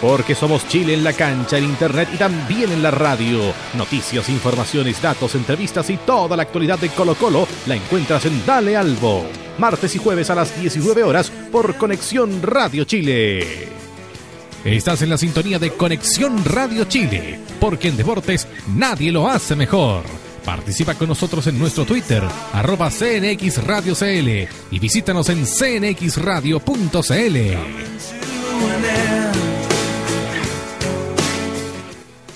Porque 0.02 0.34
somos 0.34 0.68
Chile 0.68 0.94
en 0.94 1.04
la 1.04 1.14
cancha, 1.14 1.58
en 1.58 1.66
internet 1.66 2.10
y 2.14 2.18
también 2.18 2.72
en 2.72 2.82
la 2.82 2.92
radio. 2.92 3.54
Noticias, 3.76 4.30
informaciones, 4.30 5.02
datos, 5.02 5.36
entrevistas 5.36 5.90
y 5.90 5.98
toda 5.98 6.38
la 6.38 6.44
actualidad 6.44 6.80
de 6.80 6.90
Colo 6.90 7.16
Colo 7.16 7.48
la 7.68 7.76
encuentras 7.76 8.26
en 8.26 8.46
Dale 8.46 8.78
Albo. 8.78 9.26
Martes 9.58 9.96
y 9.96 10.00
jueves 10.00 10.30
a 10.30 10.36
las 10.36 10.60
19 10.60 11.04
horas 11.04 11.32
por 11.52 11.76
Conexión 11.76 12.42
Radio 12.42 12.86
Chile. 12.86 13.68
Estás 14.64 15.02
en 15.02 15.10
la 15.10 15.18
sintonía 15.18 15.58
de 15.58 15.72
Conexión 15.72 16.46
Radio 16.46 16.86
Chile, 16.86 17.40
porque 17.60 17.88
en 17.88 17.98
deportes 17.98 18.48
nadie 18.76 19.12
lo 19.12 19.28
hace 19.28 19.56
mejor. 19.56 20.04
Participa 20.46 20.94
con 20.94 21.08
nosotros 21.08 21.48
en 21.48 21.58
nuestro 21.58 21.84
Twitter, 21.84 22.22
arroba 22.54 22.92
CNX 22.92 23.64
Radio 23.64 23.96
CL, 23.96 24.48
y 24.70 24.80
visítanos 24.80 25.30
en 25.30 25.46
cnxradio.cl. 25.46 26.62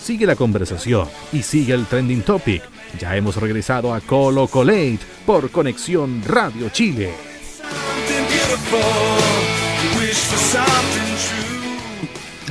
Sigue 0.04 0.26
la 0.26 0.36
conversación 0.36 1.08
y 1.32 1.44
sigue 1.44 1.74
el 1.74 1.86
trending 1.86 2.24
topic. 2.24 2.64
Ya 3.00 3.16
hemos 3.16 3.36
regresado 3.36 3.94
a 3.94 4.02
Colo 4.02 4.48
Colate 4.48 5.00
por 5.28 5.52
Conexión 5.52 6.24
Radio 6.26 6.70
Chile. 6.70 7.12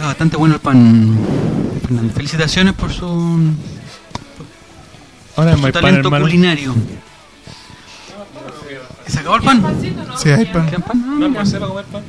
Está 0.05 0.13
bastante 0.13 0.37
bueno 0.37 0.57
el 0.57 0.61
pan. 0.61 1.19
Felicitaciones 2.15 2.75
por 2.75 2.93
su, 2.93 3.07
Ahora 5.35 5.35
por 5.35 5.49
es 5.49 5.55
su 5.55 5.57
my 5.67 5.73
pan, 5.73 5.73
talento 5.73 6.09
hermano. 6.09 6.25
culinario. 6.27 6.75
¿Se 9.07 9.21
acabó 9.21 9.37
el 9.37 9.43
pan? 9.45 9.63
Sí, 10.23 10.29
hay 10.29 10.45
pan. 10.45 10.67
¿Queda 10.69 10.81
pan? 10.81 11.01
No 11.01 11.15
mira. 11.15 11.27
almorcé 11.29 11.53
para 11.59 11.69
comer 11.69 11.85
pan. 11.87 12.03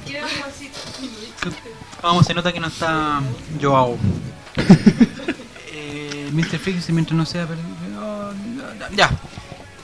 Vamos, 2.04 2.26
se 2.26 2.34
nota 2.34 2.52
que 2.52 2.60
no 2.60 2.68
está 2.68 3.22
Joao. 3.62 3.98
eh, 5.72 6.30
Mr. 6.34 6.60
Fix, 6.60 6.90
mientras 6.90 7.16
no 7.16 7.26
sea. 7.26 7.48
oh, 7.98 8.32
Ya. 8.94 9.10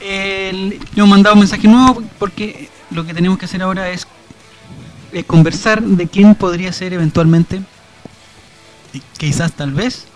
El- 0.00 0.78
yo 0.94 1.04
he 1.04 1.08
mandado 1.08 1.32
un 1.34 1.40
mensaje 1.40 1.66
nuevo 1.66 2.02
porque 2.18 2.68
lo 2.90 3.06
que 3.06 3.14
tenemos 3.14 3.38
que 3.38 3.46
hacer 3.46 3.62
ahora 3.62 3.88
es 3.88 4.06
eh, 5.14 5.24
conversar 5.24 5.82
de 5.82 6.06
quién 6.08 6.34
podría 6.34 6.74
ser 6.74 6.92
eventualmente, 6.92 7.62
quizás 9.16 9.52
tal 9.52 9.72
vez, 9.72 10.06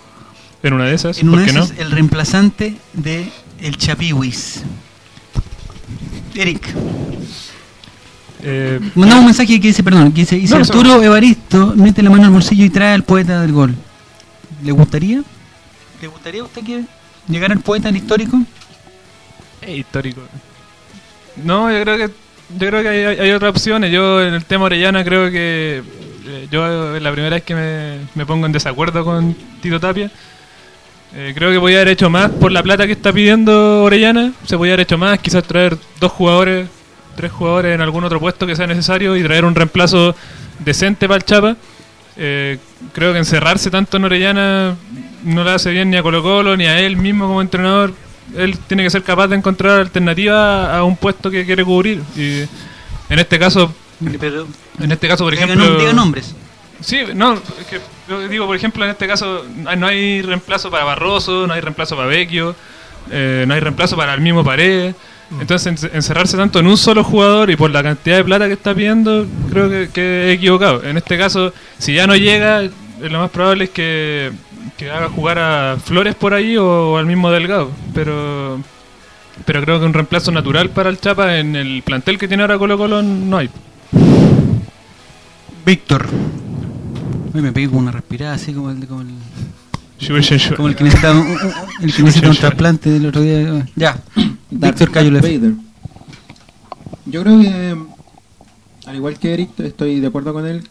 En 0.62 0.72
una 0.74 0.84
de 0.86 0.94
esas, 0.94 1.18
en 1.18 1.26
¿por 1.28 1.34
una 1.34 1.42
de 1.42 1.48
qué 1.48 1.52
no? 1.58 1.64
esas, 1.64 1.78
el 1.78 1.90
reemplazante 1.90 2.76
de 2.92 3.30
el 3.60 3.76
Chapiwis. 3.76 4.62
Eric, 6.34 6.68
Eh, 8.42 8.78
mandamos 8.94 9.20
un 9.20 9.26
mensaje 9.26 9.58
que 9.60 9.68
dice, 9.68 9.82
perdón, 9.82 10.12
que 10.12 10.20
dice, 10.20 10.36
dice 10.36 10.54
No, 10.54 10.60
Arturo 10.60 11.02
Evaristo, 11.02 11.72
mete 11.74 12.02
la 12.02 12.10
mano 12.10 12.24
al 12.26 12.30
bolsillo 12.30 12.64
y 12.64 12.70
trae 12.70 12.92
al 12.94 13.02
poeta 13.02 13.40
del 13.40 13.52
gol. 13.52 13.74
¿Le 14.62 14.72
gustaría? 14.72 15.22
¿Le 16.00 16.08
gustaría 16.08 16.42
a 16.42 16.44
usted 16.44 16.62
que 16.62 16.84
llegara 17.28 17.54
el 17.54 17.60
poeta, 17.60 17.88
el 17.88 17.96
histórico? 17.96 18.38
es 19.62 19.78
histórico. 19.78 20.20
No, 21.42 21.72
yo 21.72 21.82
creo 21.82 21.96
que 21.96 22.14
yo 22.58 22.68
creo 22.68 22.82
que 22.82 22.88
hay, 22.88 23.04
hay 23.18 23.30
otras 23.32 23.50
opciones. 23.50 23.90
Yo 23.90 24.22
en 24.22 24.34
el 24.34 24.44
tema 24.44 24.66
Orellana 24.66 25.02
creo 25.02 25.30
que 25.30 25.78
eh, 25.78 25.82
yo 26.50 26.96
es 26.96 27.02
la 27.02 27.12
primera 27.12 27.36
vez 27.36 27.44
que 27.44 27.54
me, 27.54 27.98
me 28.14 28.26
pongo 28.26 28.46
en 28.46 28.52
desacuerdo 28.52 29.04
con 29.04 29.34
Tito 29.60 29.80
Tapia. 29.80 30.10
Eh, 31.14 31.32
creo 31.34 31.50
que 31.50 31.58
podía 31.58 31.78
haber 31.78 31.88
hecho 31.88 32.10
más 32.10 32.30
por 32.30 32.52
la 32.52 32.62
plata 32.62 32.86
que 32.86 32.92
está 32.92 33.12
pidiendo 33.12 33.84
Orellana. 33.84 34.32
Se 34.44 34.56
podía 34.56 34.74
haber 34.74 34.84
hecho 34.84 34.98
más, 34.98 35.18
quizás 35.18 35.44
traer 35.44 35.78
dos 36.00 36.12
jugadores, 36.12 36.68
tres 37.14 37.32
jugadores 37.32 37.74
en 37.74 37.80
algún 37.80 38.04
otro 38.04 38.20
puesto 38.20 38.46
que 38.46 38.56
sea 38.56 38.66
necesario 38.66 39.16
y 39.16 39.22
traer 39.22 39.44
un 39.44 39.54
reemplazo 39.54 40.14
decente 40.58 41.06
para 41.06 41.18
el 41.18 41.24
Chapa. 41.24 41.56
Eh, 42.18 42.58
creo 42.92 43.12
que 43.12 43.18
encerrarse 43.18 43.70
tanto 43.70 43.96
en 43.96 44.04
Orellana 44.04 44.76
no 45.22 45.44
le 45.44 45.50
hace 45.50 45.70
bien 45.70 45.90
ni 45.90 45.96
a 45.96 46.02
Colo 46.02 46.22
Colo 46.22 46.56
ni 46.56 46.66
a 46.66 46.80
él 46.80 46.96
mismo 46.96 47.26
como 47.28 47.40
entrenador. 47.40 47.94
Él 48.36 48.58
tiene 48.66 48.82
que 48.82 48.90
ser 48.90 49.02
capaz 49.02 49.28
de 49.28 49.36
encontrar 49.36 49.80
alternativas 49.80 50.70
a 50.70 50.82
un 50.82 50.96
puesto 50.96 51.30
que 51.30 51.46
quiere 51.46 51.64
cubrir. 51.64 52.02
Y 52.16 52.40
en 53.08 53.18
este 53.18 53.38
caso, 53.38 53.72
Pero, 54.20 54.46
en 54.80 54.92
este 54.92 55.08
caso, 55.08 55.24
por 55.24 55.32
ejemplo, 55.34 55.78
diga 55.78 55.92
nombres. 55.92 56.34
Sí, 56.80 56.98
no, 57.14 57.32
es 57.34 57.66
que 57.70 57.80
yo 58.08 58.28
digo, 58.28 58.46
por 58.46 58.54
ejemplo, 58.56 58.84
en 58.84 58.90
este 58.90 59.06
caso 59.06 59.44
no 59.78 59.86
hay- 59.86 60.20
reemplazo 60.22 60.70
para 60.70 60.84
Barroso, 60.84 61.46
no 61.46 61.54
hay 61.54 61.60
reemplazo 61.62 61.96
para 61.96 62.06
Vecchio, 62.08 62.54
eh, 63.10 63.44
no 63.48 63.54
hay 63.54 63.60
reemplazo 63.60 63.96
para 63.96 64.12
el 64.14 64.20
mismo 64.20 64.44
Paredes. 64.44 64.94
Entonces, 65.40 65.82
en- 65.84 65.96
encerrarse 65.96 66.36
tanto 66.36 66.58
en 66.60 66.66
un 66.66 66.76
solo 66.76 67.02
jugador 67.02 67.50
y 67.50 67.56
por 67.56 67.70
la 67.70 67.82
cantidad 67.82 68.16
de 68.18 68.24
plata 68.24 68.46
que 68.46 68.52
está 68.52 68.74
pidiendo, 68.74 69.26
creo 69.50 69.68
que, 69.70 69.88
que 69.92 70.02
he 70.28 70.32
equivocado. 70.32 70.84
En 70.84 70.96
este 70.98 71.16
caso, 71.16 71.52
si 71.78 71.94
ya 71.94 72.06
no 72.06 72.14
llega, 72.14 72.62
eh, 72.62 72.70
lo 73.00 73.18
más 73.20 73.30
probable 73.30 73.64
es 73.64 73.70
que, 73.70 74.30
que 74.76 74.90
haga 74.90 75.08
jugar 75.08 75.38
a 75.38 75.76
Flores 75.82 76.14
por 76.14 76.34
ahí 76.34 76.56
o, 76.58 76.98
al 76.98 77.06
mismo 77.06 77.30
Delgado. 77.30 77.70
Pero 77.94 78.60
pero 79.44 79.62
creo 79.62 79.78
que 79.78 79.84
un 79.86 79.92
reemplazo 79.92 80.30
natural 80.32 80.70
para 80.70 80.88
el 80.88 80.98
Chapa 80.98 81.36
en 81.38 81.56
el 81.56 81.82
plantel 81.82 82.18
que 82.18 82.26
tiene 82.28 82.42
ahora 82.42 82.56
Colo 82.58 82.78
Colo 82.78 83.02
no 83.02 83.36
hay. 83.38 83.50
Víctor. 85.66 86.06
Hoy 87.34 87.42
me 87.42 87.52
pegué 87.52 87.68
con 87.68 87.78
una 87.78 87.90
respirada 87.90 88.34
así 88.34 88.52
como 88.52 88.70
el, 88.70 88.86
como 88.86 89.00
el, 89.02 89.08
como 90.56 90.68
el 90.68 90.76
que 90.76 90.84
necesita 90.84 91.12
un, 91.12 91.18
un- 91.26 91.38
el 91.82 91.92
que 91.94 92.02
necesita 92.02 92.30
un 92.30 92.36
trasplante 92.36 92.88
del 92.90 93.06
otro 93.06 93.20
día. 93.20 93.66
Ya. 93.74 94.00
Víctor 94.50 94.92
Cayulef. 94.92 95.22
Vader. 95.22 95.54
Yo 97.06 97.22
creo 97.22 97.40
que, 97.40 97.76
al 98.86 98.96
igual 98.96 99.18
que 99.18 99.34
Eric, 99.34 99.58
estoy 99.60 100.00
de 100.00 100.06
acuerdo 100.06 100.32
con 100.32 100.46
él 100.46 100.62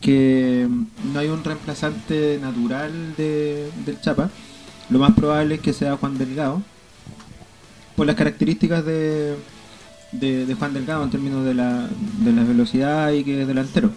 que 0.00 0.68
no 1.12 1.18
hay 1.18 1.28
un 1.28 1.42
reemplazante 1.42 2.38
natural 2.40 3.14
de, 3.16 3.70
del 3.86 4.00
Chapa. 4.00 4.28
Lo 4.90 4.98
más 4.98 5.12
probable 5.14 5.56
es 5.56 5.60
que 5.62 5.72
sea 5.72 5.96
Juan 5.96 6.18
Delgado, 6.18 6.62
por 7.96 8.06
las 8.06 8.14
características 8.14 8.84
de, 8.84 9.34
de, 10.12 10.46
de 10.46 10.54
Juan 10.54 10.74
Delgado 10.74 11.02
en 11.02 11.10
términos 11.10 11.44
de 11.44 11.54
la, 11.54 11.88
de 12.20 12.32
la 12.32 12.44
velocidad 12.44 13.10
y 13.12 13.24
que 13.24 13.42
es 13.42 13.48
delantero. 13.48 13.90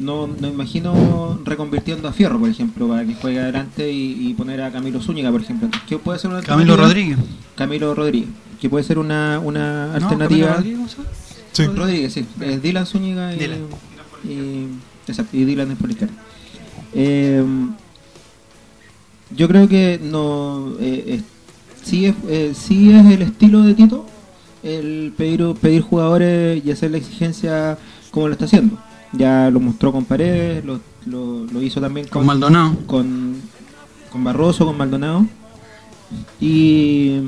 No, 0.00 0.26
no 0.26 0.48
imagino 0.48 1.38
reconvirtiendo 1.44 2.08
a 2.08 2.12
Fierro, 2.12 2.38
por 2.38 2.48
ejemplo, 2.48 2.88
para 2.88 3.04
que 3.04 3.14
juegue 3.14 3.40
adelante 3.40 3.90
y, 3.90 4.28
y 4.28 4.34
poner 4.34 4.62
a 4.62 4.72
Camilo 4.72 5.00
Zúñiga, 5.00 5.30
por 5.30 5.42
ejemplo. 5.42 5.68
¿Qué 5.88 5.98
puede 5.98 6.18
ser 6.18 6.30
una 6.30 6.42
Camilo? 6.42 6.76
Rodríguez. 6.76 7.18
Camilo 7.56 7.94
Rodríguez. 7.94 8.30
Que 8.60 8.68
puede 8.68 8.84
ser 8.84 8.98
una, 8.98 9.40
una 9.40 9.86
¿No? 9.86 9.94
alternativa. 9.94 10.56
Camilo 10.56 10.86
Rodríguez. 10.86 10.96
Sí. 11.52 11.66
Rodríguez, 11.66 12.12
sí. 12.12 12.26
Es 12.40 12.62
Dylan 12.62 12.86
Zúñiga 12.86 13.34
y, 13.34 13.38
Dylan. 13.38 13.58
y, 14.24 15.10
exacto, 15.10 15.36
y 15.36 15.44
Dylan 15.44 15.70
es 15.70 15.78
por 15.78 15.86
la 15.88 15.92
izquierda. 15.92 16.14
Eh, 16.92 17.44
yo 19.36 19.48
creo 19.48 19.68
que 19.68 20.00
no 20.02 20.74
eh, 20.80 21.04
eh, 21.06 21.22
sí, 21.82 22.06
es, 22.06 22.14
eh, 22.28 22.52
sí 22.54 22.92
es 22.92 23.06
el 23.06 23.22
estilo 23.22 23.62
de 23.62 23.74
Tito 23.74 24.06
el 24.62 25.12
pedir, 25.16 25.54
pedir 25.60 25.82
jugadores 25.82 26.62
y 26.64 26.70
hacer 26.70 26.90
la 26.90 26.98
exigencia 26.98 27.78
como 28.10 28.28
lo 28.28 28.32
está 28.32 28.44
haciendo. 28.44 28.76
Ya 29.12 29.50
lo 29.50 29.58
mostró 29.60 29.92
con 29.92 30.04
Paredes, 30.04 30.64
lo, 30.64 30.80
lo, 31.06 31.44
lo 31.46 31.62
hizo 31.62 31.80
también 31.80 32.06
Con 32.06 32.24
Maldonado. 32.24 32.76
con, 32.86 33.36
con 34.10 34.22
Barroso, 34.24 34.66
con 34.66 34.76
Maldonado. 34.78 35.26
Y, 36.40 37.20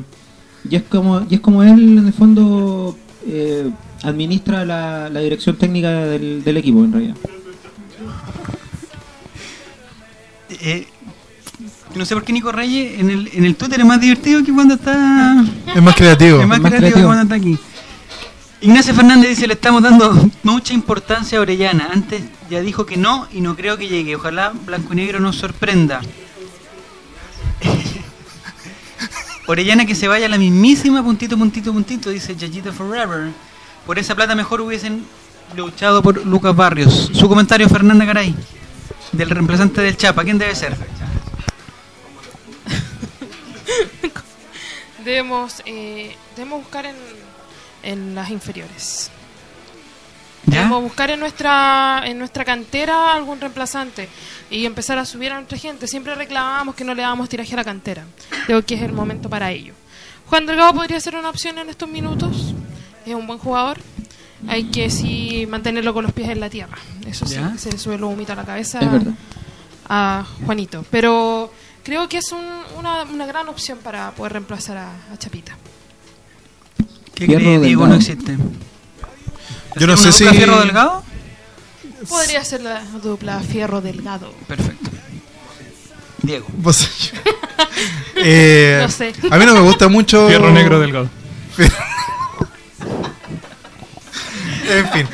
y 0.68 0.76
es 0.76 0.82
como 0.84 1.26
y 1.28 1.34
es 1.34 1.40
como 1.40 1.62
él 1.62 1.98
en 1.98 2.06
el 2.06 2.12
fondo 2.12 2.96
eh, 3.26 3.70
administra 4.02 4.64
la, 4.64 5.08
la 5.08 5.20
dirección 5.20 5.56
técnica 5.56 5.90
del, 6.06 6.42
del 6.44 6.56
equipo 6.56 6.84
en 6.84 6.92
realidad. 6.92 7.16
Eh, 10.50 10.86
no 11.94 12.04
sé 12.04 12.14
por 12.14 12.24
qué 12.24 12.32
Nico 12.32 12.52
Reyes 12.52 13.00
en 13.00 13.10
el, 13.10 13.28
en 13.32 13.44
el 13.44 13.56
Twitter 13.56 13.80
es 13.80 13.86
más 13.86 14.00
divertido 14.00 14.42
que 14.44 14.52
cuando 14.52 14.74
está. 14.74 15.44
Es 15.74 15.82
más 15.82 15.94
creativo. 15.94 16.40
Es 16.40 16.46
más, 16.46 16.60
más 16.60 16.70
creativo, 16.70 16.96
que 17.00 17.04
cuando 17.04 17.22
está 17.22 17.34
aquí. 17.34 17.58
Ignacio 18.62 18.94
Fernández 18.94 19.30
dice: 19.30 19.48
Le 19.48 19.54
estamos 19.54 19.82
dando 19.82 20.14
mucha 20.44 20.72
importancia 20.72 21.38
a 21.38 21.40
Orellana. 21.40 21.90
Antes 21.92 22.22
ya 22.48 22.60
dijo 22.60 22.86
que 22.86 22.96
no 22.96 23.26
y 23.32 23.40
no 23.40 23.56
creo 23.56 23.76
que 23.76 23.88
llegue. 23.88 24.14
Ojalá 24.14 24.52
Blanco 24.54 24.92
y 24.92 24.96
Negro 24.96 25.18
nos 25.18 25.34
sorprenda. 25.34 26.00
Orellana 29.48 29.84
que 29.84 29.96
se 29.96 30.06
vaya 30.06 30.26
a 30.26 30.28
la 30.28 30.38
mismísima 30.38 31.02
puntito, 31.02 31.36
puntito, 31.36 31.72
puntito, 31.72 32.10
dice 32.10 32.36
Yayita 32.36 32.70
Forever. 32.70 33.32
Por 33.84 33.98
esa 33.98 34.14
plata 34.14 34.36
mejor 34.36 34.60
hubiesen 34.60 35.04
luchado 35.56 36.00
por 36.00 36.24
Lucas 36.24 36.54
Barrios. 36.54 37.10
Su 37.12 37.28
comentario, 37.28 37.68
Fernanda 37.68 38.04
Garay, 38.04 38.32
del 39.10 39.28
reemplazante 39.28 39.80
del 39.80 39.96
Chapa. 39.96 40.22
¿Quién 40.22 40.38
debe 40.38 40.54
ser? 40.54 40.76
Debemos, 45.04 45.62
eh, 45.66 46.16
debemos 46.36 46.60
buscar 46.60 46.86
en, 46.86 46.94
en 47.82 48.14
las 48.14 48.30
inferiores. 48.30 49.10
¿Ya? 50.46 50.56
Debemos 50.58 50.82
buscar 50.82 51.10
en 51.10 51.20
nuestra 51.20 52.02
en 52.04 52.18
nuestra 52.18 52.44
cantera 52.44 53.14
algún 53.14 53.40
reemplazante 53.40 54.08
y 54.50 54.66
empezar 54.66 54.98
a 54.98 55.04
subir 55.04 55.30
a 55.32 55.36
nuestra 55.36 55.56
gente. 55.56 55.86
Siempre 55.86 56.14
reclamábamos 56.16 56.74
que 56.74 56.84
no 56.84 56.94
le 56.94 57.02
dábamos 57.02 57.28
tiraje 57.28 57.52
a 57.54 57.56
la 57.58 57.64
cantera. 57.64 58.04
Creo 58.46 58.64
que 58.66 58.74
es 58.74 58.82
el 58.82 58.92
momento 58.92 59.30
para 59.30 59.50
ello. 59.52 59.74
Juan 60.26 60.46
Delgado 60.46 60.74
podría 60.74 60.98
ser 60.98 61.14
una 61.16 61.30
opción 61.30 61.58
en 61.58 61.68
estos 61.70 61.88
minutos. 61.88 62.54
Es 63.06 63.14
un 63.14 63.26
buen 63.26 63.38
jugador. 63.38 63.78
Hay 64.48 64.64
que 64.64 64.90
sí 64.90 65.46
mantenerlo 65.48 65.94
con 65.94 66.02
los 66.02 66.12
pies 66.12 66.28
en 66.28 66.40
la 66.40 66.50
tierra. 66.50 66.76
Eso 67.06 67.24
sí, 67.26 67.34
¿Ya? 67.36 67.56
se 67.56 67.70
le 67.70 67.78
sube 67.78 67.94
el 67.94 68.02
humito 68.02 68.32
a 68.32 68.36
la 68.36 68.44
cabeza 68.44 68.80
a 69.88 70.24
Juanito. 70.44 70.84
Pero 70.90 71.52
creo 71.84 72.08
que 72.08 72.18
es 72.18 72.32
un- 72.32 72.62
una, 72.78 73.04
una 73.04 73.26
gran 73.26 73.48
opción 73.48 73.78
para 73.78 74.10
poder 74.10 74.32
reemplazar 74.32 74.76
a, 74.78 74.90
a 75.12 75.16
Chapita. 75.18 75.56
¿Qué 77.26 77.36
Fierro 77.36 77.40
cree 77.44 77.58
Diego? 77.60 77.86
Delgado. 77.86 77.88
No 77.88 77.94
existe. 77.94 78.36
Yo 79.76 79.86
no 79.86 79.92
¿Una 79.94 80.02
sé 80.02 80.08
dupla 80.10 80.30
si. 80.30 80.36
Fierro 80.36 80.60
Delgado? 80.60 81.02
Podría 82.08 82.44
ser 82.44 82.60
la 82.62 82.82
dupla 83.02 83.40
Fierro 83.40 83.80
Delgado. 83.80 84.32
Perfecto. 84.46 84.90
Diego. 86.22 86.46
Eh, 88.24 88.78
No 88.82 88.88
sé. 88.90 89.12
A 89.30 89.36
mí 89.38 89.46
no 89.46 89.54
me 89.54 89.60
gusta 89.60 89.88
mucho. 89.88 90.28
Fierro 90.28 90.52
negro 90.52 90.78
delgado. 90.78 91.08
En 94.70 94.88
fin. 94.90 95.06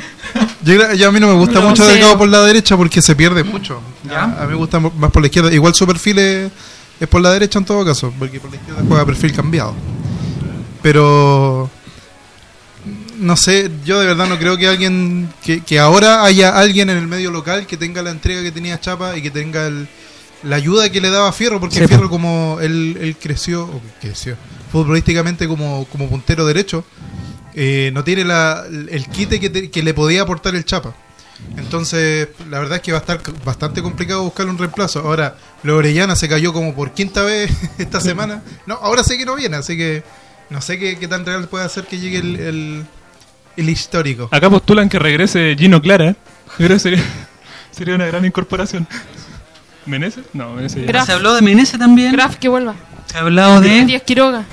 Yo, 0.63 1.07
a 1.07 1.11
mí 1.11 1.19
no 1.19 1.27
me 1.27 1.33
gusta 1.33 1.59
No 1.59 1.69
mucho 1.69 1.83
sé. 1.83 1.91
Delgado 1.93 2.17
por 2.17 2.29
la 2.29 2.43
derecha 2.43 2.77
porque 2.77 3.01
se 3.01 3.15
pierde 3.15 3.43
mucho. 3.43 3.81
¿Ya? 4.03 4.23
A, 4.23 4.43
mí 4.43 4.49
me 4.49 4.55
gusta 4.55 4.79
más 4.79 5.11
por 5.11 5.21
la 5.21 5.27
izquierda. 5.27 5.51
Igual 5.51 5.73
su 5.73 5.87
perfil 5.87 6.19
es, 6.19 6.51
es 6.99 7.07
por 7.07 7.21
la 7.21 7.31
derecha 7.31 7.57
en 7.59 7.65
todo 7.65 7.83
caso, 7.83 8.13
porque 8.19 8.39
por 8.39 8.51
la 8.51 8.57
izquierda 8.57 8.83
juega 8.87 9.05
perfil 9.05 9.33
cambiado. 9.33 9.73
Pero 10.81 11.69
no 13.19 13.35
sé, 13.37 13.69
yo 13.85 13.99
de 13.99 14.07
verdad 14.07 14.27
no 14.27 14.37
creo 14.39 14.57
que 14.57 14.67
alguien 14.67 15.29
que, 15.43 15.61
que 15.61 15.79
ahora 15.79 16.23
haya 16.23 16.57
alguien 16.57 16.89
en 16.89 16.97
el 16.97 17.07
medio 17.07 17.31
local 17.31 17.67
que 17.67 17.77
tenga 17.77 18.01
la 18.01 18.11
entrega 18.11 18.41
que 18.41 18.51
tenía 18.51 18.79
Chapa 18.79 19.15
y 19.17 19.21
que 19.21 19.31
tenga 19.31 19.67
el- 19.67 19.87
la 20.43 20.55
ayuda 20.55 20.89
que 20.89 21.01
le 21.01 21.09
daba 21.09 21.31
Fierro, 21.33 21.59
porque 21.59 21.75
Sí, 21.79 21.87
Fierro 21.87 22.09
como 22.09 22.59
él, 22.61 22.97
él 23.01 23.17
creció, 23.21 23.63
o 23.65 23.81
creció 23.99 24.37
futbolísticamente 24.71 25.47
como, 25.47 25.85
como 25.91 26.07
puntero 26.09 26.45
derecho, 26.45 26.85
eh, 27.55 27.91
no 27.93 28.03
tiene 28.05 28.23
la, 28.23 28.63
el 28.69 29.07
quite 29.07 29.39
que, 29.39 29.49
te- 29.49 29.69
que 29.69 29.83
le 29.83 29.93
podía 29.93 30.21
aportar 30.21 30.55
el 30.55 30.63
Chapa. 30.63 30.95
Entonces, 31.57 32.27
la 32.49 32.59
verdad 32.59 32.77
es 32.77 32.81
que 32.81 32.91
va 32.91 32.99
a 32.99 33.01
estar 33.01 33.21
bastante 33.45 33.81
complicado 33.81 34.23
buscarle 34.23 34.51
un 34.51 34.57
reemplazo. 34.57 34.99
Ahora, 34.99 35.35
lo 35.63 35.77
Orellana 35.77 36.15
se 36.15 36.27
cayó 36.29 36.53
como 36.53 36.73
por 36.75 36.93
quinta 36.93 37.23
vez 37.23 37.51
esta 37.77 37.99
semana. 37.99 38.43
No, 38.65 38.75
ahora 38.75 39.03
sé 39.03 39.17
que 39.17 39.25
no 39.25 39.35
viene, 39.35 39.57
así 39.57 39.75
que 39.77 40.03
no 40.49 40.61
sé 40.61 40.77
qué, 40.79 40.97
qué 40.97 41.07
tan 41.07 41.25
real 41.25 41.47
puede 41.47 41.65
hacer 41.65 41.85
que 41.85 41.97
llegue 41.99 42.19
el, 42.19 42.39
el, 42.39 42.85
el 43.59 43.69
histórico. 43.69 44.27
Acá 44.31 44.49
postulan 44.49 44.89
que 44.89 44.99
regrese 44.99 45.55
Gino 45.57 45.81
Clara. 45.81 46.15
Yo 46.57 46.65
creo 46.65 46.69
que 46.69 46.79
sería, 46.79 47.03
sería 47.71 47.95
una 47.95 48.05
gran 48.05 48.25
incorporación. 48.25 48.87
¿Meneses? 49.85 50.25
No, 50.33 50.51
Meneses 50.53 50.81
ya. 50.81 50.87
Graf. 50.87 51.05
Se 51.05 51.13
habló 51.13 51.33
de 51.35 51.41
Menezes 51.41 51.79
también. 51.79 52.11
Graf 52.11 52.35
que 52.35 52.47
vuelva. 52.49 52.75
Se 53.05 53.17
ha 53.17 53.21
hablado 53.21 53.61
de. 53.61 53.85
Díaz 53.85 54.03
Quiroga. 54.03 54.43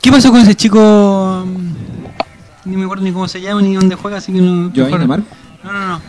¿Qué 0.00 0.10
pasó 0.10 0.30
con 0.30 0.40
ese 0.40 0.54
chico? 0.54 1.44
mm, 1.46 1.74
Ni 2.70 2.76
me 2.76 2.84
acuerdo 2.84 3.04
ni 3.04 3.12
cómo 3.12 3.26
se 3.28 3.40
llama 3.40 3.60
ni 3.62 3.74
dónde 3.74 3.94
juega, 3.96 4.18
así 4.18 4.32
que 4.32 4.40
no. 4.40 4.70
No, 4.70 4.98
no, 4.98 5.16
no. 5.88 6.00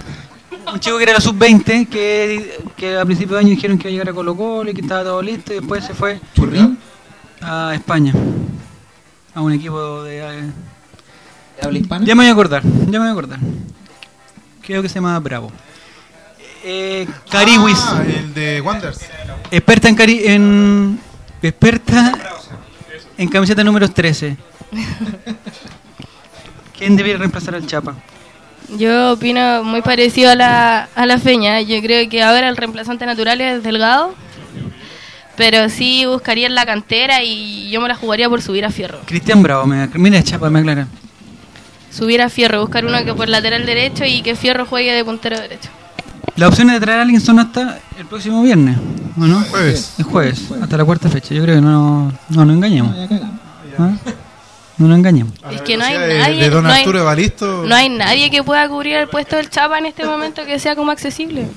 Un 0.72 0.80
chico 0.80 0.98
que 0.98 1.04
era 1.04 1.14
la 1.14 1.22
sub-20, 1.22 1.88
que, 1.88 2.60
que 2.76 2.98
a 2.98 3.06
principio 3.06 3.36
de 3.36 3.42
año 3.42 3.50
dijeron 3.52 3.78
que 3.78 3.88
iba 3.88 3.90
a 3.90 3.92
llegar 3.94 4.10
a 4.10 4.14
Colo 4.14 4.36
Colo 4.36 4.70
y 4.70 4.74
que 4.74 4.82
estaba 4.82 5.04
todo 5.04 5.22
listo, 5.22 5.54
y 5.54 5.58
después 5.60 5.84
se 5.86 5.94
fue 5.94 6.20
Churrín. 6.36 6.78
a 7.42 7.72
España. 7.74 8.14
A 9.34 9.42
un 9.42 9.54
equipo 9.54 10.04
de. 10.04 10.44
Habla 11.62 11.80
hispana. 11.80 12.05
Ya 12.05 12.16
me 12.16 12.24
voy 12.24 12.30
a 12.30 12.34
acordar, 12.34 12.64
ya 12.64 12.91
me 12.91 12.99
voy 12.99 13.08
a 13.08 13.12
acordar. 13.12 13.39
Creo 14.66 14.82
que 14.82 14.89
se 14.89 14.95
llama 14.95 15.18
Bravo. 15.20 15.51
Eh, 16.64 17.08
Cariwis, 17.32 17.78
Ah, 17.88 18.03
el 18.05 18.34
de 18.34 18.62
Wonders. 18.62 18.99
experta 19.51 19.88
en 19.89 19.95
cari 19.95 20.22
en 20.26 20.99
experta 21.41 22.14
en 23.18 23.30
camiseta 23.30 23.64
número 23.64 23.89
13. 23.89 24.36
¿Quién 26.78 26.95
debería 26.95 27.18
reemplazar 27.18 27.55
al 27.55 27.66
Chapa? 27.66 27.95
Yo 28.78 29.14
opino 29.14 29.64
muy 29.64 29.82
parecido 29.82 30.32
a 30.32 30.36
la, 30.36 30.89
a 30.93 31.05
la 31.05 31.18
Feña. 31.18 31.62
Yo 31.62 31.82
creo 31.82 32.08
que 32.10 32.22
ahora 32.22 32.49
el 32.49 32.58
reemplazante 32.58 33.05
natural 33.05 33.39
es 33.41 33.64
Delgado. 33.64 34.14
Pero 35.38 35.70
sí 35.70 36.05
buscaría 36.05 36.47
en 36.47 36.55
la 36.55 36.66
cantera 36.66 37.24
y 37.24 37.70
yo 37.70 37.80
me 37.80 37.88
la 37.88 37.95
jugaría 37.95 38.28
por 38.28 38.41
subir 38.41 38.66
a 38.66 38.72
Fierro. 38.72 38.99
Cristian 39.05 39.41
Bravo, 39.43 39.66
me, 39.68 39.88
mira 39.93 40.22
Chapa, 40.24 40.49
me 40.49 40.60
aclara. 40.60 40.88
Subir 41.98 42.22
a 42.22 42.30
Fierro, 42.30 42.62
buscar 42.62 42.86
uno 42.86 43.04
que 43.04 43.14
por 43.14 43.28
lateral 43.30 43.66
derecho 43.66 44.06
y 44.06 44.22
que 44.22 44.36
Fierro 44.36 44.66
juegue 44.66 44.93
de 44.93 45.04
puntero 45.04 45.39
derecho. 45.39 45.70
Las 46.36 46.50
opciones 46.50 46.76
de 46.76 46.80
traer 46.82 47.00
a 47.00 47.02
alguien 47.04 47.20
son 47.22 47.39
hasta 47.39 47.80
el 47.98 48.06
próximo 48.06 48.43
viernes, 48.43 48.78
¿o 49.20 49.22
no? 49.26 49.41
Jueves. 49.50 49.93
Es 49.98 50.06
jueves, 50.06 50.43
hasta 50.62 50.78
la 50.78 50.86
cuarta 50.86 51.10
fecha. 51.10 51.34
Yo 51.34 51.41
creo 51.43 51.56
que 51.56 51.62
no, 51.62 52.12
no 52.30 52.45
nos 52.45 52.56
engañemos. 52.56 52.95
¿ah? 53.80 53.89
No 54.78 54.88
nos 54.88 54.98
engañemos. 55.00 55.34
La 55.41 55.52
Es 55.54 55.62
que 55.62 55.76
no 55.76 55.84
hay 55.86 55.98
de- 55.98 56.20
nadie- 56.20 56.39
De 56.43 56.50
Don 56.52 56.64
no 56.64 56.70
hay- 56.70 56.82
Arturo 56.82 57.00
Evaristo. 57.00 57.64
No 57.66 57.74
hay 57.76 57.89
nadie 57.89 58.30
que 58.30 58.43
pueda 58.43 58.70
cubrir 58.70 58.98
el 58.98 59.08
puesto 59.08 59.36
del 59.38 59.50
Chapa 59.50 59.80
en 59.80 59.88
este 59.88 60.06
momento 60.06 60.45
que 60.45 60.60
sea 60.60 60.76
como 60.76 60.91
accesible. 60.91 61.48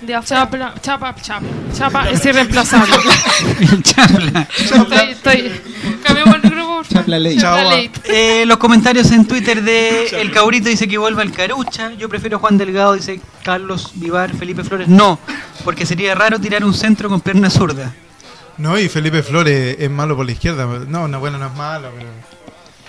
De. 0.00 0.18
Chapa, 0.24 0.74
chapa, 0.80 1.14
chapa. 1.20 1.42
Chapa 1.76 2.08
es 2.10 2.24
irreemplazable. 2.24 2.94
El 3.60 3.82
Chapla. 3.84 4.48
estoy, 4.58 5.10
estoy. 5.10 5.52
Cambiamos 6.02 6.41
favor. 6.84 7.02
Chapla 7.02 7.18
ley. 7.18 7.38
Chao. 7.38 7.58
Eh, 8.04 8.44
los 8.46 8.58
comentarios 8.58 9.10
en 9.10 9.26
Twitter 9.26 9.62
de 9.62 10.06
El 10.06 10.30
Caurito 10.30 10.68
dice 10.68 10.88
que 10.88 10.98
vuelva 10.98 11.22
el 11.22 11.32
Carucha. 11.32 11.92
Yo 11.94 12.08
prefiero 12.08 12.38
Juan 12.38 12.58
Delgado, 12.58 12.94
dice 12.94 13.20
Carlos 13.42 13.92
Vivar, 13.94 14.34
Felipe 14.34 14.64
Flores. 14.64 14.88
No, 14.88 15.18
porque 15.64 15.86
sería 15.86 16.14
raro 16.14 16.38
tirar 16.38 16.64
un 16.64 16.74
centro 16.74 17.08
con 17.08 17.20
pierna 17.20 17.50
zurda. 17.50 17.94
No, 18.58 18.78
y 18.78 18.88
Felipe 18.88 19.22
Flores 19.22 19.76
es 19.78 19.90
malo 19.90 20.16
por 20.16 20.26
la 20.26 20.32
izquierda. 20.32 20.66
No, 20.66 21.08
no, 21.08 21.20
bueno, 21.20 21.38
no 21.38 21.46
es 21.46 21.54
malo, 21.54 21.90
pero. 21.96 22.10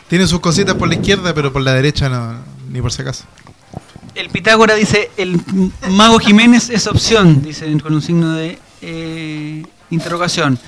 Tiene 0.07 0.27
sus 0.27 0.39
cositas 0.41 0.75
por 0.75 0.87
la 0.87 0.95
izquierda, 0.95 1.33
pero 1.33 1.51
por 1.51 1.61
la 1.61 1.73
derecha 1.73 2.09
no, 2.09 2.35
ni 2.69 2.81
por 2.81 2.91
si 2.91 3.01
acaso. 3.01 3.23
El 4.15 4.29
Pitágora 4.29 4.75
dice, 4.75 5.09
el 5.17 5.41
Mago 5.89 6.19
Jiménez 6.19 6.69
es 6.69 6.85
opción, 6.85 7.41
dice 7.41 7.65
con 7.81 7.95
un 7.95 8.01
signo 8.01 8.33
de 8.33 8.59
eh, 8.81 9.63
interrogación. 9.89 10.59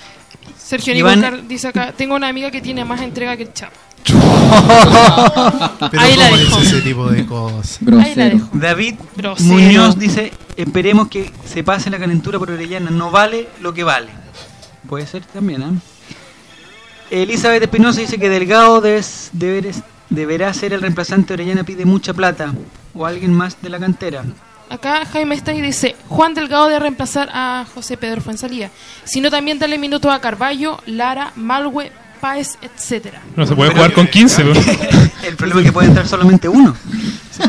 Sergio 0.65 0.93
Iván- 0.95 1.21
Nicolás 1.21 1.47
dice 1.47 1.67
acá: 1.67 1.91
Tengo 1.95 2.15
una 2.15 2.27
amiga 2.27 2.49
que 2.51 2.61
tiene 2.61 2.83
más 2.85 3.01
entrega 3.01 3.35
que 3.37 3.43
el 3.43 3.53
Chapa. 3.53 3.75
Pero 5.91 6.01
Ahí 6.01 6.15
la 6.15 6.25
¿cómo 6.29 6.37
dejo. 6.37 6.59
dice 6.59 6.75
ese 6.77 6.81
tipo 6.81 7.07
de 7.09 7.25
cosas? 7.25 7.79
Ahí 7.81 7.85
la 7.87 7.91
Grosero. 8.25 8.29
dejo. 8.37 8.49
David 8.53 8.95
Grosero. 9.15 9.49
Muñoz 9.53 9.97
dice, 9.99 10.31
esperemos 10.55 11.07
que 11.07 11.31
se 11.45 11.63
pase 11.63 11.89
la 11.89 11.97
calentura 11.99 12.39
por 12.39 12.51
Orellana, 12.51 12.89
no 12.91 13.11
vale 13.11 13.47
lo 13.61 13.73
que 13.73 13.83
vale. 13.83 14.09
Puede 14.87 15.07
ser 15.07 15.23
también, 15.25 15.61
¿eh? 15.63 15.71
Elizabeth 17.21 17.61
Espinosa 17.63 18.01
dice 18.01 18.17
que 18.17 18.29
Delgado 18.29 18.81
debes- 18.81 19.29
deberes- 19.33 19.83
deberá 20.09 20.53
ser 20.53 20.73
el 20.73 20.81
reemplazante 20.81 21.27
de 21.35 21.43
Orellana, 21.43 21.63
pide 21.63 21.85
mucha 21.85 22.13
plata. 22.13 22.53
O 22.93 23.05
alguien 23.05 23.33
más 23.33 23.61
de 23.61 23.69
la 23.69 23.77
cantera. 23.79 24.23
Acá 24.69 25.05
Jaime 25.05 25.35
está 25.35 25.53
y 25.53 25.61
dice, 25.61 25.95
Juan 26.07 26.33
Delgado 26.33 26.67
de 26.69 26.79
reemplazar 26.79 27.29
a 27.31 27.65
José 27.73 27.97
Pedro 27.97 28.21
Fuenzalía, 28.21 28.71
sino 29.03 29.29
también 29.29 29.59
darle 29.59 29.77
minutos 29.77 30.11
a 30.11 30.19
Carballo, 30.19 30.79
Lara, 30.87 31.31
Malwe, 31.35 31.91
Páez, 32.19 32.57
etcétera. 32.61 33.21
No 33.35 33.45
se 33.45 33.55
puede 33.55 33.69
Pero- 33.71 33.81
jugar 33.81 33.93
con 33.93 34.07
15, 34.07 34.43
po. 34.43 34.51
el 35.27 35.35
problema 35.35 35.61
es 35.61 35.67
que 35.67 35.71
puede 35.73 35.87
entrar 35.89 36.07
solamente 36.07 36.47
uno. 36.49 36.75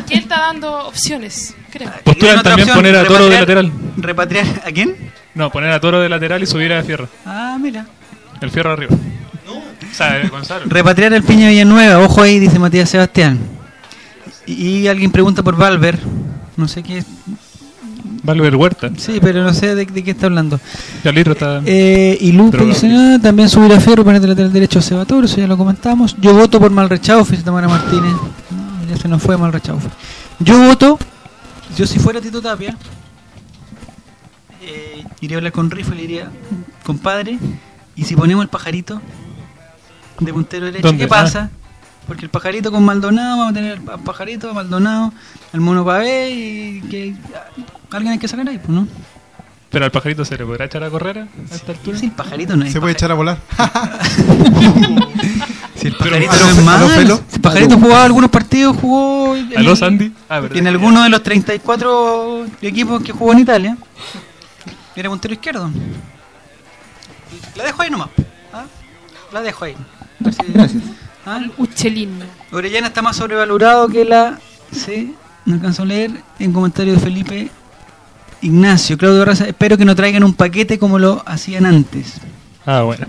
Que 0.07 0.14
él 0.14 0.21
está 0.21 0.41
dando 0.41 0.87
opciones, 0.89 1.55
creo. 1.71 1.91
Postulan 2.05 2.17
Y 2.17 2.19
tiene 2.21 2.35
otra 2.39 2.51
también 2.57 2.69
poner 2.77 2.97
a 2.97 3.05
Toro 3.07 3.29
de 3.29 3.39
lateral. 3.41 3.73
¿Repatriar 3.97 4.47
a 4.67 4.71
quién? 4.73 4.97
No, 5.35 5.51
poner 5.51 5.71
a 5.71 5.81
Toro 5.81 6.01
de 6.01 6.09
lateral 6.09 6.43
y 6.43 6.47
subir 6.47 6.73
a 6.73 6.83
Fierro. 6.83 7.09
Ah, 7.25 7.57
mira. 7.61 7.87
El 8.41 8.51
Fierro 8.51 8.73
arriba. 8.73 8.95
O 9.49 9.95
sea, 9.95 10.19
eh, 10.21 10.29
Gonzalo. 10.29 10.64
Repatriar 10.67 11.14
al 11.14 11.23
Piña 11.23 11.49
Villanueva, 11.49 12.01
ojo 12.01 12.21
ahí, 12.21 12.39
dice 12.39 12.59
Matías 12.59 12.91
Sebastián. 12.91 13.39
Y, 14.45 14.81
y 14.81 14.89
alguien 14.89 15.11
pregunta 15.11 15.43
por 15.43 15.57
Valver. 15.57 15.99
No 16.57 16.68
sé 16.68 16.82
qué. 16.82 17.04
Valver 18.22 18.57
Huerta. 18.57 18.90
Sí, 18.96 19.18
pero 19.20 19.42
no 19.42 19.54
sé 19.54 19.74
de, 19.74 19.86
de 19.86 20.04
qué 20.04 20.11
está 20.11 20.26
hablando. 20.26 20.59
Carlito 21.02 21.32
está. 21.32 21.62
Eh, 21.64 22.18
y 22.20 22.32
Lupe 22.32 22.64
dice: 22.64 22.90
"Ah, 22.92 23.18
también 23.22 23.48
subir 23.48 23.72
a 23.72 23.80
Ferro, 23.80 24.04
de 24.04 24.26
lateral 24.26 24.52
derecho 24.52 24.78
a 24.78 24.82
Sebatoro, 24.82 25.26
eso 25.26 25.36
ya 25.36 25.46
lo 25.46 25.57
comentamos. 25.57 26.16
Yo 26.20 26.34
voto 26.34 26.59
por 26.59 26.70
Malrechaufe, 26.70 27.32
dice 27.32 27.44
Tamara 27.44 27.68
Martínez. 27.68 28.12
No, 28.12 28.88
ya 28.88 28.96
se 28.96 29.09
nos 29.09 29.22
fue 29.22 29.36
Malrechaufe. 29.36 29.88
Yo 30.40 30.59
voto, 30.59 30.98
yo 31.76 31.86
si 31.86 31.98
fuera 31.98 32.20
Tito 32.20 32.42
Tapia, 32.42 32.76
eh, 34.62 35.04
iría 35.20 35.36
a 35.36 35.38
hablar 35.38 35.52
con 35.52 35.70
Riffle, 35.70 35.96
le 35.96 36.02
diría, 36.02 36.30
compadre, 36.84 37.38
y 37.94 38.04
si 38.04 38.16
ponemos 38.16 38.42
el 38.42 38.48
pajarito 38.48 39.00
de 40.20 40.32
puntero 40.32 40.66
derecho. 40.66 40.96
¿qué 40.96 41.07
pasa? 41.07 41.50
Porque 42.07 42.24
el 42.24 42.30
pajarito 42.30 42.70
con 42.70 42.84
Maldonado, 42.84 43.36
vamos 43.38 43.50
a 43.50 43.54
tener 43.54 43.80
al 43.88 44.00
pajarito, 44.00 44.50
a 44.50 44.54
Maldonado, 44.54 45.12
al 45.52 45.61
mono 45.61 45.84
Pavé 45.84 46.30
y 46.30 46.80
que 46.82 47.14
alguien 47.90 48.12
hay 48.12 48.18
que 48.18 48.28
sacar 48.28 48.48
ahí, 48.48 48.59
pues, 48.59 48.68
¿no? 48.70 48.86
Pero 49.70 49.84
al 49.84 49.90
pajarito 49.90 50.24
se 50.24 50.38
le 50.38 50.46
podrá 50.46 50.66
echar 50.66 50.84
a 50.84 50.90
correr 50.90 51.18
a 51.18 51.54
esta 51.54 51.72
altura. 51.72 51.98
Sí, 51.98 52.07
el 52.07 52.12
pajarito 52.12 52.57
no 52.57 52.64
es 52.64 52.72
Se 52.72 52.80
puede 52.80 52.92
echar 52.92 53.11
a 53.11 53.14
volar. 53.14 53.38
Si 55.76 55.88
el 55.88 55.94
Pero- 55.94 56.11
pajarito 56.11 56.32
¿A 56.32 56.36
no 56.38 56.48
es 56.48 56.64
malo. 56.64 56.88
Si 57.28 57.34
el 57.36 57.40
pajarito 57.42 57.78
jugaba 57.78 58.04
algunos 58.04 58.30
partidos, 58.30 58.76
jugó. 58.80 59.36
en- 59.36 59.59
¿A 59.59 59.61
los 59.62 59.82
Andy? 59.82 60.11
Ah, 60.28 60.40
verdad. 60.40 60.57
En 60.57 60.66
alguno 60.68 61.02
de 61.02 61.11
los 61.11 61.22
34 61.22 62.46
equipos 62.62 63.02
que 63.02 63.12
jugó 63.12 63.32
en 63.32 63.40
Italia. 63.40 63.76
Era 64.94 65.11
puntero 65.11 65.34
izquierdo. 65.34 65.70
La 67.57 67.64
dejo 67.64 67.82
ahí 67.82 67.90
nomás. 67.90 68.09
¿ah? 68.54 68.64
La 69.32 69.42
dejo 69.42 69.66
ahí. 69.66 69.76
Gracias. 70.20 70.82
¿Ah? 71.27 71.41
Uchelín. 71.59 72.20
Orellana 72.53 72.87
está 72.89 73.03
más 73.03 73.16
sobrevalorado 73.16 73.89
que 73.89 74.05
la. 74.05 74.39
Sí, 74.72 75.14
no 75.45 75.55
alcanzo 75.55 75.83
a 75.83 75.87
leer. 75.87 76.11
En 76.39 76.53
comentario 76.53 76.95
de 76.95 77.01
Felipe 77.01 77.51
Ignacio. 78.41 78.97
Claudio 78.97 79.24
Raza, 79.24 79.47
espero 79.47 79.77
que 79.77 79.85
no 79.85 79.95
traigan 79.95 80.24
un 80.24 80.35
paquete 80.35 80.79
como 80.79 80.99
lo 80.99 81.22
hacían 81.27 81.66
antes. 81.66 82.14
Ah, 82.64 82.83
bueno. 82.83 83.07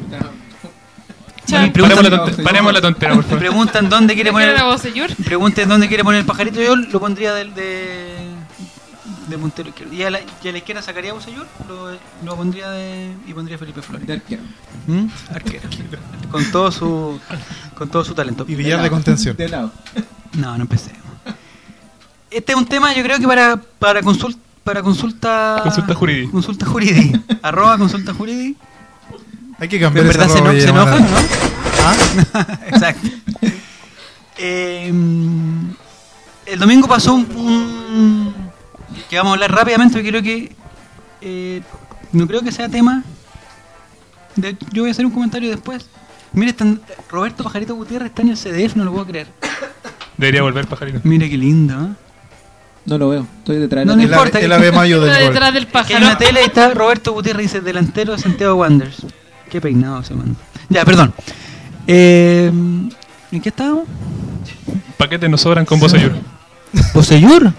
Paremos 1.49 2.09
la, 2.09 2.43
paremos 2.43 2.81
tontera, 2.81 3.13
por 3.13 3.23
me 3.23 3.29
favor. 3.29 3.39
preguntan 3.39 3.89
dónde 3.89 4.15
quiere 4.15 4.31
¿Quiere 4.31 4.53
poner. 4.59 5.15
Pregunten 5.23 5.69
dónde 5.69 5.87
quiere 5.87 6.03
poner 6.03 6.19
el 6.19 6.25
pajarito. 6.25 6.61
Yo 6.61 6.75
lo 6.75 6.99
pondría 6.99 7.33
del 7.33 7.53
de, 7.53 8.17
de 9.27 9.37
puntero 9.37 9.69
izquierdo. 9.69 9.93
Y 9.93 10.03
a 10.03 10.09
la, 10.09 10.19
y 10.43 10.47
a 10.47 10.51
la 10.51 10.57
izquierda 10.57 10.81
sacaría 10.81 11.11
a 11.11 11.13
Busayur, 11.13 11.45
lo, 11.67 11.91
lo 12.25 12.35
pondría 12.35 12.69
de, 12.71 13.11
y 13.27 13.33
pondría 13.33 13.57
Felipe 13.57 13.81
Flores. 13.81 14.07
De 14.07 14.13
arquero. 14.13 14.41
¿Mm? 14.87 15.05
Arquero. 15.33 15.69
Con 16.31 16.45
todo 16.51 16.71
su 16.71 17.19
con 17.77 17.89
todo 17.89 18.03
su 18.03 18.13
talento. 18.13 18.45
Y 18.47 18.55
billar 18.55 18.81
de 18.81 18.89
contención. 18.89 19.35
De 19.35 19.49
lado. 19.49 19.71
No, 20.33 20.55
no 20.57 20.63
empecemos. 20.63 21.01
Este 22.29 22.51
es 22.51 22.57
un 22.57 22.65
tema, 22.65 22.93
yo 22.93 23.03
creo 23.03 23.19
que 23.19 23.27
para 23.27 23.57
para 23.79 24.01
consulta 24.01 24.39
para 24.63 24.81
consulta 24.83 25.61
Consulta 25.63 25.93
jurídica. 25.95 26.31
Consulta 26.31 26.65
jurídica. 26.65 27.19
Arroba 27.41 27.77
consulta 27.77 28.13
jurídica. 28.13 28.59
Hay 29.59 29.67
que 29.69 29.77
Pero 29.79 29.87
cambiar 29.93 30.05
esa 30.07 30.19
verdad 30.27 30.51
se, 30.53 30.61
se 30.61 30.69
enojan, 30.69 31.01
¿no? 31.09 31.17
¿Ah? 31.83 32.57
Exacto. 32.67 33.07
Eh, 34.37 34.87
el 36.45 36.59
domingo 36.59 36.87
pasó 36.87 37.13
un, 37.15 37.25
un- 37.35 38.46
que 39.09 39.17
vamos 39.17 39.31
a 39.31 39.33
hablar 39.35 39.51
rápidamente 39.51 39.93
porque 39.95 40.09
creo 40.09 40.21
que 40.23 40.51
eh, 41.21 41.61
no 42.11 42.27
creo 42.27 42.41
que 42.41 42.51
sea 42.51 42.69
tema. 42.69 43.03
de- 44.35 44.55
yo 44.71 44.83
voy 44.83 44.89
a 44.89 44.91
hacer 44.91 45.05
un 45.05 45.11
comentario 45.11 45.49
después. 45.49 45.87
Mire, 46.33 46.51
están, 46.51 46.81
Roberto 47.09 47.43
Pajarito 47.43 47.75
Gutiérrez 47.75 48.09
está 48.09 48.21
en 48.21 48.29
el 48.29 48.37
CDF, 48.37 48.75
no 48.75 48.83
lo 48.85 48.91
puedo 48.91 49.05
creer. 49.07 49.27
Debería 50.17 50.41
volver 50.41 50.67
pajarito. 50.67 50.99
Mire 51.03 51.29
qué 51.29 51.37
lindo. 51.37 51.73
¿eh? 51.73 51.87
No 52.85 52.97
lo 52.97 53.09
veo. 53.09 53.27
Estoy 53.39 53.57
detrás 53.57 53.81
de 53.81 53.85
No, 53.85 53.95
la 53.95 54.03
importa. 54.03 54.37
ave, 54.37 54.45
el 54.45 54.51
ave 54.51 54.71
mayo 54.71 55.01
del 55.01 55.13
gol. 55.23 55.33
detrás 55.33 55.53
del 55.53 55.67
pájaro. 55.67 56.05
una 56.05 56.17
tele 56.17 56.41
y 56.41 56.45
está 56.45 56.73
Roberto 56.73 57.11
Gutiérrez 57.13 57.43
dice 57.43 57.61
delantero 57.61 58.13
de 58.13 58.19
Santiago 58.19 58.55
Wanderers. 58.55 59.05
Qué 59.49 59.61
peinado 59.61 60.03
se 60.03 60.13
manda. 60.13 60.35
Ya, 60.69 60.83
perdón. 60.85 61.13
Eh, 61.87 62.51
¿En 63.31 63.41
qué 63.41 63.49
estábamos? 63.49 63.85
Paquetes 64.97 65.29
nos 65.29 65.41
sobran 65.41 65.65
con 65.65 65.79
Bosayur. 65.79 66.13
¿Poseyur? 66.93 67.53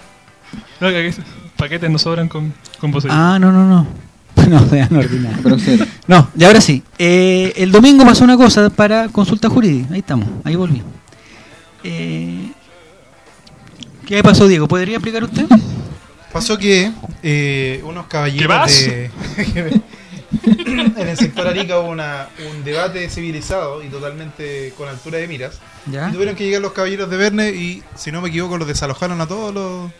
No, 0.79 0.89
que 0.89 1.07
aquí- 1.09 1.21
paquetes 1.57 1.89
nos 1.89 2.01
sobran 2.01 2.27
con, 2.29 2.53
con 2.79 2.91
Bosayur. 2.91 3.15
Ah, 3.17 3.37
no, 3.39 3.51
no, 3.51 3.65
no. 3.65 3.87
No, 4.49 4.57
ordinarios. 4.57 5.43
Grosero. 5.43 5.85
No, 6.07 6.29
y 6.35 6.43
ahora 6.43 6.61
sí. 6.61 6.81
Eh, 6.97 7.53
el 7.57 7.71
domingo 7.71 8.05
pasó 8.05 8.23
una 8.23 8.37
cosa 8.37 8.69
para 8.69 9.09
consulta 9.09 9.49
jurídica. 9.49 9.93
Ahí 9.93 9.99
estamos, 9.99 10.27
ahí 10.43 10.55
volví. 10.55 10.81
Eh, 11.83 12.51
¿Qué 14.07 14.23
pasó, 14.23 14.47
Diego? 14.47 14.67
¿Podría 14.67 14.95
explicar 14.95 15.23
usted? 15.23 15.45
Pasó 16.31 16.57
que 16.57 16.91
eh, 17.21 17.81
unos 17.83 18.05
¿Qué 18.05 18.09
caballeros 18.09 18.85
de... 18.85 19.11
en 20.45 21.07
el 21.07 21.17
sector 21.17 21.47
Arica 21.47 21.79
hubo 21.79 21.89
una, 21.89 22.27
un 22.51 22.63
debate 22.63 23.09
civilizado 23.09 23.83
y 23.83 23.87
totalmente 23.87 24.73
con 24.77 24.87
altura 24.87 25.17
de 25.17 25.27
miras. 25.27 25.59
¿Ya? 25.91 26.09
Y 26.09 26.13
tuvieron 26.13 26.35
que 26.35 26.45
llegar 26.45 26.61
los 26.61 26.71
caballeros 26.71 27.09
de 27.09 27.17
Verne 27.17 27.49
y, 27.49 27.83
si 27.95 28.11
no 28.11 28.21
me 28.21 28.29
equivoco, 28.29 28.57
los 28.57 28.67
desalojaron 28.67 29.19
a 29.21 29.27
todos 29.27 29.53
los... 29.53 29.91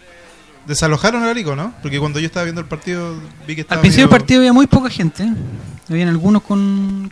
Desalojaron 0.70 1.24
a 1.24 1.30
Arico, 1.32 1.56
¿no? 1.56 1.74
Porque 1.82 2.00
cuando 2.00 2.20
yo 2.20 2.28
estaba 2.28 2.44
viendo 2.44 2.62
el 2.62 2.68
partido 2.68 3.16
vi 3.48 3.56
que 3.56 3.62
estaba 3.62 3.80
Al 3.80 3.82
principio 3.82 4.06
del 4.08 4.10
partido 4.20 4.40
había 4.42 4.54
muy 4.54 4.68
poca 4.68 4.90
gente. 4.90 5.28
Habían 5.90 6.10
algunos 6.10 6.44
con, 6.44 7.12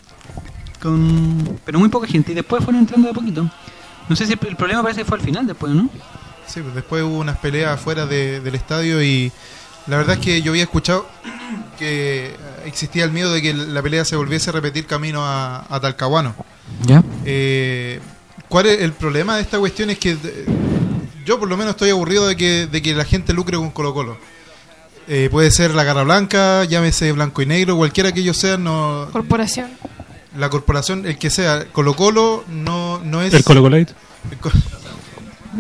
con. 0.82 1.60
Pero 1.66 1.80
muy 1.80 1.89
poca 1.89 2.08
gente. 2.08 2.34
Y 2.34 2.36
después 2.36 2.64
fueron 2.64 2.82
entrando 2.82 3.08
de 3.08 3.14
poquito. 3.16 3.49
No 4.08 4.16
sé 4.16 4.28
si 4.28 4.34
el, 4.34 4.39
el 4.47 4.55
problema 4.55 4.84
parece 4.84 5.01
que 5.01 5.05
fue 5.05 5.18
al 5.18 5.24
final 5.24 5.47
después, 5.47 5.74
¿no? 5.74 5.89
Sí, 6.45 6.62
pues 6.62 6.76
después 6.76 7.03
hubo 7.03 7.18
unas 7.18 7.38
peleas 7.39 7.74
afuera 7.74 8.05
de- 8.05 8.39
del 8.41 8.53
estadio 8.55 9.01
y 9.03 9.32
la 9.88 9.97
verdad 9.97 10.18
es 10.20 10.22
que 10.24 10.41
yo 10.43 10.51
había 10.51 10.64
escuchado 10.64 11.08
que 11.80 12.36
existía 12.66 13.03
el 13.05 13.12
miedo 13.12 13.34
de 13.34 13.41
que 13.41 13.53
la 13.55 13.82
pelea 13.82 14.05
se 14.05 14.16
volviese 14.16 14.51
a 14.51 14.53
repetir 14.53 14.86
camino 14.86 15.26
a, 15.26 15.66
a 15.68 15.80
Talcahuano. 15.80 16.36
Ya. 16.86 17.03
Eh, 17.26 17.99
¿Cuál 18.47 18.68
es 18.68 18.82
el 18.82 18.93
problema 18.93 19.36
de 19.36 19.41
esta 19.41 19.58
cuestión? 19.60 19.89
Es 19.89 19.97
que 19.97 20.16
yo 21.28 21.39
por 21.39 21.47
lo 21.49 21.57
menos 21.57 21.71
estoy 21.71 21.89
aburrido 21.91 22.25
de 22.28 22.36
que, 22.36 22.65
de 22.67 22.82
que 22.82 22.95
la 22.95 23.05
gente 23.05 23.34
lucre 23.34 23.57
con 23.57 23.69
Colo 23.69 23.93
Colo. 23.93 24.17
Eh, 25.09 25.28
puede 25.30 25.51
ser 25.51 25.73
la 25.75 25.84
Garra 25.84 26.03
Blanca, 26.03 26.63
llámese 26.65 27.11
Blanco 27.11 27.41
y 27.41 27.45
Negro, 27.45 27.75
cualquiera 27.78 28.11
que 28.13 28.21
ellos 28.21 28.38
sean, 28.38 28.63
no, 28.63 29.07
Corporación. 29.11 29.69
la 30.38 30.49
corporación, 30.49 31.05
el 31.05 31.17
que 31.17 31.30
sea, 31.30 31.65
Colo 31.71 31.95
Colo 31.95 32.43
no, 32.47 32.99
no 33.03 33.21
es... 33.21 33.34
El 33.34 33.43
Colo 33.43 33.61
Colate. 33.61 33.93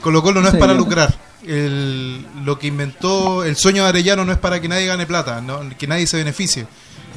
Colo 0.00 0.22
Colo 0.22 0.40
no 0.40 0.48
es 0.48 0.54
para 0.56 0.74
lucrar. 0.74 1.14
El- 1.46 2.24
lo 2.44 2.58
que 2.58 2.66
inventó 2.68 3.44
el 3.44 3.56
sueño 3.56 3.82
de 3.82 3.88
Arellano 3.88 4.24
no 4.24 4.32
es 4.32 4.38
para 4.38 4.60
que 4.60 4.68
nadie 4.68 4.86
gane 4.86 5.06
plata, 5.06 5.40
no- 5.40 5.60
que 5.78 5.86
nadie 5.86 6.06
se 6.06 6.16
beneficie, 6.16 6.66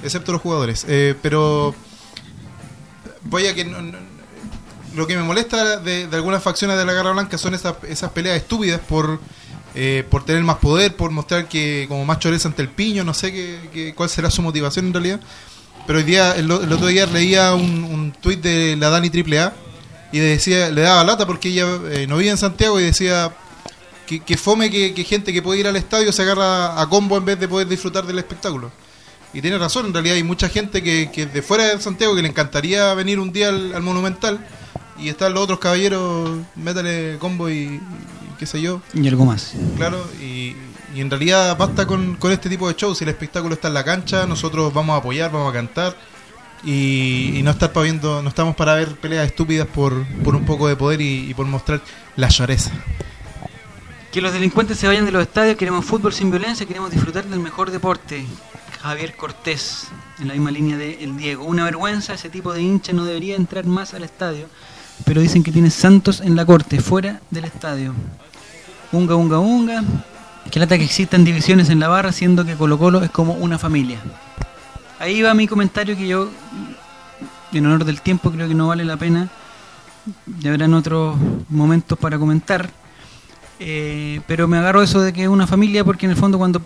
excepto 0.04 0.32
los 0.32 0.42
jugadores. 0.42 0.86
Eh, 0.88 1.16
pero 1.22 1.76
voy 3.24 3.48
a 3.48 3.54
que 3.54 3.66
no- 3.66 3.82
no- 3.82 3.98
lo 4.96 5.08
que 5.08 5.16
me 5.16 5.24
molesta 5.24 5.78
de, 5.80 6.08
algunas 6.12 6.42
facciones 6.44 6.78
de 6.78 6.86
la 6.86 6.94
Garra 6.94 7.12
Blanca 7.12 7.38
son 7.38 7.54
esas, 7.54 7.76
esas 7.88 8.12
peleas 8.12 8.38
estúpidas 8.38 8.80
por 8.82 9.20
eh, 9.76 10.06
por 10.08 10.24
tener 10.24 10.44
más 10.44 10.58
poder, 10.58 10.96
por 10.96 11.10
mostrar 11.10 11.48
que 11.48 11.86
como 11.88 12.06
más 12.06 12.20
choreza 12.20 12.48
ante 12.48 12.62
el 12.62 12.70
piño, 12.70 13.04
no 13.04 13.14
sé 13.16 13.32
qué, 13.32 13.70
qué- 13.74 13.94
cuál 13.96 14.08
será 14.08 14.30
su 14.30 14.44
motivación 14.44 14.86
en 14.86 14.94
realidad. 14.94 15.20
Pero 15.88 15.98
hoy 15.98 16.06
día, 16.06 16.36
el, 16.36 16.52
otro 16.52 16.86
día 16.88 17.08
leía 17.08 17.56
un, 17.56 17.84
un 17.84 18.12
tuit 18.12 18.40
de 18.40 18.76
la 18.78 18.90
Dani 18.90 19.10
AAA 19.10 19.52
y 20.12 20.20
decía, 20.20 20.70
le 20.70 20.82
daba 20.82 21.04
lata 21.04 21.26
porque 21.26 21.50
ella 21.50 21.66
eh, 21.90 22.06
no 22.08 22.18
vive 22.18 22.30
en 22.30 22.38
Santiago 22.38 22.80
y 22.80 22.84
decía 22.84 23.34
que, 24.06 24.20
que 24.20 24.38
fome 24.38 24.70
que, 24.70 24.94
que 24.94 25.04
gente 25.04 25.34
que 25.34 25.42
puede 25.42 25.62
ir 25.62 25.68
al 25.68 25.76
estadio 25.76 26.12
se 26.12 26.22
agarra 26.22 26.80
a 26.80 26.88
combo 26.88 27.18
en 27.18 27.26
vez 27.26 27.40
de 27.40 27.48
poder 27.48 27.68
disfrutar 27.68 28.06
del 28.06 28.20
espectáculo. 28.20 28.72
Y 29.34 29.42
tiene 29.42 29.58
razón, 29.58 29.88
en 29.88 29.94
realidad 29.94 30.18
hay 30.18 30.24
mucha 30.24 30.50
gente 30.50 30.84
que, 30.84 31.10
que 31.12 31.26
de 31.26 31.42
fuera 31.42 31.64
de 31.76 31.82
Santiago 31.82 32.16
que 32.16 32.22
le 32.22 32.28
encantaría 32.30 32.94
venir 32.94 33.20
un 33.20 33.34
día 33.34 33.50
al 33.50 33.82
Monumental. 33.82 34.46
Y 35.00 35.10
están 35.10 35.34
los 35.34 35.44
otros 35.44 35.60
caballeros, 35.60 36.38
métale 36.56 37.18
combo 37.20 37.50
y, 37.50 37.54
y 37.64 37.82
qué 38.38 38.46
sé 38.46 38.62
yo. 38.62 38.82
Y 38.94 39.08
algo 39.08 39.26
más. 39.26 39.54
Claro, 39.76 40.06
y, 40.22 40.56
y 40.96 41.02
en 41.02 41.10
realidad 41.10 41.58
basta 41.58 41.88
con, 41.88 42.16
con 42.16 42.32
este 42.32 42.50
tipo 42.50 42.68
de 42.68 42.76
shows. 42.76 42.98
Si 43.00 43.04
el 43.04 43.10
espectáculo 43.10 43.56
está 43.56 43.70
en 43.70 43.74
la 43.74 43.84
cancha, 43.84 44.26
nosotros 44.28 44.74
vamos 44.74 44.94
a 44.94 44.98
apoyar, 44.98 45.32
vamos 45.32 45.50
a 45.50 45.54
cantar. 45.54 45.96
Y, 46.64 47.34
y 47.36 47.44
no 47.44 47.52
estar 47.52 47.74
pa' 47.74 47.82
viendo, 47.82 48.22
no 48.22 48.30
estamos 48.30 48.56
para 48.56 48.76
ver 48.76 48.96
peleas 48.96 49.26
estúpidas 49.26 49.68
por, 49.68 50.06
por 50.24 50.36
un 50.36 50.46
poco 50.46 50.68
de 50.68 50.76
poder 50.76 51.02
y, 51.02 51.30
y 51.30 51.34
por 51.34 51.46
mostrar 51.46 51.82
la 52.16 52.30
lloreza. 52.30 52.72
Que 54.14 54.22
los 54.22 54.32
delincuentes 54.32 54.78
se 54.78 54.88
vayan 54.88 55.06
de 55.06 55.12
los 55.12 55.24
estadios, 55.24 55.58
queremos 55.58 55.84
fútbol 55.84 56.14
sin 56.14 56.30
violencia, 56.30 56.66
queremos 56.66 56.92
disfrutar 56.92 57.26
del 57.26 57.40
mejor 57.40 57.72
deporte. 57.72 58.26
Javier 58.82 59.16
Cortés, 59.16 59.88
en 60.20 60.28
la 60.28 60.34
misma 60.34 60.52
línea 60.52 60.78
de 60.78 61.04
El 61.04 61.18
Diego. 61.18 61.46
Una 61.46 61.64
vergüenza, 61.64 62.14
ese 62.14 62.30
tipo 62.30 62.54
de 62.54 62.62
hincha 62.62 62.94
no 62.94 63.06
debería 63.06 63.36
entrar 63.36 63.66
más 63.66 63.94
al 63.94 64.04
estadio. 64.04 64.48
Pero 65.06 65.22
dicen 65.22 65.44
que 65.44 65.52
tiene 65.52 65.70
Santos 65.70 66.22
en 66.22 66.36
la 66.36 66.46
corte, 66.46 66.80
fuera 66.80 67.22
del 67.30 67.46
estadio. 67.46 67.94
Unga, 68.92 69.16
unga, 69.16 69.40
unga. 69.40 69.84
Que 70.52 70.60
lata 70.60 70.78
que 70.78 70.84
existan 70.84 71.24
divisiones 71.24 71.70
en 71.70 71.80
la 71.80 71.88
barra, 71.88 72.12
siendo 72.12 72.46
que 72.46 72.56
Colo 72.56 72.78
Colo 72.78 73.02
es 73.02 73.10
como 73.10 73.34
una 73.34 73.58
familia. 73.58 74.00
Ahí 75.00 75.22
va 75.22 75.34
mi 75.34 75.48
comentario 75.48 75.98
que 75.98 76.08
yo, 76.08 76.30
en 77.52 77.66
honor 77.66 77.86
del 77.86 78.02
tiempo, 78.02 78.32
creo 78.32 78.48
que 78.48 78.54
no 78.54 78.68
vale 78.68 78.86
la 78.86 78.98
pena. 78.98 79.30
Ya 80.40 80.52
habrán 80.52 80.74
otros 80.74 81.18
momentos 81.50 81.98
para 81.98 82.18
comentar. 82.18 82.70
Eh, 83.60 84.22
pero 84.28 84.48
me 84.48 84.58
agarro 84.58 84.82
eso 84.82 85.02
de 85.02 85.14
que 85.14 85.24
es 85.24 85.30
una 85.30 85.48
familia 85.48 85.84
porque 85.84 86.06
en 86.06 86.12
el 86.12 86.18
fondo 86.18 86.38
cuando 86.38 86.62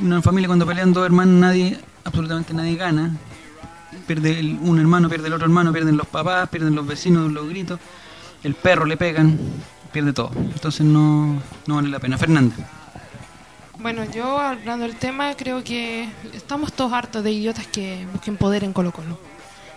una 0.00 0.22
familia 0.22 0.46
cuando 0.46 0.66
pelean 0.66 0.92
dos 0.92 1.04
hermanos 1.04 1.34
nadie 1.34 1.78
absolutamente 2.04 2.54
nadie 2.54 2.76
gana 2.76 3.16
pierde 4.06 4.38
el- 4.38 4.58
un 4.60 4.78
hermano 4.78 5.08
pierde 5.08 5.26
el 5.28 5.32
otro 5.34 5.46
hermano 5.46 5.72
pierden 5.72 5.96
los 5.96 6.06
papás 6.06 6.48
pierden 6.48 6.74
los 6.74 6.86
vecinos 6.86 7.30
los 7.32 7.48
gritos 7.48 7.78
el 8.42 8.54
perro 8.54 8.84
le 8.86 8.96
pegan 8.96 9.38
pierde 9.92 10.12
todo 10.12 10.30
entonces 10.36 10.84
no, 10.86 11.40
no 11.66 11.74
vale 11.76 11.88
la 11.88 11.98
pena 11.98 12.16
Fernanda 12.18 12.54
Bueno, 13.78 14.04
yo 14.12 14.38
hablando 14.38 14.86
del 14.86 14.96
tema, 14.96 15.34
creo 15.34 15.64
que 15.64 16.08
estamos 16.34 16.72
todos 16.72 16.92
hartos 16.92 17.24
de 17.24 17.32
idiotas 17.32 17.66
que 17.66 18.06
busquen 18.12 18.36
poder 18.36 18.62
en 18.62 18.72
Colo 18.72 18.92
Colo. 18.92 19.18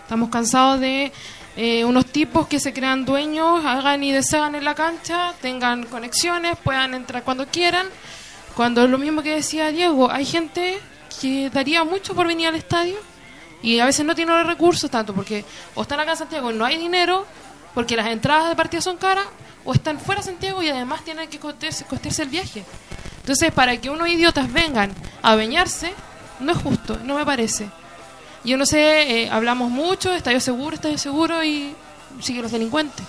Estamos 0.02 0.28
cansados 0.30 0.78
de 0.78 1.12
eh, 1.56 1.84
unos 1.84 2.06
tipos 2.06 2.46
que 2.46 2.60
se 2.60 2.72
crean 2.72 3.04
dueños, 3.04 3.64
hagan 3.64 4.04
y 4.04 4.12
deshagan 4.12 4.54
en 4.54 4.64
la 4.64 4.74
cancha, 4.76 5.32
tengan 5.42 5.86
conexiones, 5.86 6.56
puedan 6.62 6.94
entrar 6.94 7.24
cuando 7.24 7.46
quieran. 7.46 7.86
Cuando 8.54 8.84
es 8.84 8.90
lo 8.90 8.98
mismo 8.98 9.22
que 9.22 9.34
decía 9.34 9.72
Diego, 9.72 10.08
hay 10.10 10.24
gente 10.24 10.78
que 11.20 11.50
daría 11.50 11.82
mucho 11.82 12.14
por 12.14 12.28
venir 12.28 12.46
al 12.46 12.54
estadio 12.54 12.96
y 13.62 13.78
a 13.78 13.86
veces 13.86 14.04
no 14.04 14.14
tiene 14.14 14.32
los 14.32 14.46
recursos 14.46 14.90
tanto 14.90 15.14
porque 15.14 15.44
o 15.74 15.82
están 15.82 16.00
acá 16.00 16.12
en 16.12 16.16
Santiago 16.18 16.50
y 16.50 16.54
no 16.54 16.64
hay 16.64 16.76
dinero 16.78 17.26
porque 17.74 17.96
las 17.96 18.06
entradas 18.06 18.48
de 18.48 18.56
partida 18.56 18.80
son 18.80 18.96
caras 18.96 19.26
o 19.64 19.72
están 19.72 19.98
fuera 19.98 20.20
de 20.20 20.26
Santiago 20.26 20.62
y 20.62 20.68
además 20.68 21.04
tienen 21.04 21.28
que 21.28 21.38
costearse, 21.38 21.84
costearse 21.84 22.22
el 22.22 22.28
viaje. 22.28 22.64
Entonces, 23.20 23.52
para 23.52 23.76
que 23.76 23.90
unos 23.90 24.08
idiotas 24.08 24.52
vengan 24.52 24.92
a 25.20 25.34
bañarse, 25.34 25.92
no 26.38 26.52
es 26.52 26.58
justo, 26.58 26.98
no 27.04 27.16
me 27.16 27.26
parece. 27.26 27.68
Yo 28.44 28.56
no 28.56 28.64
sé, 28.64 29.24
eh, 29.24 29.30
hablamos 29.30 29.70
mucho, 29.70 30.14
estadio 30.14 30.40
seguro, 30.40 30.76
estadio 30.76 30.96
seguro 30.96 31.42
y 31.42 31.74
siguen 32.20 32.42
los 32.42 32.52
delincuentes. 32.52 33.04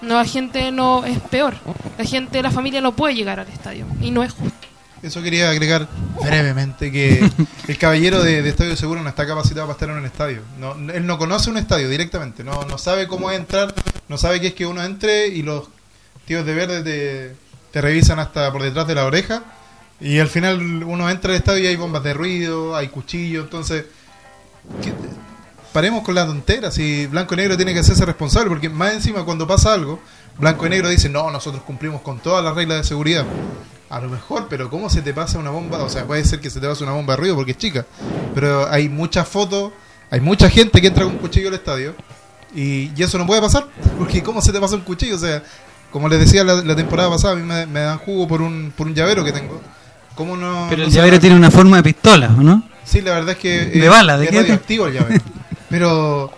No, 0.00 0.16
la 0.16 0.24
gente 0.24 0.72
no 0.72 1.04
es 1.04 1.20
peor. 1.20 1.54
La 1.96 2.04
gente, 2.04 2.42
la 2.42 2.50
familia 2.50 2.80
no 2.80 2.92
puede 2.92 3.14
llegar 3.14 3.38
al 3.38 3.48
estadio 3.48 3.86
y 4.00 4.10
no 4.10 4.24
es 4.24 4.32
justo. 4.32 4.63
Eso 5.04 5.22
quería 5.22 5.50
agregar 5.50 5.86
brevemente 6.22 6.90
que 6.90 7.28
el 7.68 7.78
caballero 7.78 8.22
de, 8.22 8.42
de 8.42 8.48
Estadio 8.48 8.74
Seguro 8.76 9.02
no 9.02 9.08
está 9.10 9.26
capacitado 9.26 9.66
para 9.66 9.74
estar 9.74 9.90
en 9.90 9.96
un 9.96 10.06
estadio. 10.06 10.40
No, 10.58 10.72
él 10.92 11.06
no 11.06 11.18
conoce 11.18 11.50
un 11.50 11.58
estadio 11.58 11.88
directamente, 11.90 12.42
no, 12.42 12.64
no 12.64 12.78
sabe 12.78 13.06
cómo 13.06 13.30
es 13.30 13.38
entrar, 13.38 13.74
no 14.08 14.16
sabe 14.16 14.40
qué 14.40 14.48
es 14.48 14.54
que 14.54 14.64
uno 14.66 14.82
entre 14.82 15.28
y 15.28 15.42
los 15.42 15.64
tíos 16.24 16.46
de 16.46 16.54
verde 16.54 16.82
te, 16.82 17.36
te 17.70 17.80
revisan 17.82 18.18
hasta 18.18 18.50
por 18.50 18.62
detrás 18.62 18.86
de 18.86 18.94
la 18.94 19.04
oreja 19.04 19.42
y 20.00 20.18
al 20.20 20.28
final 20.28 20.82
uno 20.84 21.10
entra 21.10 21.30
al 21.32 21.36
estadio 21.36 21.64
y 21.64 21.66
hay 21.66 21.76
bombas 21.76 22.02
de 22.02 22.14
ruido, 22.14 22.74
hay 22.74 22.88
cuchillos, 22.88 23.44
entonces 23.44 23.84
¿qué- 24.82 24.92
paremos 25.74 26.02
con 26.02 26.14
la 26.14 26.24
tontera, 26.24 26.70
si 26.70 27.06
Blanco 27.08 27.34
y 27.34 27.36
Negro 27.38 27.56
tiene 27.56 27.74
que 27.74 27.80
hacerse 27.80 28.06
responsable, 28.06 28.48
porque 28.48 28.68
más 28.70 28.94
encima 28.94 29.24
cuando 29.24 29.46
pasa 29.46 29.74
algo, 29.74 30.00
Blanco 30.38 30.66
y 30.66 30.70
Negro 30.70 30.88
dice, 30.88 31.08
no, 31.10 31.30
nosotros 31.30 31.62
cumplimos 31.64 32.00
con 32.00 32.20
todas 32.20 32.42
las 32.44 32.54
reglas 32.54 32.78
de 32.78 32.84
seguridad. 32.84 33.24
A 33.90 34.00
lo 34.00 34.08
mejor, 34.08 34.46
pero 34.48 34.70
¿cómo 34.70 34.88
se 34.90 35.02
te 35.02 35.12
pasa 35.14 35.38
una 35.38 35.50
bomba? 35.50 35.82
O 35.82 35.88
sea, 35.88 36.04
puede 36.06 36.24
ser 36.24 36.40
que 36.40 36.50
se 36.50 36.60
te 36.60 36.66
pase 36.66 36.82
una 36.82 36.92
bomba 36.92 37.14
de 37.14 37.20
ruido 37.20 37.36
porque 37.36 37.52
es 37.52 37.58
chica, 37.58 37.86
pero 38.34 38.68
hay 38.70 38.88
muchas 38.88 39.28
fotos, 39.28 39.72
hay 40.10 40.20
mucha 40.20 40.48
gente 40.50 40.80
que 40.80 40.88
entra 40.88 41.04
con 41.04 41.12
un 41.14 41.18
cuchillo 41.18 41.48
al 41.48 41.54
estadio 41.54 41.94
y, 42.54 42.90
y 42.96 43.02
eso 43.02 43.18
no 43.18 43.26
puede 43.26 43.40
pasar, 43.40 43.66
porque 43.98 44.22
¿cómo 44.22 44.40
se 44.40 44.52
te 44.52 44.60
pasa 44.60 44.74
un 44.76 44.82
cuchillo? 44.82 45.16
O 45.16 45.18
sea, 45.18 45.42
como 45.92 46.08
les 46.08 46.18
decía 46.18 46.42
la, 46.44 46.54
la 46.56 46.74
temporada 46.74 47.10
pasada, 47.10 47.34
a 47.34 47.36
mí 47.36 47.42
me, 47.42 47.66
me 47.66 47.80
dan 47.80 47.98
jugo 47.98 48.26
por 48.26 48.42
un, 48.42 48.72
por 48.76 48.86
un 48.86 48.94
llavero 48.94 49.22
que 49.24 49.32
tengo. 49.32 49.60
¿Cómo 50.14 50.36
no? 50.36 50.66
pero 50.70 50.84
el 50.84 50.90
llavero 50.90 51.18
tiene 51.18 51.34
una 51.34 51.50
forma 51.50 51.78
de 51.78 51.82
pistola 51.82 52.32
¿o 52.38 52.40
no? 52.42 52.62
Sí, 52.84 53.00
la 53.00 53.14
verdad 53.14 53.30
es 53.30 53.38
que 53.38 53.66
¿De 53.66 53.84
eh, 53.84 53.88
bala? 53.88 54.16
¿De 54.16 54.26
es 54.26 54.30
qué? 54.30 54.36
radioactivo 54.40 54.86
el 54.86 54.94
llavero. 54.94 55.24
Pero, 55.70 56.30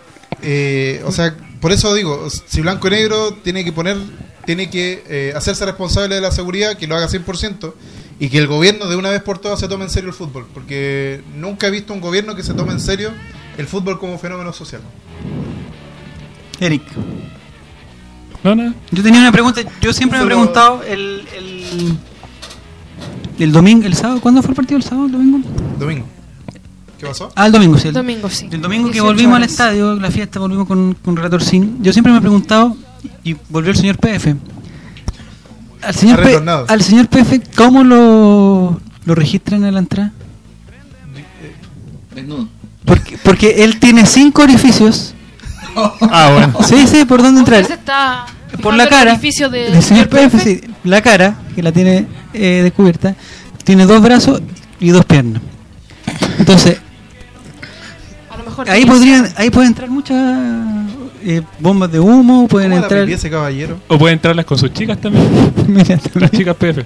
eh, 0.43 1.03
o 1.05 1.13
sea, 1.13 1.35
por 1.61 1.73
eso 1.73 1.93
digo, 1.95 2.29
si 2.31 2.61
Blanco 2.63 2.89
y 2.89 2.91
Negro 2.93 3.33
tiene 3.43 3.65
que 3.65 3.73
poner, 3.73 3.99
tiene 4.47 4.71
que 4.71 5.05
eh, 5.09 5.33
hacerse 5.37 5.67
responsable 5.67 6.15
de 6.15 6.21
la 6.23 6.31
seguridad, 6.31 6.77
que 6.79 6.87
lo 6.87 6.97
haga 6.97 7.09
100%, 7.09 7.75
y 8.19 8.31
que 8.31 8.39
el 8.39 8.47
gobierno 8.47 8.87
de 8.89 8.97
una 8.97 9.11
vez 9.11 9.21
por 9.23 9.39
todas 9.39 9.61
se 9.61 9.69
tome 9.69 9.85
en 9.85 9.91
serio 9.91 10.09
el 10.09 10.15
fútbol, 10.15 10.47
porque 10.55 11.23
nunca 11.35 11.67
he 11.67 11.71
visto 11.71 11.93
un 11.93 12.01
gobierno 12.01 12.35
que 12.35 12.43
se 12.43 12.55
tome 12.55 12.73
en 12.73 12.81
serio 12.81 13.11
el 13.59 13.67
fútbol 13.67 13.99
como 13.99 14.19
fenómeno 14.19 14.53
social. 14.53 14.81
Eric 16.61 16.83
No, 18.43 18.55
no. 18.55 18.73
yo 18.91 19.03
tenía 19.03 19.21
una 19.21 19.33
pregunta 19.33 19.61
yo 19.81 19.93
siempre 19.93 20.19
me 20.19 20.25
he 20.25 20.27
preguntado 20.27 20.83
el, 20.83 21.27
el, 21.37 21.99
el 23.39 23.53
domingo 23.53 23.87
el 23.87 23.95
sábado 23.95 24.21
¿cuándo 24.23 24.41
fue 24.41 24.53
el 24.53 24.57
partido 24.57 24.79
el 24.79 24.83
sábado 24.83 25.07
el 25.07 25.13
domingo? 25.13 25.41
Domingo. 25.79 26.07
¿Qué 26.99 27.07
pasó? 27.07 27.31
ah 27.35 27.47
el 27.47 27.53
domingo 27.53 27.77
sí 27.77 27.89
el, 27.89 27.95
Domingo 27.95 28.31
sí. 28.31 28.49
El 28.51 28.63
domingo 28.63 28.87
que 28.87 28.95
18 28.95 29.05
volvimos 29.05 29.37
al 29.37 29.43
estadio, 29.43 29.97
la 29.97 30.11
fiesta, 30.11 30.39
volvimos 30.41 30.67
con, 30.67 30.95
con 30.95 31.15
Relator 31.17 31.43
Sin. 31.43 31.83
Yo 31.83 31.93
siempre 31.93 32.11
me 32.11 32.19
he 32.19 32.23
preguntado, 32.23 32.75
y 33.25 33.37
volvió 33.49 33.71
el 33.71 33.77
señor 33.77 33.99
PF. 33.99 34.35
Al 35.83 35.95
señor, 35.95 36.23
P- 36.23 36.41
al 36.69 36.83
señor 36.83 37.09
PF, 37.09 37.41
¿cómo 37.57 37.85
lo, 37.85 38.81
lo 39.05 39.15
registran 39.15 39.65
en 39.65 39.75
la 39.75 39.81
entrada? 39.81 40.13
Desnudo. 42.15 42.49
Porque, 42.85 43.19
porque 43.19 43.65
él 43.65 43.79
tiene 43.79 44.07
cinco 44.07 44.43
orificios. 44.43 45.15
Ah, 46.01 46.31
bueno. 46.33 46.55
Sí, 46.67 46.87
sí, 46.87 47.05
¿por 47.05 47.23
dónde 47.23 47.41
entrar? 47.41 47.61
Está 47.61 48.27
Por 48.63 48.75
la 48.75 48.89
cara 48.89 49.13
orificio 49.13 49.51
de- 49.51 49.71
del 49.71 49.83
señor 49.83 50.09
PF, 50.09 50.39
sí, 50.41 50.61
la 50.85 51.03
cara, 51.03 51.35
que 51.55 51.63
la 51.63 51.73
tiene 51.73 52.07
eh, 52.33 52.61
descubierta, 52.63 53.15
tiene 53.65 53.85
dos 53.87 54.01
brazos 54.01 54.41
y 54.81 54.89
dos 54.89 55.05
piernas. 55.05 55.43
Entonces, 56.39 56.79
A 58.31 58.37
lo 58.39 58.45
mejor 58.45 58.71
ahí 58.71 58.87
podrían, 58.87 59.29
ahí 59.37 59.51
pueden 59.51 59.69
entrar 59.71 59.91
muchas 59.91 60.17
eh, 61.27 61.43
bombas 61.59 61.91
de 61.93 61.99
humo, 62.01 62.47
pueden 62.49 62.71
¿Cómo 62.71 62.81
la 62.81 62.87
entrar... 62.87 63.03
pipí 63.05 63.15
ese 63.15 63.29
caballero? 63.31 63.79
O 63.89 63.99
puede 63.99 64.15
entrarlas 64.15 64.45
con 64.47 64.57
sus 64.59 64.73
chicas 64.73 64.99
también. 65.01 65.27
Mira, 65.69 65.99
Las 66.15 66.31
chicas 66.31 66.57
PF. 66.57 66.79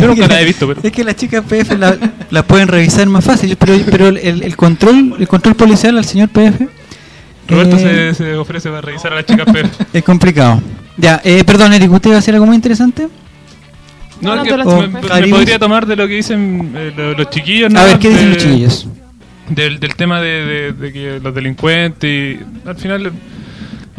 Yo 0.00 0.06
nunca 0.08 0.26
las 0.26 0.40
he 0.40 0.44
visto, 0.44 0.66
pero. 0.66 0.80
Es 0.82 0.92
que 0.92 1.04
las 1.04 1.14
chicas 1.16 1.44
PF 1.44 1.76
la- 1.78 1.96
las 2.30 2.44
pueden 2.44 2.66
revisar 2.68 3.06
más 3.08 3.24
fácil, 3.24 3.56
pero, 3.56 3.74
pero 3.90 4.08
el, 4.08 4.42
el 4.42 4.56
control 4.56 5.14
el 5.18 5.28
control 5.28 5.54
policial 5.54 5.96
al 5.98 6.04
señor 6.04 6.28
PF 6.30 6.66
Roberto 7.48 7.76
eh, 7.78 8.12
se, 8.14 8.24
se 8.24 8.34
ofrece 8.36 8.68
para 8.68 8.80
revisar 8.80 9.12
a 9.12 9.16
las 9.16 9.26
chicas 9.26 9.46
PF. 9.46 9.84
es 9.92 10.02
complicado. 10.04 10.60
Ya, 10.96 11.20
eh, 11.24 11.44
perdón, 11.44 11.72
Eric, 11.72 11.90
¿usted 11.92 12.10
iba 12.10 12.16
a 12.16 12.18
hacer 12.20 12.34
algo 12.34 12.46
muy 12.46 12.56
interesante? 12.56 13.08
No, 14.20 14.36
No, 14.36 14.42
es 14.42 14.48
que 14.48 14.88
me, 14.88 15.28
podría 15.28 15.58
tomar 15.58 15.86
de 15.86 15.96
lo 15.96 16.06
que 16.06 16.14
dicen 16.14 16.72
eh, 16.76 16.92
lo- 16.96 17.14
los 17.14 17.30
chiquillos. 17.30 17.70
A 17.74 17.78
¿no? 17.78 17.84
ver, 17.84 17.98
¿qué 17.98 18.10
dicen 18.10 18.24
De- 18.28 18.34
los 18.34 18.42
chiquillos? 18.42 18.88
Del, 19.48 19.80
del 19.80 19.94
tema 19.96 20.20
de, 20.20 20.44
de- 20.44 20.72
de 20.74 20.92
que 20.92 21.20
los 21.20 21.34
delincuentes 21.34 22.08
y 22.08 22.68
al 22.68 22.76
final 22.76 23.06
eh, 23.06 23.10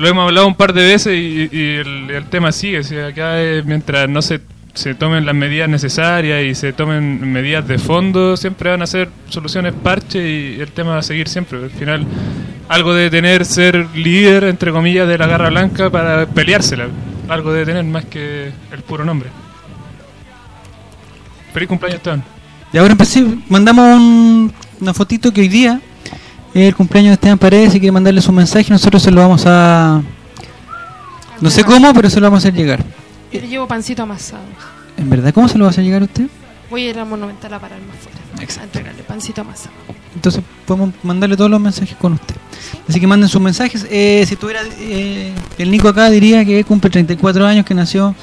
lo 0.02 0.08
hemos 0.08 0.24
hablado 0.26 0.48
un 0.48 0.56
par 0.56 0.74
de 0.74 0.84
veces 0.84 1.14
y, 1.16 1.50
el, 1.54 2.26
tema 2.30 2.52
sigue. 2.52 2.80
O 2.80 3.08
acá 3.08 3.40
eh, 3.42 3.62
mientras 3.64 4.10
no 4.10 4.22
se, 4.22 4.42
se 4.74 4.96
tomen 4.96 5.26
las 5.26 5.36
medidas 5.36 5.70
necesarias 5.70 6.44
y 6.44 6.56
se 6.56 6.74
tomen 6.74 7.32
medidas 7.32 7.68
de 7.68 7.78
fondo, 7.78 8.36
siempre 8.36 8.72
van 8.72 8.82
a 8.82 8.88
ser 8.88 9.10
soluciones 9.30 9.74
parche 9.74 10.18
y 10.28 10.60
el 10.60 10.72
tema 10.72 10.94
va 10.94 10.98
a 11.00 11.04
seguir 11.04 11.28
siempre. 11.28 11.60
Al 11.64 11.70
final, 11.70 12.06
algo 12.68 12.94
de 12.96 13.10
tener 13.12 13.46
ser 13.46 13.88
líder, 13.96 14.46
entre 14.46 14.72
comillas, 14.72 15.08
de 15.08 15.18
la 15.20 15.28
garra 15.28 15.50
blanca 15.50 15.90
para 15.92 16.26
peleársela. 16.26 16.88
Algo 17.30 17.54
de 17.54 17.64
tener 17.66 17.84
más 17.86 18.06
que 18.06 18.52
el 18.72 18.82
puro 18.82 19.06
nombre. 19.06 19.30
Feliz 21.54 21.70
cumpleaños, 21.70 21.98
Esteban. 21.98 22.24
Y 22.74 22.78
ahora 22.78 22.94
empecé, 22.94 23.24
mandamos 23.50 23.86
un- 23.86 24.54
una 24.80 24.94
fotito 24.94 25.32
que 25.32 25.42
hoy 25.42 25.48
día 25.50 25.80
el 26.54 26.76
cumpleaños 26.76 27.12
de 27.12 27.14
Esteban 27.14 27.38
Paredes 27.38 27.76
y 27.76 27.80
quiere 27.80 27.92
mandarle 27.92 28.22
su 28.22 28.32
mensaje. 28.32 28.70
Nosotros 28.72 29.02
se 29.02 29.12
lo 29.12 29.22
vamos 29.22 29.44
a. 29.46 30.02
No 31.40 31.50
sé 31.50 31.64
cómo, 31.64 31.94
pero 31.94 32.10
se 32.10 32.20
lo 32.20 32.28
vamos 32.28 32.46
a 32.46 32.50
hacer 32.50 32.54
llegar. 32.54 32.84
Yo 33.32 33.42
le 33.42 33.48
llevo 33.48 33.68
pancito 33.68 34.04
amasado. 34.04 34.44
¿En 34.98 35.10
verdad 35.10 35.34
cómo 35.34 35.48
se 35.48 35.58
lo 35.58 35.64
va 35.64 35.70
a 35.70 35.72
hacer 35.72 35.84
llegar 35.84 36.02
a 36.02 36.06
usted? 36.06 36.28
Voy 36.70 36.86
a 36.86 36.90
ir 36.90 37.00
al 37.00 37.08
Monumental 37.08 37.54
a 37.54 37.60
pararme 37.60 37.86
afuera. 37.92 38.18
Exacto. 38.42 38.62
A 38.62 38.64
entregarle 38.66 39.04
pancito 39.04 39.44
masa. 39.44 39.70
Entonces 40.14 40.44
podemos 40.66 40.94
mandarle 41.04 41.38
todos 41.38 41.50
los 41.50 41.60
mensajes 41.60 41.96
con 41.98 42.14
usted. 42.14 42.36
Así 42.88 43.00
que 43.00 43.08
manden 43.08 43.30
sus 43.30 43.42
mensajes. 43.42 43.88
Eh, 43.90 44.24
si 44.28 44.36
tuviera 44.36 44.62
eh, 44.80 45.34
el 45.58 45.72
Nico 45.72 45.88
acá, 45.88 46.10
diría 46.10 46.44
que 46.46 46.64
cumple 46.64 46.90
34 46.90 47.46
años, 47.48 47.66
que 47.66 47.74
nació. 47.74 48.14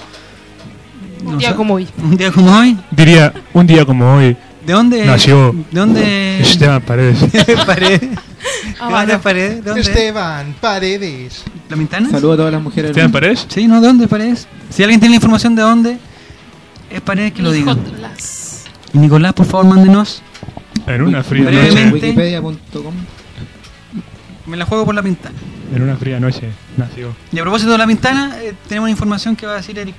Un 1.24 1.32
no 1.32 1.38
día 1.38 1.50
sé, 1.50 1.54
como 1.56 1.74
hoy. 1.74 1.88
Un 2.02 2.16
día 2.16 2.30
como 2.30 2.56
hoy. 2.56 2.76
Diría, 2.90 3.32
un 3.52 3.66
día 3.66 3.84
como 3.84 4.14
hoy, 4.14 4.36
¿De 4.66 4.72
dónde? 4.72 5.04
Nació. 5.06 5.52
¿De 5.70 5.80
dónde? 5.80 6.40
Esteban 6.40 6.82
Paredes. 6.82 7.18
Paredes. 7.66 8.00
¿De 8.00 8.08
Ah, 8.80 8.84
dónde 8.84 8.94
vale. 8.94 9.12
es 9.14 9.18
Paredes? 9.20 9.54
¿De 9.56 9.62
dónde? 9.62 9.80
Esteban 9.80 10.54
Paredes. 10.60 11.44
¿La 11.70 11.76
Mintana? 11.76 12.10
Saludo 12.10 12.32
a 12.32 12.36
todas 12.36 12.52
las 12.52 12.62
mujeres. 12.62 12.90
¿Esteban. 12.90 13.10
Paredes? 13.12 13.46
Sí, 13.48 13.66
¿no? 13.66 13.80
¿De 13.80 13.86
dónde 13.86 14.04
es 14.04 14.10
Paredes? 14.10 14.46
Si 14.70 14.82
alguien 14.82 15.00
tiene 15.00 15.12
la 15.12 15.16
información 15.16 15.54
de 15.54 15.62
dónde 15.62 15.98
es 16.90 17.00
Paredes, 17.00 17.32
que 17.32 17.42
lo 17.42 17.50
diga. 17.52 17.74
Nicolás. 17.74 18.64
Y 18.92 18.98
Nicolás, 18.98 19.32
por 19.32 19.46
favor, 19.46 19.66
mándenos. 19.66 20.22
En 20.86 21.02
una 21.02 21.22
fría 21.22 21.44
Brevemente. 21.44 21.84
noche. 21.84 21.92
Wikipedia.com. 22.06 22.94
Me 24.46 24.56
la 24.56 24.64
juego 24.64 24.84
por 24.86 24.94
la 24.94 25.02
Pintana. 25.02 25.36
En 25.74 25.82
una 25.82 25.96
fría 25.96 26.18
noche 26.20 26.48
nació. 26.76 27.14
Y 27.32 27.38
a 27.38 27.42
propósito 27.42 27.72
de 27.72 27.78
la 27.78 27.86
Pintana, 27.86 28.36
eh, 28.40 28.54
tenemos 28.68 28.86
una 28.86 28.90
información 28.92 29.36
que 29.36 29.44
va 29.46 29.52
a 29.52 29.56
decir 29.56 29.78
Eric. 29.78 29.94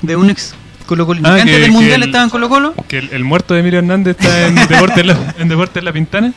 De 0.00 0.16
un 0.16 0.30
ex 0.30 0.54
Colo 0.90 1.06
Colo. 1.06 1.20
Ah, 1.24 1.34
antes 1.34 1.44
que- 1.46 1.58
del 1.60 1.70
Mundial 1.70 2.02
el- 2.02 2.08
estaba 2.08 2.24
en 2.24 2.30
Colo 2.30 2.48
Colo. 2.48 2.74
Que 2.88 2.98
el, 2.98 3.10
el 3.12 3.22
muerto 3.24 3.54
de 3.54 3.60
Emilio 3.60 3.78
Hernández 3.78 4.16
está 4.18 4.46
en 4.48 4.54
Deportes 4.68 5.06
la, 5.06 5.34
en 5.38 5.48
Deportes 5.48 5.84
La 5.84 5.92
Pintana. 5.92 6.32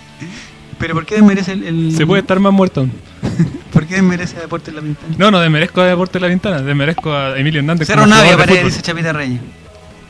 Pero 0.78 0.94
¿por 0.94 1.06
qué 1.06 1.16
desmerece 1.16 1.54
el, 1.54 1.64
el- 1.64 1.98
Se 1.98 2.06
puede 2.06 2.22
estar 2.22 2.40
más 2.40 2.54
muerto. 2.54 2.86
¿Por 3.74 3.88
qué 3.88 3.96
desmerece 3.96 4.38
a 4.38 4.42
Deportes 4.42 4.74
La 4.74 4.82
Pintana? 4.82 5.16
No, 5.18 5.32
no 5.32 5.40
desmerezco 5.40 5.82
a 5.82 5.86
Deportes 5.88 6.22
La 6.22 6.28
Pintana, 6.28 6.62
desmerezco 6.62 7.12
a 7.12 7.38
Emilio 7.38 7.60
Hernández. 7.62 7.88
Cerro 7.88 8.06
Navia, 8.06 8.38
fútbol. 8.38 8.64
dice 8.66 8.82
Chapita 8.84 9.12
Reyes. 9.12 9.42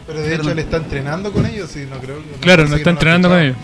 Pero 0.06 0.20
de 0.22 0.36
hecho 0.36 0.52
él 0.52 0.60
está 0.60 0.78
entrenando 0.78 1.32
con 1.32 1.46
ellos 1.46 1.74
y 1.78 1.86
no 1.86 1.98
creo 2.00 2.18
que- 2.18 2.39
Claro, 2.41 2.68
no 2.68 2.76
está 2.76 2.89
entrenando 2.89 3.30
con 3.30 3.39
ellos. 3.39 3.56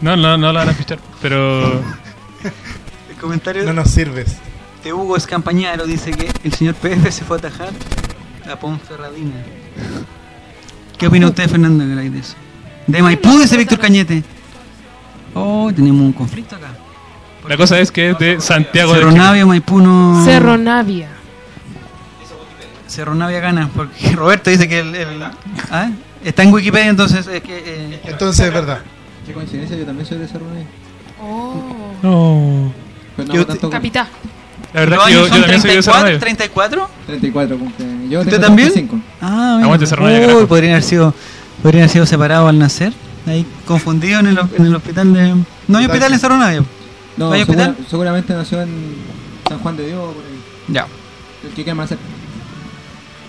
No, 0.00 0.14
no, 0.16 0.38
no 0.38 0.52
lo 0.52 0.58
van 0.60 0.68
a 0.68 0.72
fichar. 0.74 0.98
Pero 1.20 1.72
El 3.10 3.16
comentario 3.20 3.64
No 3.64 3.72
nos 3.72 3.90
sirves. 3.90 4.36
de 4.84 4.92
Hugo 4.92 5.16
Escampañaro 5.16 5.84
dice 5.86 6.12
que 6.12 6.30
el 6.44 6.52
señor 6.52 6.76
PF 6.76 7.10
se 7.10 7.24
fue 7.24 7.36
a 7.36 7.40
atajar 7.40 7.70
a 8.48 8.56
Ponferradina. 8.56 9.34
¿Qué 10.98 11.06
opina 11.06 11.28
usted, 11.28 11.48
Fernando 11.48 11.84
de 11.86 12.18
eso? 12.18 12.34
De 12.86 13.02
Maipú, 13.02 13.38
dice 13.38 13.56
Víctor 13.56 13.78
Cañete. 13.78 14.22
Oh, 15.34 15.70
tenemos 15.74 16.00
un 16.02 16.12
conflicto 16.12 16.56
acá. 16.56 16.68
la 17.48 17.56
cosa 17.56 17.78
es 17.78 17.92
que 17.92 18.10
es 18.10 18.18
de 18.18 18.40
Santiago 18.40 18.92
de 18.92 18.98
Cerro 18.98 19.10
Chile. 19.12 19.22
Navia, 19.22 19.46
Maipú 19.46 19.80
no... 19.80 20.24
Cerro 20.24 20.56
Navia. 20.58 21.08
Cerro 22.86 23.14
Navia 23.14 23.40
gana, 23.40 23.68
porque 23.74 24.10
Roberto 24.16 24.50
dice 24.50 24.68
que 24.68 24.80
el... 24.80 24.94
el- 24.94 25.22
¿Ah? 25.70 25.90
Está 26.24 26.42
en 26.42 26.52
Wikipedia, 26.52 26.88
entonces 26.88 27.26
es 27.28 27.42
que... 27.42 27.62
eh, 27.64 28.00
Entonces 28.04 28.46
es 28.46 28.52
verdad. 28.52 28.80
Qué 29.26 29.32
coincidencia, 29.32 29.76
yo 29.76 29.84
también 29.84 30.06
soy 30.06 30.18
de 30.18 30.26
Cerro 30.26 30.46
Navia. 30.48 30.66
Oh. 31.20 31.92
No. 32.02 32.72
Pero 33.16 33.28
no 33.28 33.34
Yo 33.34 33.40
hago 33.42 33.46
te- 33.46 33.52
tanto 33.52 33.70
Capitán. 33.70 34.08
La 34.74 34.80
verdad 34.80 34.96
¿Los 34.96 35.06
es 35.06 35.08
que 35.08 35.12
yo, 35.14 35.18
años 35.20 35.28
yo 35.28 35.32
son 35.34 35.40
también 35.42 35.62
soy 35.62 35.70
de 35.76 35.82
Cerro 35.82 36.18
34? 36.18 36.78
Navia. 36.80 36.88
¿34? 36.88 37.06
34 37.06 37.58
cumple. 37.58 37.86
Yo 38.10 38.20
¿Usted 38.20 38.40
también? 38.40 38.72
35. 38.72 39.00
Ah, 39.22 39.52
mira. 39.54 39.64
Aguante 39.64 39.86
Cerro 39.86 40.02
Navia, 40.04 40.18
Uy, 40.20 40.26
carajo. 40.26 40.46
podrían 40.46 40.72
haber 40.72 40.82
sido... 40.84 41.14
Podrían 41.62 41.82
haber 41.82 41.90
sido 41.90 42.06
separados 42.06 42.48
al 42.48 42.58
nacer. 42.58 42.92
Ahí 43.26 43.44
confundidos 43.66 44.20
en 44.20 44.26
el, 44.28 44.38
en 44.58 44.66
el 44.66 44.74
hospital 44.76 45.12
de... 45.14 45.34
No 45.68 45.78
hay 45.78 45.86
hospital 45.86 46.12
en 46.12 46.18
Cerro 46.20 46.36
Navia. 46.38 46.62
No, 47.16 47.32
¿Hay 47.32 47.40
segura- 47.44 47.64
hospital? 47.68 47.86
seguramente 47.90 48.32
nació 48.34 48.62
en 48.62 48.94
San 49.48 49.58
Juan 49.58 49.76
de 49.76 49.86
Dios, 49.86 50.00
por 50.14 50.22
ahí. 50.24 50.40
Ya. 50.68 50.86
El 51.44 51.50
que 51.54 51.64
queda 51.64 51.74
más 51.74 51.88
cerca. 51.88 52.04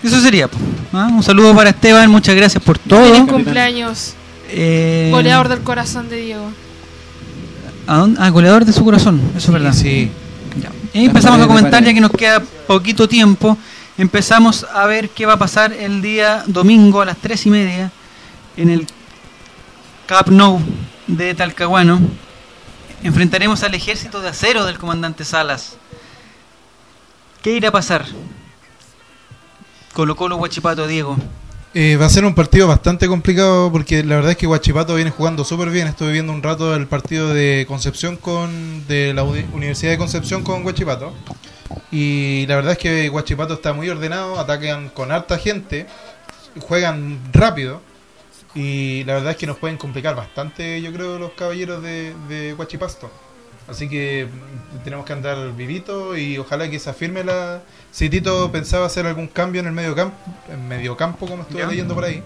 Eso 0.02 0.20
sería. 0.20 0.48
¿Ah? 0.92 1.08
Un 1.12 1.22
saludo 1.22 1.54
para 1.54 1.70
Esteban, 1.70 2.10
muchas 2.10 2.34
gracias 2.34 2.62
por 2.62 2.78
todo. 2.78 3.02
Feliz 3.14 3.28
cumpleaños. 3.30 4.14
Eh, 4.50 5.08
Goleador 5.12 5.48
del 5.48 5.60
corazón 5.60 6.08
de 6.08 6.16
Diego. 6.16 6.50
¿a 7.86 7.96
dónde? 7.96 8.20
Ah, 8.22 8.30
goleador 8.30 8.64
de 8.64 8.72
su 8.72 8.84
corazón, 8.84 9.20
eso 9.36 9.48
es 9.48 9.52
verdad. 9.52 9.72
Sí. 9.72 10.10
Y 10.92 11.04
empezamos 11.04 11.40
a 11.40 11.46
comentar, 11.46 11.84
ya 11.84 11.94
que 11.94 12.00
nos 12.00 12.10
queda 12.10 12.40
poquito 12.40 13.08
tiempo. 13.08 13.56
Empezamos 13.96 14.66
a 14.72 14.86
ver 14.86 15.10
qué 15.10 15.24
va 15.24 15.34
a 15.34 15.38
pasar 15.38 15.72
el 15.72 16.02
día 16.02 16.42
domingo 16.46 17.00
a 17.00 17.04
las 17.04 17.16
tres 17.18 17.46
y 17.46 17.50
media 17.50 17.92
en 18.56 18.70
el 18.70 18.86
Camp 20.06 20.28
Nou 20.28 20.60
de 21.06 21.34
Talcahuano. 21.34 22.00
Enfrentaremos 23.04 23.62
al 23.62 23.74
ejército 23.74 24.20
de 24.20 24.30
acero 24.30 24.64
del 24.64 24.78
comandante 24.78 25.24
Salas. 25.24 25.76
¿Qué 27.42 27.52
irá 27.52 27.68
a 27.68 27.72
pasar? 27.72 28.06
Colo 29.92 30.16
Colo 30.16 30.36
Huachipato, 30.36 30.86
Diego. 30.86 31.16
Eh, 31.72 31.96
va 31.96 32.06
a 32.06 32.10
ser 32.10 32.24
un 32.24 32.34
partido 32.34 32.66
bastante 32.66 33.06
complicado 33.06 33.70
porque 33.70 34.02
la 34.02 34.16
verdad 34.16 34.32
es 34.32 34.36
que 34.36 34.46
Guachipato 34.46 34.96
viene 34.96 35.10
jugando 35.12 35.44
súper 35.44 35.70
bien. 35.70 35.86
Estuve 35.86 36.12
viendo 36.12 36.32
un 36.32 36.42
rato 36.42 36.74
el 36.74 36.86
partido 36.88 37.32
de 37.32 37.64
Concepción 37.68 38.16
con 38.16 38.86
de 38.88 39.14
la 39.14 39.22
Uni- 39.22 39.46
Universidad 39.52 39.92
de 39.92 39.98
Concepción 39.98 40.42
con 40.42 40.64
Guachipato. 40.64 41.14
Y 41.92 42.44
la 42.48 42.56
verdad 42.56 42.72
es 42.72 42.78
que 42.78 43.08
Guachipato 43.08 43.54
está 43.54 43.72
muy 43.72 43.88
ordenado, 43.88 44.38
atacan 44.40 44.88
con 44.88 45.12
harta 45.12 45.38
gente, 45.38 45.86
juegan 46.60 47.20
rápido. 47.32 47.80
Y 48.52 49.04
la 49.04 49.14
verdad 49.14 49.30
es 49.32 49.36
que 49.36 49.46
nos 49.46 49.58
pueden 49.58 49.76
complicar 49.76 50.16
bastante, 50.16 50.82
yo 50.82 50.92
creo, 50.92 51.20
los 51.20 51.30
caballeros 51.32 51.80
de, 51.84 52.14
de 52.28 52.52
Guachipasto. 52.54 53.08
Así 53.70 53.88
que 53.88 54.26
tenemos 54.84 55.04
que 55.06 55.12
andar 55.12 55.54
vivito 55.56 56.16
y 56.16 56.36
ojalá 56.38 56.68
que 56.68 56.78
se 56.78 56.90
afirme 56.90 57.22
la... 57.24 57.60
Si 57.92 58.08
Tito 58.10 58.50
pensaba 58.52 58.86
hacer 58.86 59.06
algún 59.06 59.28
cambio 59.28 59.60
en 59.60 59.66
el 59.68 59.72
medio 59.72 59.94
campo, 59.94 60.16
en 60.52 60.66
medio 60.68 60.96
campo 60.96 61.26
como 61.26 61.42
estuve 61.42 61.60
Ya. 61.60 61.66
leyendo 61.68 61.94
por 61.94 62.04
ahí, 62.04 62.22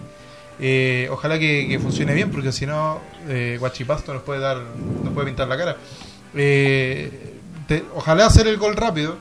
eh, 0.59 1.07
ojalá 1.11 1.37
que, 1.39 1.67
que 1.67 1.79
funcione 1.79 2.13
bien, 2.13 2.31
porque 2.31 2.51
si 2.51 2.65
no, 2.65 2.99
eh, 3.27 3.57
Guachipasto 3.59 4.13
nos 4.13 4.23
puede 4.23 4.39
dar, 4.39 4.57
nos 5.03 5.13
puede 5.13 5.27
pintar 5.27 5.47
la 5.47 5.57
cara. 5.57 5.77
Eh, 6.35 7.33
te- 7.67 7.83
ojalá 7.95 8.25
hacer 8.25 8.47
el 8.47 8.57
gol 8.57 8.75
rápido 8.75 9.17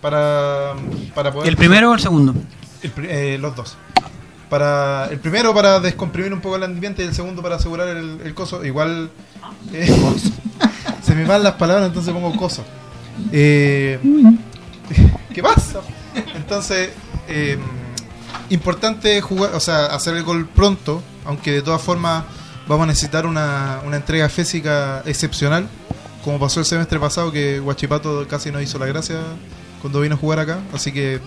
para, 0.00 0.74
para 1.14 1.32
poder... 1.32 1.48
¿El 1.48 1.56
primero 1.56 1.90
o 1.90 1.94
el 1.94 2.00
segundo? 2.00 2.34
El 2.82 2.92
eh, 3.06 3.38
los 3.40 3.54
dos. 3.56 3.76
Para, 4.48 5.08
el 5.10 5.18
primero 5.18 5.52
para 5.52 5.80
descomprimir 5.80 6.32
un 6.32 6.40
poco 6.40 6.56
el 6.56 6.62
ambiente 6.62 7.02
y 7.02 7.06
el 7.06 7.14
segundo 7.14 7.42
para 7.42 7.56
asegurar 7.56 7.88
el, 7.88 8.20
el 8.24 8.34
coso. 8.34 8.64
Igual 8.64 9.10
eh, 9.72 9.88
se 11.06 11.14
me 11.14 11.24
van 11.24 11.44
las 11.44 11.54
palabras, 11.54 11.86
entonces 11.86 12.12
pongo 12.12 12.34
coso. 12.34 12.64
Eh, 13.30 14.00
¿Qué 15.32 15.40
pasa? 15.40 15.80
Entonces, 16.34 16.90
eh, 17.28 17.56
importante 18.50 19.20
jugar, 19.20 19.54
o 19.54 19.60
sea, 19.60 19.86
hacer 19.86 20.16
el 20.16 20.24
gol 20.24 20.48
pronto, 20.48 21.00
aunque 21.24 21.52
de 21.52 21.62
todas 21.62 21.80
formas 21.80 22.24
vamos 22.66 22.84
a 22.84 22.86
necesitar 22.88 23.24
una, 23.24 23.80
una 23.86 23.96
entrega 23.96 24.28
física 24.28 25.02
excepcional, 25.06 25.68
como 26.24 26.40
pasó 26.40 26.58
el 26.58 26.66
semestre 26.66 26.98
pasado 26.98 27.30
que 27.30 27.60
Guachipato 27.60 28.26
casi 28.26 28.50
nos 28.50 28.62
hizo 28.62 28.76
la 28.80 28.86
gracia 28.86 29.20
cuando 29.80 30.00
vino 30.00 30.16
a 30.16 30.18
jugar 30.18 30.40
acá, 30.40 30.58
así 30.72 30.90
que 30.90 31.20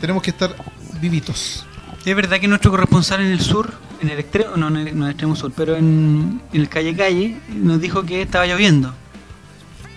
tenemos 0.00 0.22
que 0.22 0.30
estar 0.30 0.54
vivitos. 1.00 1.66
Es 2.04 2.14
verdad 2.14 2.38
que 2.38 2.46
nuestro 2.46 2.70
corresponsal 2.70 3.20
en 3.22 3.32
el 3.32 3.40
sur, 3.40 3.74
en 4.00 4.10
el 4.10 4.20
extremo, 4.20 4.56
no, 4.56 4.68
en 4.68 4.76
el, 4.76 4.84
no 4.84 4.90
en 4.90 5.02
el 5.02 5.10
extremo 5.10 5.34
sur, 5.34 5.52
pero 5.56 5.74
en, 5.74 6.40
en 6.52 6.60
el 6.60 6.68
calle 6.68 6.94
calle, 6.94 7.40
nos 7.48 7.80
dijo 7.80 8.04
que 8.04 8.22
estaba 8.22 8.46
lloviendo. 8.46 8.94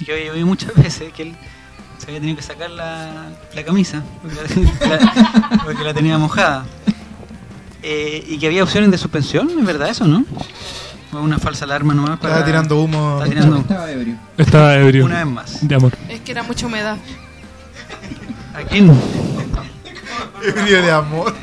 Y 0.02 0.06
que 0.06 0.12
había 0.14 0.26
llovido 0.28 0.48
muchas 0.48 0.74
veces, 0.76 1.14
que 1.14 1.22
él 1.24 1.36
se 1.98 2.08
había 2.08 2.20
tenido 2.20 2.36
que 2.38 2.44
sacar 2.44 2.70
la, 2.72 3.30
la 3.54 3.64
camisa, 3.64 4.04
porque 4.22 4.36
la, 4.36 4.90
la- 4.98 5.62
porque 5.64 5.84
la 5.84 5.94
tenía 5.94 6.18
mojada. 6.18 6.66
Eh, 7.84 8.24
y 8.28 8.38
que 8.38 8.48
había 8.48 8.64
opciones 8.64 8.92
de 8.92 8.98
suspensión, 8.98 9.50
¿es 9.58 9.66
verdad 9.66 9.90
eso, 9.90 10.06
no? 10.08 10.26
O 11.14 11.20
una 11.20 11.40
falsa 11.40 11.66
alarma 11.66 11.94
nomás 11.94 12.20
para... 12.20 12.34
Estaba 12.36 12.46
tirando 12.46 12.80
humo. 12.82 13.16
Está 13.22 13.30
tirando 13.30 13.58
Estaba 13.58 13.92
ebrio. 13.92 14.16
Estaba 14.38 14.76
ebrio. 14.76 15.06
una 15.06 15.18
vez 15.24 15.26
más. 15.34 15.68
De 15.68 15.76
amor. 15.76 15.94
Es 16.08 16.22
que 16.22 16.32
era 16.32 16.44
mucha 16.44 16.66
humedad. 16.68 16.98
¿A 18.54 18.62
quién? 18.64 18.92
Ebrio 20.44 20.82
de 20.82 20.92
amor. 20.92 21.34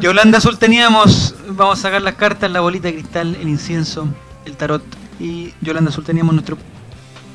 Yolanda 0.00 0.38
Azul 0.38 0.58
teníamos, 0.58 1.34
vamos 1.48 1.78
a 1.78 1.82
sacar 1.82 2.00
las 2.02 2.14
cartas, 2.14 2.50
la 2.50 2.60
bolita 2.60 2.88
de 2.88 2.94
cristal, 2.94 3.36
el 3.40 3.48
incienso, 3.48 4.08
el 4.46 4.56
tarot. 4.56 4.82
Y 5.20 5.52
Yolanda 5.60 5.90
Azul 5.90 6.04
teníamos 6.04 6.34
nuestro 6.34 6.56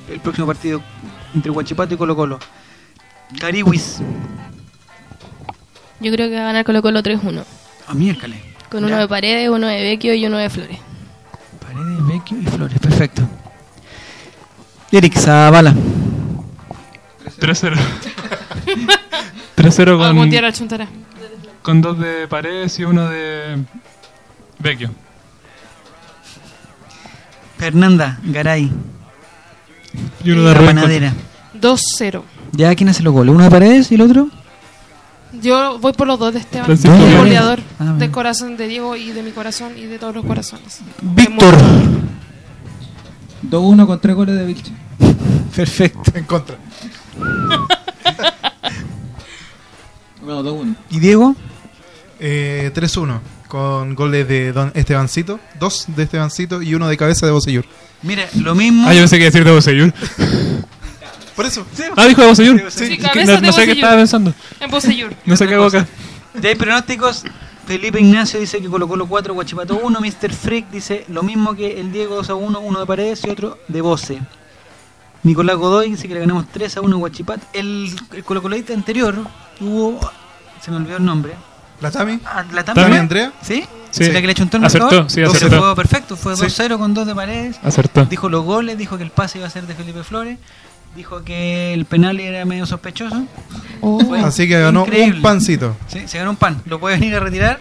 el 0.10 0.20
próximo 0.20 0.48
partido 0.48 0.82
entre 1.34 1.52
Huachipato 1.52 1.94
y 1.94 1.98
Colo 1.98 2.16
Colo. 2.16 2.40
Cariwis, 3.40 4.00
Yo 6.00 6.12
creo 6.12 6.30
que 6.30 6.36
va 6.36 6.42
a 6.42 6.46
ganar 6.46 6.66
Colo 6.66 6.82
Colo 6.82 7.02
3-1. 7.02 7.44
a 7.88 7.94
miércoles. 7.94 8.40
Con 8.70 8.84
uno 8.84 8.98
de 8.98 9.08
Paredes, 9.08 9.50
uno 9.50 9.68
de 9.68 9.82
Vecchio 9.84 10.14
y 10.14 10.26
uno 10.26 10.38
de 10.38 10.50
Flores. 10.50 10.80
Paredes, 11.62 12.08
Vecchio 12.08 12.38
y 12.40 12.46
Flores, 12.46 12.80
perfecto. 12.80 13.22
Eric 14.92 15.18
Zavala, 15.18 15.74
3-0. 17.40 17.76
3-0 19.58 20.04
Algún 20.04 20.30
con, 20.30 20.88
con 21.62 21.82
dos 21.82 22.00
de 22.00 22.28
Paredes 22.28 22.80
y 22.80 22.84
uno 22.86 23.10
de 23.10 23.64
Vecchio. 24.60 24.92
Fernanda 27.58 28.20
Garay, 28.24 28.72
Y 30.24 30.32
uno 30.32 30.44
la 30.44 30.50
de 30.50 30.56
Rubén 30.56 30.76
panadera. 30.76 31.14
2-0. 31.60 32.22
¿Ya 32.52 32.76
quién 32.76 32.90
hace 32.90 33.02
los 33.04 33.14
goles? 33.14 33.34
¿Uno 33.34 33.44
de 33.44 33.50
Paredes 33.50 33.92
y 33.92 33.96
el 33.96 34.02
otro? 34.02 34.30
Yo 35.42 35.80
voy 35.80 35.94
por 35.94 36.08
los 36.08 36.18
dos 36.20 36.34
de 36.34 36.40
Esteban. 36.40 36.66
Francisco 36.66 36.96
El 36.96 37.18
goleador 37.18 37.60
Ah, 37.80 37.96
del 37.98 38.12
corazón 38.12 38.56
de 38.58 38.68
Diego 38.68 38.96
y 38.96 39.12
de 39.12 39.22
mi 39.24 39.32
corazón 39.32 39.78
y 39.78 39.84
de 39.86 40.00
todos 40.00 40.16
los 40.16 40.26
corazones. 40.26 40.80
Víctor. 41.02 41.54
2-1 43.50 43.86
con 43.86 44.00
3 44.00 44.16
goles 44.16 44.36
de 44.36 44.46
Vilche. 44.46 44.72
Perfecto. 45.56 46.12
En 46.14 46.24
contra. 46.26 46.56
No, 50.26 50.42
2-1. 50.44 50.76
¿Y 50.90 51.00
Diego? 51.00 51.36
Eh, 52.20 52.72
3-1. 52.74 53.20
Con 53.56 53.96
goles 53.96 54.28
de 54.28 54.52
Don 54.52 54.74
Estebancito. 54.76 55.40
Dos 55.58 55.86
de 55.88 56.04
Estebancito 56.04 56.62
y 56.62 56.76
uno 56.76 56.90
de 56.90 56.98
cabeza 56.98 57.26
de 57.26 57.32
Bocellur. 57.32 57.64
Mira, 58.02 58.28
lo 58.44 58.54
mismo. 58.54 58.86
Ah, 58.86 58.94
yo 58.94 59.00
pensé 59.00 59.18
que 59.18 59.24
decir 59.24 59.46
de 59.46 59.52
Bocellur. 59.52 59.94
Por 61.38 61.46
eso. 61.46 61.66
Ah, 61.96 62.06
dijo 62.06 62.22
de 62.22 62.28
Bocellur. 62.28 62.70
Sí, 62.70 62.98
que 62.98 63.24
no, 63.24 63.32
de 63.32 63.40
no 63.40 63.54
sé 63.54 63.64
qué 63.64 63.72
estaba 63.72 63.96
pensando. 63.96 64.34
En 64.60 64.70
Bocellur. 64.70 65.14
No 65.26 65.38
sé 65.38 65.48
qué 65.48 65.56
acá. 65.56 65.88
Ya 66.42 66.50
hay 66.50 66.56
pronósticos. 66.56 67.24
Felipe 67.66 67.98
Ignacio 68.02 68.42
dice 68.42 68.60
que 68.60 68.68
Colo 68.68 68.90
Colo 68.90 69.08
4, 69.08 69.34
Guachipato 69.34 69.80
1. 69.82 70.02
Mr. 70.02 70.34
Freak 70.34 70.70
dice 70.70 71.06
lo 71.08 71.24
mismo 71.24 71.56
que 71.56 71.80
el 71.80 71.94
Diego 71.94 72.16
2 72.16 72.32
a 72.32 72.36
1, 72.36 72.60
uno 72.60 72.82
de 72.82 72.86
Paredes 72.86 73.24
y 73.24 73.30
otro 73.30 73.60
de 73.70 73.80
Voce. 73.80 74.20
Nicolás 75.24 75.56
Godoy 75.56 75.92
dice 75.92 76.10
que 76.10 76.14
le 76.14 76.20
ganamos 76.20 76.48
3 76.52 76.76
a 76.76 76.82
1 76.82 76.94
a 76.94 77.00
Guachipato. 77.00 77.48
El, 77.54 77.90
el 78.12 78.24
Colo 78.26 78.42
Coloite 78.42 78.74
anterior 78.74 79.16
tuvo. 79.58 79.98
Se 80.60 80.72
me 80.72 80.76
olvidó 80.76 80.98
el 80.98 81.06
nombre. 81.06 81.36
La 81.82 81.92
Tami. 81.92 82.20
Ah, 82.26 82.44
¿La 82.54 82.64
¿Tami? 82.64 82.82
Tami? 82.82 82.98
Andrea? 82.98 83.34
¿Sí? 83.42 83.66
Sí. 83.92 84.12
¿La 84.12 84.22
que 84.22 84.28
le 84.28 84.34
chuntó 84.34 84.58
el 84.58 84.66
Acertó, 84.66 84.86
marcador? 84.88 85.10
sí, 85.12 85.22
acertó. 85.24 85.60
Fue 85.62 85.76
perfecto, 85.76 86.16
fue 86.18 86.36
Sí. 86.36 86.44
2-0 86.44 86.78
con 86.78 86.94
2 86.94 87.08
de 87.08 87.16
Paredes. 87.16 87.60
Acertó. 87.64 88.06
Dijo 88.06 88.28
los 88.30 88.44
goles, 88.44 88.78
dijo 88.78 88.98
que 88.98 89.04
el 89.04 89.12
pase 89.12 89.38
iba 89.38 89.48
a 89.48 89.50
ser 89.50 89.66
de 89.68 89.74
Felipe 89.76 90.04
Flores. 90.04 90.38
Dijo 90.96 91.24
que 91.24 91.74
el 91.74 91.86
penal 91.86 92.20
era 92.20 92.46
medio 92.46 92.66
sospechoso. 92.66 93.26
Fue 93.82 94.20
Así 94.22 94.48
que 94.48 94.60
ganó 94.60 94.82
increíble. 94.86 95.18
un 95.18 95.22
pancito. 95.22 95.76
Sí, 95.88 96.08
se 96.08 96.18
ganó 96.18 96.32
un 96.32 96.36
pan. 96.38 96.62
¿Lo 96.66 96.80
puede 96.80 96.98
venir 96.98 97.16
a 97.16 97.20
retirar? 97.20 97.60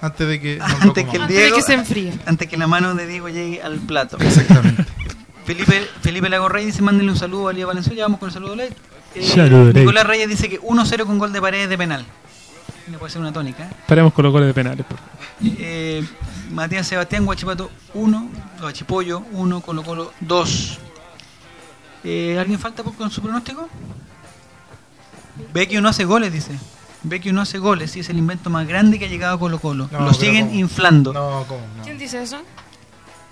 Antes 0.00 0.26
de 0.28 0.40
que. 0.40 0.58
Antes 0.80 0.92
que 0.92 1.00
el 1.00 1.06
comamos. 1.06 1.20
Antes 1.22 1.28
de 1.36 1.42
Diego, 1.42 1.56
que 1.56 1.62
se 1.62 1.74
enfríe. 1.74 2.12
antes 2.26 2.48
que 2.48 2.56
la 2.56 2.66
mano 2.66 2.94
de 2.96 3.06
Diego 3.06 3.28
llegue 3.28 3.62
al 3.62 3.78
plato. 3.78 4.16
Exactamente. 4.20 4.84
Felipe, 5.44 5.86
Felipe 6.02 6.28
Lago 6.28 6.48
Reyes 6.48 6.72
dice, 6.74 6.82
mándenle 6.82 7.10
un 7.12 7.18
saludo 7.18 7.48
a 7.48 7.52
Lía 7.52 7.66
Valenzuela, 7.66 8.02
vamos 8.02 8.20
con 8.20 8.28
el 8.28 8.32
saludo 8.32 8.54
late. 8.56 8.74
Eh. 9.14 9.72
Nicolás 9.74 10.06
Reyes 10.06 10.28
dice 10.28 10.48
que 10.48 10.60
1-0 10.60 11.04
con 11.04 11.18
gol 11.18 11.32
de 11.32 11.40
paredes 11.40 11.68
de 11.68 11.76
penal. 11.78 12.04
Le 12.90 12.98
puede 12.98 13.12
ser 13.12 13.20
una 13.20 13.32
tónica. 13.32 13.68
Paremos 13.86 14.12
con 14.12 14.24
los 14.24 14.32
goles 14.32 14.48
de 14.48 14.54
penales. 14.54 14.84
por 14.84 14.98
favor. 14.98 15.12
Eh, 15.58 16.04
Matías 16.50 16.86
Sebastián, 16.86 17.24
Guachipato 17.24 17.70
1, 17.94 18.28
Guachipollo 18.60 19.22
1, 19.32 19.60
Colo 19.60 19.82
Colo 19.82 20.12
2. 20.20 20.78
Eh, 22.04 22.36
¿Alguien 22.38 22.58
falta 22.58 22.82
por- 22.82 22.94
con 22.94 23.10
su 23.10 23.22
pronóstico? 23.22 23.68
Vecchio 25.54 25.80
no 25.80 25.88
hace 25.88 26.04
goles, 26.04 26.32
dice. 26.32 26.52
Vecchio 27.04 27.32
no 27.32 27.40
hace 27.40 27.58
goles, 27.58 27.96
y 27.96 28.00
es 28.00 28.08
el 28.10 28.18
invento 28.18 28.50
más 28.50 28.66
grande 28.66 28.98
que 28.98 29.06
ha 29.06 29.08
llegado 29.08 29.34
a 29.36 29.38
Colo 29.38 29.58
Colo. 29.60 29.88
No, 29.90 30.00
Lo 30.00 30.12
siguen 30.14 30.46
¿cómo? 30.48 30.58
inflando. 30.60 31.12
No, 31.12 31.44
¿cómo? 31.48 31.60
No. 31.78 31.82
¿Quién 31.84 31.98
dice 31.98 32.22
eso? 32.22 32.40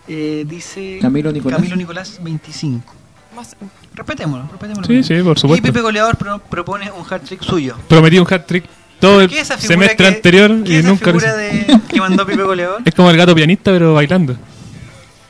Eh, 0.08 0.44
dice 0.46 0.98
Camilo 1.00 1.30
Nicolás. 1.30 1.58
Camilo 1.58 1.76
Nicolás 1.76 2.18
25. 2.22 2.94
Más... 3.36 3.56
Respetémoslo, 3.94 4.48
respetémoslo. 4.50 4.86
Sí, 4.86 5.02
sí, 5.04 5.22
por 5.22 5.36
Y 5.36 5.40
supuesto. 5.40 5.66
Pepe 5.66 5.80
Goleador 5.82 6.16
pro- 6.16 6.38
propone 6.40 6.90
un 6.90 7.04
hat 7.12 7.22
trick 7.22 7.42
suyo. 7.42 7.76
Prometí 7.88 8.18
un 8.18 8.32
hat 8.32 8.46
trick 8.46 8.64
todo 9.00 9.20
el 9.22 9.28
¿Qué 9.28 9.36
es 9.36 9.42
esa 9.42 9.56
figura 9.56 9.74
semestre 9.74 9.96
que- 9.96 10.14
anterior 10.16 10.62
qué 10.64 10.70
y 10.70 10.74
es 10.74 10.80
esa 10.80 10.88
nunca 10.88 11.12
lo 11.12 11.20
figura 11.20 11.46
hice. 11.52 11.64
de, 11.66 11.80
que 11.88 12.00
mandó 12.00 12.24
Goleador? 12.26 12.82
Es 12.84 12.94
como 12.94 13.10
el 13.10 13.16
gato 13.16 13.34
pianista, 13.34 13.70
pero 13.72 13.94
bailando. 13.94 14.36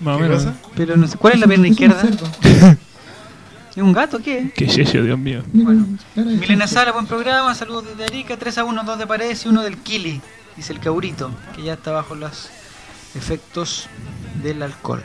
Más 0.00 0.16
o 0.16 0.18
¿Qué 0.18 0.22
menos. 0.28 0.46
Pero 0.76 0.96
no 0.96 1.06
sé, 1.06 1.16
¿cuál 1.16 1.34
es 1.34 1.40
la 1.40 1.46
pierna 1.46 1.68
izquierda? 1.68 2.02
¿Es 3.70 3.76
un 3.76 3.92
gato 3.92 4.18
qué? 4.18 4.50
Qué 4.54 4.66
yeyo, 4.66 5.04
Dios 5.04 5.18
mío. 5.18 5.42
De 5.52 6.22
Milena. 6.24 6.66
Sala, 6.66 6.90
buen 6.92 7.06
programa, 7.06 7.54
saludos 7.54 7.84
desde 7.86 8.04
Arica, 8.04 8.36
3 8.36 8.58
a 8.58 8.64
1, 8.64 8.82
2 8.84 8.98
de 8.98 9.06
Paredes 9.06 9.44
y 9.44 9.48
1 9.48 9.62
del 9.62 9.76
Kili, 9.78 10.20
dice 10.56 10.72
el 10.72 10.80
Caurito, 10.80 11.30
que 11.54 11.62
ya 11.62 11.74
está 11.74 11.92
bajo 11.92 12.14
los 12.16 12.50
efectos 13.14 13.88
del 14.42 14.62
alcohol. 14.62 15.02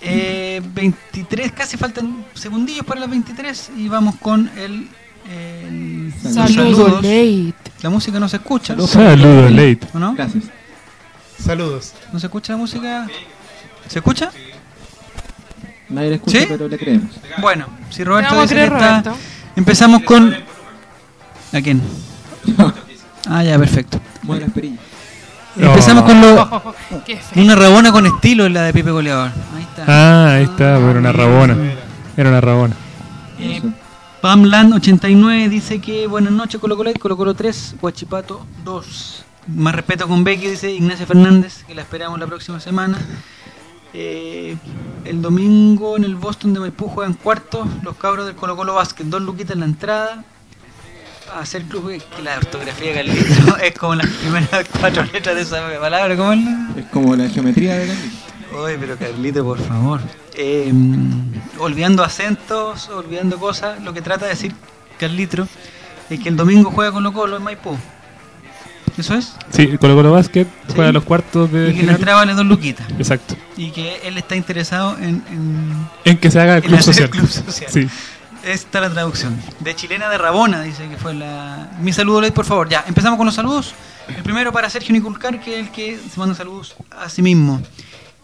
Eh, 0.00 0.62
23, 0.74 1.52
casi 1.52 1.76
faltan 1.76 2.24
segundillos 2.34 2.84
para 2.86 3.00
las 3.00 3.10
23 3.10 3.70
y 3.76 3.88
vamos 3.88 4.14
con 4.16 4.50
el... 4.56 4.88
los 5.30 6.34
Saludos, 6.34 6.54
saludos. 6.76 7.02
late. 7.02 7.54
La 7.82 7.90
música 7.90 8.18
no 8.20 8.28
se 8.28 8.36
escucha, 8.36 8.68
Saludos. 8.74 8.90
Saludos, 8.90 9.50
late. 9.50 9.80
¿o 9.94 9.98
no? 9.98 10.14
Gracias. 10.14 10.44
Saludos. 11.42 11.94
¿No 12.12 12.18
se 12.20 12.26
escucha 12.26 12.52
la 12.52 12.58
música? 12.58 13.06
¿Se 13.88 13.98
escucha? 13.98 14.30
Nadie 15.88 16.08
le 16.10 16.14
escucha, 16.16 16.40
¿Sí? 16.40 16.46
pero 16.48 16.68
le 16.68 16.78
creemos. 16.78 17.10
Bueno, 17.40 17.66
si 17.90 18.02
Roberto 18.02 18.34
vamos 18.34 18.50
a 18.50 18.54
dice 18.54 18.54
que 18.68 18.74
está... 18.74 18.88
Roberto. 19.02 19.16
Empezamos 19.56 20.02
con... 20.02 20.34
¿A 21.52 21.60
quién? 21.60 21.80
Ah, 23.28 23.42
ya, 23.42 23.58
perfecto. 23.58 24.00
Mueve 24.22 24.42
las 24.44 24.52
perillas. 24.52 24.80
No. 25.56 25.68
Empezamos 25.70 26.04
con 26.04 26.20
lo, 26.20 26.74
Qué 27.06 27.16
feo. 27.16 27.42
una 27.42 27.54
rabona 27.56 27.90
con 27.90 28.04
estilo, 28.04 28.48
la 28.48 28.62
de 28.64 28.72
Pipe 28.74 28.90
Goleador. 28.90 29.30
Ahí 29.56 29.62
está. 29.62 29.84
Ah, 29.86 30.34
ahí 30.34 30.44
está, 30.44 30.76
pero 30.76 30.98
una 30.98 31.12
rabona. 31.12 31.56
Era 32.16 32.28
una 32.28 32.40
rabona. 32.40 32.74
Eh, 33.38 33.62
Pamland89 34.26 35.48
dice 35.48 35.80
que 35.80 36.08
buenas 36.08 36.32
noches 36.32 36.60
Colo 36.60 36.76
Colo, 36.76 36.92
Colo 36.98 37.16
Colo 37.16 37.34
3, 37.34 37.76
Huachipato 37.80 38.44
2. 38.64 39.24
Más 39.54 39.72
respeto 39.72 40.08
con 40.08 40.24
Becky, 40.24 40.48
dice 40.48 40.72
Ignacio 40.72 41.06
Fernández, 41.06 41.62
que 41.62 41.76
la 41.76 41.82
esperamos 41.82 42.18
la 42.18 42.26
próxima 42.26 42.58
semana. 42.58 42.98
Eh, 43.94 44.56
el 45.04 45.22
domingo 45.22 45.96
en 45.96 46.02
el 46.02 46.16
Boston 46.16 46.54
de 46.54 46.58
Maipú 46.58 46.88
juegan 46.88 47.14
cuartos 47.14 47.68
los 47.84 47.96
cabros 47.98 48.26
del 48.26 48.34
Colo 48.34 48.56
Colo 48.56 48.74
Basket, 48.74 49.04
dos 49.04 49.22
luquitas 49.22 49.52
en 49.52 49.60
la 49.60 49.66
entrada. 49.66 50.24
A 51.32 51.38
hacer 51.38 51.62
club, 51.62 51.92
que 51.92 52.22
la 52.24 52.36
ortografía 52.36 52.88
de 52.88 52.94
Carlito 52.94 53.56
es 53.62 53.78
como 53.78 53.94
las 53.94 54.08
primeras 54.08 54.66
cuatro 54.80 55.04
letras 55.04 55.36
de 55.36 55.42
esa 55.42 55.78
palabra, 55.78 56.16
¿cómo 56.16 56.32
es 56.32 56.44
la? 56.44 56.70
Es 56.76 56.86
como 56.86 57.14
la 57.14 57.28
geometría 57.28 57.76
de 57.76 57.86
Carlitos. 57.86 58.18
Oye, 58.56 58.76
pero 58.76 58.96
Carlito, 58.96 59.44
por 59.44 59.60
favor. 59.60 60.00
Eh, 60.38 60.72
olvidando 61.58 62.04
acentos, 62.04 62.88
olvidando 62.90 63.38
cosas, 63.38 63.82
lo 63.82 63.94
que 63.94 64.02
trata 64.02 64.26
de 64.26 64.32
decir 64.32 64.54
Carlito 64.98 65.48
es 66.10 66.20
que 66.20 66.28
el 66.28 66.36
domingo 66.36 66.70
juega 66.70 66.92
con 66.92 67.10
Colo 67.12 67.36
en 67.36 67.42
Maipú. 67.42 67.76
¿Eso 68.98 69.14
es? 69.14 69.34
Sí, 69.50 69.76
Colo 69.78 69.94
Colo 69.94 70.12
Basket 70.12 70.46
Sí. 70.68 70.72
juega 70.74 70.92
los 70.92 71.04
cuartos 71.04 71.52
de 71.52 71.70
Y 71.70 71.74
que 71.74 71.82
la 71.82 71.92
entrada 71.92 72.18
vale 72.18 72.34
dos 72.34 72.46
luquitas. 72.46 72.86
Exacto. 72.98 73.34
Y 73.56 73.70
que 73.70 74.00
él 74.04 74.16
está 74.16 74.36
interesado 74.36 74.96
en... 74.98 75.22
en 75.30 75.88
En 76.04 76.18
que 76.18 76.30
se 76.30 76.40
haga 76.40 76.56
el 76.56 76.62
club 76.62 76.80
social. 76.80 77.10
club 77.10 77.28
social. 77.28 77.70
Sí. 77.70 77.88
Esta 78.44 78.78
es 78.78 78.88
la 78.88 78.90
traducción. 78.90 79.38
De 79.60 79.74
chilena 79.74 80.08
de 80.08 80.18
Rabona, 80.18 80.62
dice 80.62 80.88
que 80.88 80.96
fue 80.96 81.14
la... 81.14 81.68
Mi 81.80 81.92
saludo, 81.92 82.20
Ley, 82.20 82.30
por 82.30 82.44
favor. 82.44 82.68
Ya, 82.68 82.84
empezamos 82.86 83.16
con 83.18 83.26
los 83.26 83.34
saludos. 83.34 83.74
El 84.08 84.22
primero 84.22 84.52
para 84.52 84.70
Sergio 84.70 84.92
Niculcar, 84.92 85.40
que 85.40 85.58
es 85.60 85.66
el 85.66 85.72
que 85.72 85.98
se 85.98 86.20
manda 86.20 86.34
saludos 86.34 86.76
a 86.90 87.08
sí 87.08 87.22
mismo. 87.22 87.60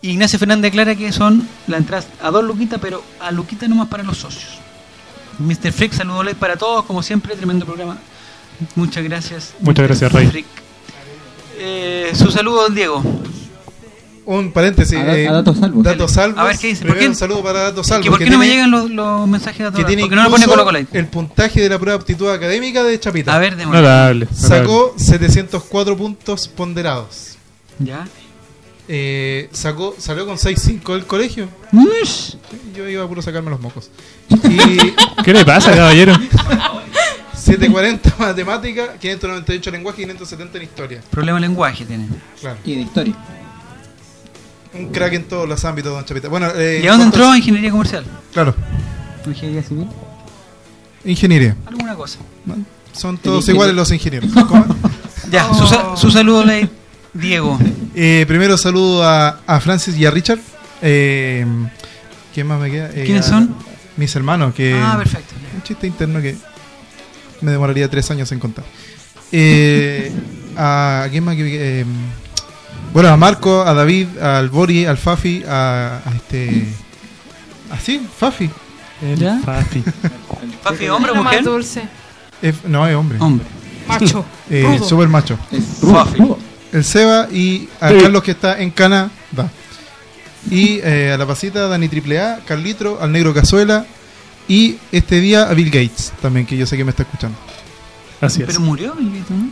Ignacio 0.03 0.39
Fernández 0.39 0.71
declara 0.73 0.97
que 0.97 1.13
son 1.13 1.47
la 1.69 1.77
entrada 1.77 2.05
a 2.21 2.31
dos 2.31 2.45
luquitas, 2.45 2.81
pero 2.81 3.03
a 3.21 3.31
luquita 3.31 3.69
nomás 3.69 3.89
para 3.89 4.03
los 4.03 4.19
socios. 4.19 4.59
Mr. 5.39 5.73
Freak, 5.73 5.93
saludo 5.93 6.23
Ley 6.23 6.35
para 6.35 6.57
todos, 6.57 6.85
como 6.85 7.03
siempre, 7.03 7.35
tremendo 7.37 7.65
programa. 7.65 7.99
Muchas 8.75 9.05
gracias. 9.05 9.55
Muchas 9.61 9.83
Mr. 9.83 9.87
gracias, 9.89 10.13
Rey. 10.13 10.27
Freak. 10.27 10.47
Eh, 11.59 12.13
su 12.15 12.31
saludo, 12.31 12.63
don 12.63 12.75
Diego. 12.75 13.03
Un 14.25 14.53
paréntesis. 14.53 14.99
A 14.99 15.17
eh, 15.17 15.29
a 15.29 15.33
datos 15.33 15.59
salvos. 15.59 15.83
Datos 15.85 16.13
salvos. 16.13 16.39
A 16.39 16.45
ver, 16.45 16.59
¿qué 16.59 16.69
dice? 16.69 16.85
¿Por 16.85 16.99
qué? 16.99 17.09
un 17.09 17.17
saludo 17.17 17.43
para 17.43 17.61
Datos 17.63 17.87
Salvos. 17.87 18.05
¿Que 18.05 18.11
¿Por 18.11 18.19
que 18.19 18.25
qué 18.27 18.31
no 18.31 18.39
me 18.39 18.47
llegan 18.47 18.71
los, 18.71 18.89
los 18.91 19.29
mensajes 19.29 19.59
de 19.59 19.65
Que 19.65 19.71
todos? 19.71 19.87
tiene 19.87 20.03
Porque 20.03 20.17
no 20.17 20.25
lo 20.25 20.31
pone 20.31 20.47
Colo 20.47 20.79
el 20.93 21.07
puntaje 21.07 21.61
de 21.61 21.69
la 21.69 21.79
prueba 21.79 21.99
de 21.99 22.03
aptitud 22.03 22.31
académica 22.31 22.85
de 22.85 22.99
Chapita. 23.01 23.35
A 23.35 23.39
ver, 23.39 23.57
notable. 23.57 24.29
Sacó 24.33 24.95
704 24.97 25.97
puntos 25.97 26.47
ponderados. 26.49 27.37
Ya. 27.81 28.07
Eh, 28.95 29.49
sacó, 29.53 29.95
salió 29.99 30.27
con 30.27 30.37
6.5 30.37 30.93
del 30.93 31.07
colegio. 31.07 31.49
Yo 32.77 32.87
iba 32.87 33.03
a 33.05 33.09
puro 33.09 33.23
sacarme 33.23 33.49
los 33.51 33.59
mocos. 33.61 33.91
Y 34.29 35.23
¿Qué 35.25 35.33
le 35.33 35.45
pasa, 35.47 35.75
caballero? 35.75 36.15
740 37.35 38.15
matemática, 38.19 38.95
598 39.01 39.71
lenguaje 39.71 40.03
y 40.03 40.05
570 40.05 40.59
en 40.59 40.65
historia. 40.65 41.01
Problema 41.11 41.41
de 41.41 41.49
lenguaje 41.49 41.85
tiene. 41.87 42.07
Claro. 42.41 42.59
Y 42.65 42.75
de 42.75 42.81
historia. 42.83 43.15
Un 44.75 44.89
crack 44.91 45.13
en 45.15 45.25
todos 45.25 45.49
los 45.49 45.65
ámbitos, 45.65 45.93
don 45.93 46.05
Chapita. 46.05 46.29
Bueno, 46.29 46.49
eh, 46.55 46.81
¿Y 46.83 46.87
a 46.87 46.91
dónde 46.91 47.05
¿cuántos- 47.05 47.21
entró? 47.21 47.37
Ingeniería 47.37 47.71
comercial. 47.71 48.05
Claro, 48.33 48.55
Ingeniería 49.27 49.63
civil. 49.63 49.87
ingeniería. 51.05 51.57
Alguna 51.67 51.95
cosa. 51.95 52.19
Son 52.93 53.17
todos 53.17 53.49
iguales 53.49 53.75
los 53.75 53.91
ingenieros. 53.91 54.31
Ya, 55.31 55.53
su, 55.55 55.67
sa- 55.67 55.97
su 55.97 56.11
saludo, 56.11 56.45
Ley. 56.45 56.69
Diego. 57.15 57.59
Eh, 57.95 58.25
primero 58.27 58.57
saludo 58.57 59.05
a, 59.05 59.41
a 59.47 59.61
Francis 59.61 59.97
y 59.97 60.07
a 60.07 60.11
Richard. 60.11 60.39
Eh, 60.81 61.47
¿Quién 62.35 62.47
más 62.47 62.61
me 62.61 62.71
queda? 62.71 62.91
Eh, 62.95 63.03
¿Quiénes 63.05 63.27
a- 63.27 63.31
son? 63.31 63.55
Mis 63.97 64.15
hermanos, 64.17 64.55
que 64.55 64.75
Ah, 64.83 64.95
perfecto. 64.97 65.35
un 65.55 65.63
chiste 65.63 65.87
interno 65.87 66.23
que 66.23 66.35
me 67.43 67.51
demoraría 67.51 67.89
tres 67.91 68.11
años 68.11 68.33
en 68.33 68.39
contar. 68.39 68.65
Eh, 69.31 70.11
a 70.57 71.07
quién 71.11 71.25
más 71.25 71.37
que 71.37 71.81
eh, 71.81 71.85
bueno 72.93 73.09
a 73.11 73.17
Marco, 73.19 73.63
a 73.63 73.75
David, 73.75 74.19
al 74.19 74.49
Bori, 74.49 74.87
al 74.87 74.97
Fafi, 74.97 75.43
a, 75.47 76.01
a 76.07 76.11
este 76.17 76.67
así, 77.71 78.01
Fafi. 78.19 78.49
El 79.03 79.19
¿Ya? 79.19 79.39
Fafi. 79.45 79.83
Fafi, 80.63 80.89
hombre 80.89 81.11
o 81.13 81.15
Lo 81.17 81.23
más 81.23 81.33
mujer. 81.33 81.45
dulce. 81.45 81.83
No, 82.69 82.87
es 82.87 82.95
hombre. 82.97 83.19
Hombre. 83.21 83.47
Macho. 83.89 84.25
Eh, 84.51 84.79
super 84.87 85.09
macho. 85.09 85.39
Es 85.51 85.65
Fafi. 85.81 86.19
El 86.73 86.85
Seba 86.85 87.29
y 87.31 87.69
a 87.81 87.91
Sí. 87.91 87.99
Carlos 88.01 88.23
que 88.23 88.31
está 88.33 88.61
en 88.61 88.71
Canadá. 88.71 89.11
Y 90.51 90.81
eh, 90.83 91.13
a 91.13 91.19
la 91.19 91.27
pasita, 91.27 91.69
Dani 91.69 91.89
AAA, 91.89 92.41
Carlitro, 92.47 92.99
al 93.01 93.13
negro 93.13 93.33
Cazuela. 93.35 93.87
Y 94.49 94.77
este 94.91 95.21
día 95.21 95.49
a 95.49 95.55
Bill 95.55 95.71
Gates 95.71 96.13
también, 96.21 96.47
que 96.47 96.57
yo 96.57 96.67
sé 96.67 96.77
que 96.77 96.85
me 96.85 96.91
está 96.91 97.05
escuchando. 97.05 97.39
Así 98.21 98.41
es. 98.41 98.47
Pero 98.47 98.61
murió, 98.61 98.95
Bill 98.95 99.11
Gates, 99.21 99.31
¿no? 99.31 99.51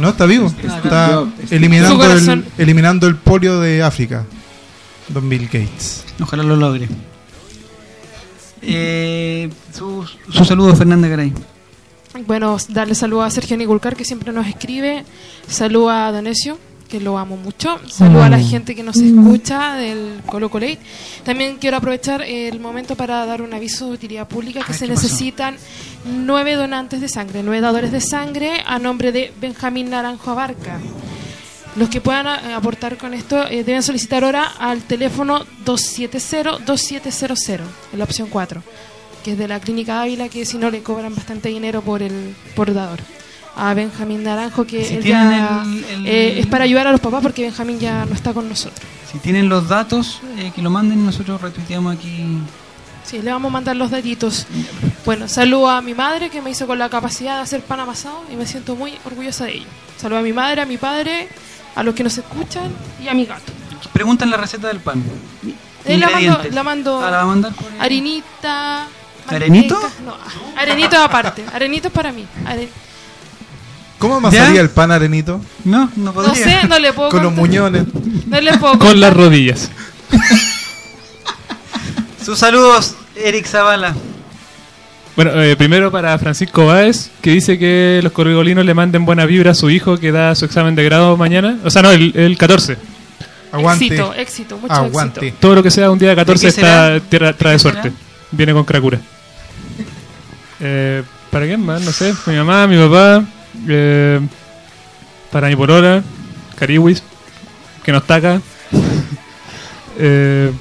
No, 0.00 0.08
está 0.10 0.26
vivo. 0.26 0.52
Está 0.62 1.24
el, 1.50 2.44
eliminando 2.58 3.06
el 3.06 3.16
polio 3.16 3.60
de 3.60 3.82
África. 3.82 4.24
Don 5.08 5.28
Bill 5.28 5.46
Gates. 5.46 6.04
Ojalá 6.20 6.42
lo 6.42 6.56
logre. 6.56 6.88
Eh, 8.62 9.50
su, 9.76 10.06
su 10.30 10.44
saludo, 10.44 10.74
Fernanda 10.76 11.08
Garay. 11.08 11.32
Bueno, 12.26 12.58
darle 12.68 12.94
saludo 12.94 13.22
a 13.22 13.30
Sergio 13.30 13.56
Niculcar, 13.56 13.96
que 13.96 14.04
siempre 14.04 14.32
nos 14.32 14.46
escribe. 14.46 15.04
Saludo 15.48 15.88
a 15.88 16.12
Donesio, 16.12 16.58
que 16.88 17.00
lo 17.00 17.16
amo 17.16 17.38
mucho. 17.38 17.80
Saludo 17.88 18.22
a 18.22 18.28
la 18.28 18.38
gente 18.38 18.74
que 18.74 18.82
nos 18.82 18.96
escucha 18.96 19.76
del 19.76 20.20
Colo 20.26 20.50
Colate. 20.50 20.78
También 21.24 21.56
quiero 21.56 21.78
aprovechar 21.78 22.20
el 22.20 22.60
momento 22.60 22.96
para 22.96 23.24
dar 23.24 23.40
un 23.40 23.54
aviso 23.54 23.86
de 23.86 23.92
utilidad 23.92 24.28
pública 24.28 24.60
que 24.60 24.72
Ay, 24.72 24.78
se 24.78 24.88
necesitan 24.88 25.56
nueve 26.04 26.54
donantes 26.54 27.00
de 27.00 27.08
sangre, 27.08 27.42
nueve 27.42 27.62
dadores 27.62 27.90
de 27.90 28.02
sangre 28.02 28.62
a 28.66 28.78
nombre 28.78 29.10
de 29.10 29.32
Benjamín 29.40 29.88
Naranjo 29.88 30.30
Abarca. 30.32 30.78
Los 31.76 31.88
que 31.88 32.02
puedan 32.02 32.26
aportar 32.26 32.98
con 32.98 33.14
esto 33.14 33.48
eh, 33.48 33.64
deben 33.64 33.82
solicitar 33.82 34.24
ahora 34.24 34.52
al 34.58 34.82
teléfono 34.82 35.46
270-2700, 35.64 37.60
en 37.94 37.98
la 37.98 38.04
opción 38.04 38.28
4, 38.28 38.62
que 39.22 39.32
es 39.32 39.38
de 39.38 39.48
la 39.48 39.60
Clínica 39.60 40.02
Ávila, 40.02 40.28
que 40.28 40.44
si 40.44 40.58
no 40.58 40.70
le 40.70 40.82
cobran 40.82 41.14
bastante 41.14 41.48
dinero 41.48 41.82
por 41.82 42.02
el 42.02 42.34
por 42.54 42.72
dador. 42.74 42.98
A 43.54 43.74
Benjamín 43.74 44.22
Naranjo, 44.24 44.64
que 44.66 44.84
Si 44.84 44.94
él 44.94 45.02
tienen 45.02 45.30
ya, 45.30 45.62
el- 45.64 45.84
el- 45.84 46.06
eh, 46.06 46.40
es 46.40 46.46
para 46.46 46.64
ayudar 46.64 46.86
a 46.86 46.92
los 46.92 47.00
papás 47.00 47.22
porque 47.22 47.42
Benjamín 47.42 47.78
ya 47.78 48.04
no 48.06 48.14
está 48.14 48.32
con 48.32 48.48
nosotros. 48.48 48.80
Si 49.10 49.18
tienen 49.18 49.48
los 49.50 49.68
datos, 49.68 50.20
eh, 50.38 50.52
que 50.54 50.62
lo 50.62 50.70
manden, 50.70 51.04
nosotros 51.04 51.40
retuiteamos 51.40 51.94
aquí. 51.96 52.24
Sí, 53.04 53.20
le 53.20 53.30
vamos 53.30 53.50
a 53.50 53.52
mandar 53.52 53.76
los 53.76 53.90
datitos. 53.90 54.46
Bueno, 55.04 55.28
saludo 55.28 55.68
a 55.68 55.82
mi 55.82 55.92
madre 55.92 56.30
que 56.30 56.40
me 56.40 56.50
hizo 56.50 56.66
con 56.66 56.78
la 56.78 56.88
capacidad 56.88 57.36
de 57.36 57.42
hacer 57.42 57.60
pan 57.62 57.80
amasado 57.80 58.24
y 58.32 58.36
me 58.36 58.46
siento 58.46 58.74
muy 58.74 58.94
orgullosa 59.04 59.44
de 59.44 59.56
ello. 59.56 59.66
Saludo 59.98 60.20
a 60.20 60.22
mi 60.22 60.32
madre, 60.32 60.62
a 60.62 60.66
mi 60.66 60.78
padre, 60.78 61.28
a 61.74 61.82
los 61.82 61.94
que 61.94 62.04
nos 62.04 62.16
escuchan 62.16 62.70
y 63.04 63.08
a 63.08 63.12
mi 63.14 63.26
gato. 63.26 63.52
Preguntan 63.92 64.30
la 64.30 64.38
receta 64.38 64.68
del 64.68 64.80
pan. 64.80 65.02
Eh, 65.84 65.98
la 65.98 66.08
mando, 66.08 66.40
la 66.52 66.62
mando 66.62 67.00
Ah, 67.04 67.10
¿la 67.10 67.20
a 67.20 67.26
mandar 67.26 67.52
por- 67.52 67.66
harinita. 67.80 68.86
¿Arenito? 69.28 69.78
No, 70.04 70.16
arenito 70.60 70.96
aparte. 70.98 71.44
Arenito 71.52 71.88
es 71.88 71.94
para 71.94 72.12
mí. 72.12 72.26
Are- 72.46 72.68
¿Cómo 73.98 74.16
amasaría 74.16 74.54
¿Ya? 74.56 74.60
el 74.60 74.70
pan 74.70 74.90
arenito? 74.90 75.40
No, 75.64 75.90
no 75.96 76.12
podría. 76.12 76.32
No 76.32 76.34
sé, 76.60 76.66
no 76.68 76.78
le 76.78 76.92
puedo 76.92 77.08
Con 77.10 77.22
los 77.22 77.32
contar. 77.32 77.46
muñones. 77.48 77.84
No 78.26 78.40
le 78.40 78.58
puedo 78.58 78.78
Con 78.78 79.00
las 79.00 79.10
contar. 79.10 79.16
rodillas. 79.16 79.70
Sus 82.24 82.38
saludos, 82.38 82.94
Eric 83.16 83.46
Zavala. 83.46 83.94
Bueno, 85.16 85.32
eh, 85.42 85.56
primero 85.56 85.90
para 85.90 86.16
Francisco 86.18 86.66
Báez, 86.66 87.10
que 87.20 87.30
dice 87.32 87.58
que 87.58 88.00
los 88.02 88.12
corregolinos 88.12 88.64
le 88.64 88.74
manden 88.74 89.04
buena 89.04 89.26
vibra 89.26 89.50
a 89.50 89.54
su 89.54 89.68
hijo 89.70 89.98
que 89.98 90.10
da 90.12 90.34
su 90.34 90.44
examen 90.46 90.74
de 90.74 90.84
grado 90.84 91.16
mañana. 91.16 91.58
O 91.64 91.70
sea, 91.70 91.82
no, 91.82 91.90
el, 91.90 92.16
el 92.16 92.38
14. 92.38 92.76
Aguante. 93.52 93.84
Éxito, 93.86 94.14
éxito, 94.14 94.58
mucho 94.58 94.72
Aguante. 94.72 95.20
éxito. 95.20 95.36
Todo 95.40 95.56
lo 95.56 95.62
que 95.62 95.70
sea 95.70 95.90
un 95.90 95.98
día 95.98 96.16
14 96.16 96.46
qué 96.46 96.52
será? 96.52 96.96
está, 96.96 97.08
tierra- 97.10 97.32
trae 97.34 97.58
suerte. 97.58 97.90
será? 97.90 97.94
Viene 98.32 98.52
con 98.52 98.64
cracura. 98.64 98.98
Eh, 100.60 101.02
¿Para 101.30 101.46
quién 101.46 101.64
más? 101.64 101.82
No 101.82 101.92
sé. 101.92 102.14
Mi 102.26 102.36
mamá, 102.36 102.66
mi 102.66 102.76
papá. 102.76 103.24
eh, 103.68 104.20
para 105.30 105.48
mi 105.48 105.56
polola. 105.56 106.02
Cariwis. 106.56 107.02
Que 107.84 107.92
nos 107.92 108.06
taca. 108.06 108.40
Eh, 109.98 110.52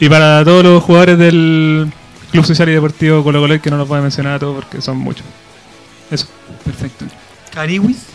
y 0.00 0.08
para 0.08 0.44
todos 0.44 0.64
los 0.64 0.82
jugadores 0.82 1.18
del 1.18 1.90
Club 2.30 2.44
Social 2.44 2.68
y 2.68 2.72
Deportivo 2.72 3.22
Colo 3.24 3.40
Colo, 3.40 3.60
que 3.60 3.70
no 3.70 3.76
los 3.76 3.88
voy 3.88 4.00
mencionar 4.00 4.34
a 4.34 4.38
todos 4.38 4.54
porque 4.56 4.80
son 4.80 4.96
muchos. 4.98 5.24
Eso. 6.10 6.26
Perfecto. 6.64 7.04
Cariwis. 7.52 8.06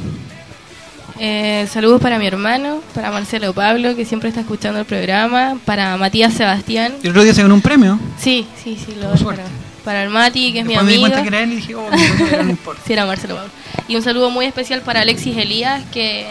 Eh, 1.20 1.68
saludos 1.72 2.02
para 2.02 2.18
mi 2.18 2.26
hermano, 2.26 2.82
para 2.96 3.12
Marcelo 3.12 3.54
Pablo, 3.54 3.96
que 3.96 4.04
siempre 4.06 4.30
está 4.30 4.42
escuchando 4.42 4.80
el 4.80 4.86
programa, 4.86 5.58
para 5.66 5.96
Matías 5.98 6.34
Sebastián. 6.34 6.94
El 7.04 7.12
otro 7.12 7.24
día 7.24 7.34
se 7.34 7.42
ganó 7.44 7.54
un 7.54 7.62
premio. 7.62 8.00
Sí, 8.20 8.48
sí, 8.64 8.78
sí, 8.84 8.96
lo 9.00 9.12
para, 9.26 9.44
para 9.86 10.04
el 10.04 10.10
Mati, 10.10 10.52
que 10.54 10.60
es 10.60 10.66
mi 10.66 10.74
Después 10.74 10.86
me 10.86 10.92
di 10.92 10.98
amigo. 10.98 11.10
cuenta 11.12 11.22
que 11.22 11.28
era 11.36 11.44
él 11.44 11.52
y 11.54 11.56
dije, 11.58 11.76
oh, 11.76 11.88
no, 11.90 12.44
no 12.44 12.50
importa. 12.50 12.82
Sí, 12.86 12.94
era 12.94 13.06
Marcelo 13.06 13.36
Pablo. 13.36 13.52
Y 13.88 13.96
un 13.96 14.02
saludo 14.02 14.32
muy 14.32 14.46
especial 14.46 14.82
para 14.82 15.02
Alexis 15.02 15.38
Elías, 15.38 15.84
que 15.92 16.26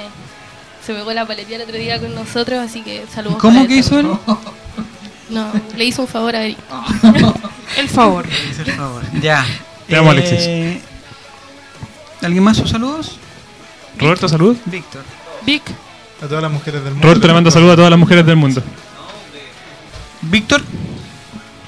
se 0.84 0.92
pegó 0.94 1.12
la 1.12 1.26
paletía 1.26 1.56
el 1.56 1.62
otro 1.62 1.76
día 1.76 2.00
con 2.00 2.12
nosotros, 2.14 2.58
así 2.58 2.82
que 2.82 3.04
saludos. 3.14 3.38
¿Cómo 3.38 3.58
para 3.60 3.68
que 3.68 3.76
hizo 3.76 3.98
él? 4.00 4.08
No, 5.30 5.46
le 5.76 5.84
hizo 5.84 6.02
un 6.02 6.08
favor 6.08 6.34
a 6.36 6.44
Eric. 6.44 6.58
El 7.78 7.88
favor. 7.88 8.26
Hizo 8.50 8.60
el 8.62 8.72
favor. 8.72 9.02
Ya. 9.22 9.46
Te 9.88 9.96
amo, 9.96 10.08
Eh, 10.12 10.16
Alexis. 10.18 10.82
¿Alguien 12.20 12.44
más 12.44 12.58
sus 12.58 12.68
saludos? 12.68 13.16
Roberto, 13.98 14.28
salud. 14.28 14.56
Víctor. 14.66 15.02
Vic, 15.46 15.62
A 16.22 16.26
todas 16.26 16.42
las 16.42 16.52
mujeres 16.52 16.82
del 16.84 16.92
mundo. 16.92 17.06
Roberto 17.06 17.26
le 17.26 17.32
manda 17.34 17.50
saludos 17.50 17.72
a 17.72 17.76
todas 17.76 17.90
las 17.90 17.98
mujeres 17.98 18.24
del 18.26 18.36
mundo. 18.36 18.62
Víctor. 20.22 20.62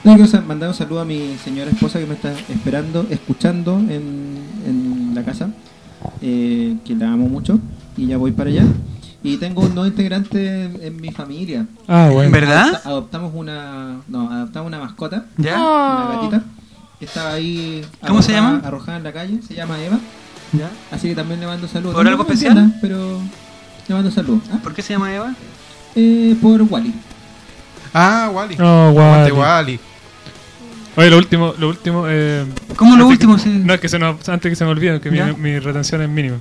No, 0.05 0.17
quiero 0.17 0.43
mandar 0.43 0.69
un 0.69 0.75
saludo 0.75 1.01
a 1.01 1.05
mi 1.05 1.37
señora 1.43 1.71
esposa 1.71 1.99
que 1.99 2.07
me 2.07 2.15
está 2.15 2.33
esperando, 2.51 3.07
escuchando 3.11 3.79
en, 3.79 4.39
en 4.67 5.13
la 5.15 5.25
casa, 5.25 5.49
eh, 6.21 6.77
que 6.85 6.95
la 6.95 7.11
amo 7.13 7.29
mucho, 7.29 7.59
y 7.97 8.07
ya 8.07 8.17
voy 8.19 8.33
para 8.33 8.51
allá. 8.51 8.65
Y 9.23 9.39
tengo 9.39 9.63
un 9.63 9.75
nuevo 9.75 9.87
integrante 9.87 10.65
en, 10.67 10.79
en 10.83 11.01
mi 11.01 11.11
familia. 11.11 11.67
Ah, 11.89 12.11
bueno. 12.13 12.31
¿Verdad? 12.31 12.67
Adopta- 12.85 12.89
adoptamos 12.89 13.33
una, 13.35 13.97
no, 14.07 14.31
adoptamos 14.31 14.69
una 14.69 14.79
mascota, 14.81 15.25
¿Ya? 15.39 15.57
Oh. 15.59 16.07
una 16.07 16.15
gatita, 16.17 16.45
que 16.99 17.05
estaba 17.07 17.33
ahí 17.33 17.83
¿Cómo 18.07 18.21
se 18.21 18.33
llama? 18.33 18.61
arrojada 18.63 18.99
en 18.99 19.05
la 19.05 19.13
calle, 19.15 19.41
se 19.43 19.55
llama 19.55 19.83
Eva, 19.83 19.99
¿Ya? 20.59 20.71
así 20.91 21.09
que 21.09 21.15
también 21.15 21.41
le 21.41 21.47
mando 21.47 21.67
saludos. 21.69 21.95
¿Por 21.95 22.05
No 22.05 22.11
algo 22.11 22.23
especial? 22.23 22.53
entienda, 22.57 22.79
Pero 22.81 23.21
le 23.89 23.95
mando 23.95 24.11
saludos. 24.11 24.43
¿ah? 24.53 24.59
¿Por 24.63 24.75
qué 24.75 24.83
se 24.83 24.93
llama 24.95 25.15
Eva? 25.15 25.35
Eh, 25.97 26.35
por 26.41 26.63
Wally. 26.63 26.93
Ah, 27.93 28.31
Wally. 28.33 28.57
Oh, 28.61 28.89
Aguante, 28.89 29.33
Wally. 29.33 29.33
Wally. 29.33 29.81
Oye, 30.97 31.11
lo 31.11 31.19
último, 31.19 31.55
lo 31.59 31.69
último. 31.69 32.05
Eh, 32.09 32.45
¿Cómo 32.77 32.97
lo 32.97 33.07
último? 33.09 33.35
que- 33.37 33.43
sí? 33.43 33.49
No, 33.65 33.75
es 33.75 33.81
que 33.81 33.89
se 33.89 33.99
nos, 33.99 34.29
antes 34.29 34.49
que 34.51 34.57
se 34.57 34.65
me 34.65 34.71
olvide, 34.71 35.01
que 35.01 35.11
mi, 35.11 35.59
retención 35.59 36.03
es 36.03 36.09
mínima. 36.09 36.37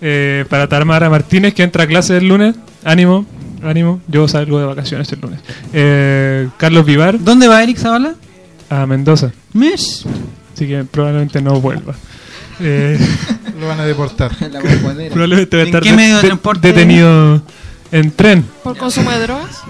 Eh, 0.00 0.44
para 0.48 0.66
Tamara 0.68 1.10
Martínez, 1.10 1.52
que 1.54 1.62
entra 1.62 1.84
a 1.84 1.86
clase 1.86 2.16
el 2.16 2.26
lunes. 2.28 2.54
Ánimo, 2.84 3.26
ánimo. 3.62 4.00
Yo 4.08 4.26
salgo 4.28 4.58
de 4.58 4.64
vacaciones 4.64 5.12
el 5.12 5.20
lunes. 5.20 5.40
Eh, 5.74 6.48
Carlos 6.56 6.86
Vivar, 6.86 7.22
¿Dónde 7.22 7.46
va 7.48 7.62
Eric 7.62 7.76
Zavala? 7.78 8.14
a 8.70 8.86
Mendoza. 8.86 9.32
Mish. 9.52 10.06
Así 10.54 10.66
que 10.66 10.84
probablemente 10.84 11.42
no 11.42 11.60
vuelva. 11.60 11.94
Eh, 12.60 12.98
Lo 13.60 13.68
van 13.68 13.80
a 13.80 13.84
deportar. 13.84 14.34
probablemente 15.10 15.56
va 15.56 15.62
a 15.62 15.66
¿En 15.66 15.68
estar 15.68 15.82
qué 15.82 15.92
medio 15.92 16.16
de 16.16 16.22
transporte? 16.22 16.68
detenido 16.68 17.42
en 17.92 18.10
tren, 18.12 18.44
por 18.62 18.76
consumo 18.76 19.10
de 19.10 19.20
drogas. 19.20 19.62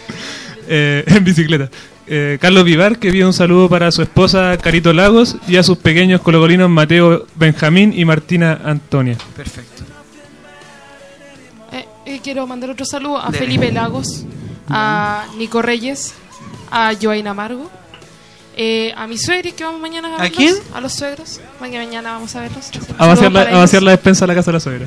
eh, 0.68 1.04
en 1.06 1.24
bicicleta. 1.24 1.70
Eh, 2.12 2.38
Carlos 2.40 2.64
Vivar, 2.64 2.98
que 2.98 3.12
pide 3.12 3.24
un 3.24 3.32
saludo 3.32 3.68
para 3.68 3.92
su 3.92 4.02
esposa 4.02 4.56
Carito 4.58 4.92
Lagos 4.92 5.36
y 5.46 5.56
a 5.58 5.62
sus 5.62 5.78
pequeños 5.78 6.20
colocolinos 6.20 6.68
Mateo 6.68 7.24
Benjamín 7.36 7.92
y 7.96 8.04
Martina 8.04 8.60
Antonia. 8.64 9.16
Perfecto. 9.36 9.84
Eh, 11.70 11.86
eh, 12.06 12.20
quiero 12.20 12.48
mandar 12.48 12.70
otro 12.70 12.84
saludo 12.84 13.18
a 13.18 13.26
Dele. 13.30 13.38
Felipe 13.38 13.70
Lagos, 13.70 14.24
a 14.68 15.24
Nico 15.38 15.62
Reyes, 15.62 16.14
a 16.72 16.92
Joaina 17.00 17.30
Amargo, 17.30 17.70
eh, 18.62 18.92
a 18.94 19.06
mis 19.06 19.22
suegros 19.22 19.54
que 19.54 19.64
vamos 19.64 19.80
mañana 19.80 20.08
a 20.08 20.14
¿A 20.16 20.18
verlos. 20.18 20.36
quién? 20.36 20.54
A 20.74 20.80
los 20.82 20.92
suegros. 20.92 21.40
Mañana, 21.60 21.86
mañana 21.86 22.12
vamos 22.12 22.36
a 22.36 22.40
verlos. 22.42 22.70
A 22.98 23.06
vaciar, 23.06 23.32
la, 23.32 23.40
a 23.42 23.56
vaciar 23.56 23.82
la 23.82 23.92
despensa 23.92 24.24
de 24.26 24.28
la 24.28 24.34
casa 24.34 24.50
de 24.50 24.52
la 24.52 24.60
suegra. 24.60 24.86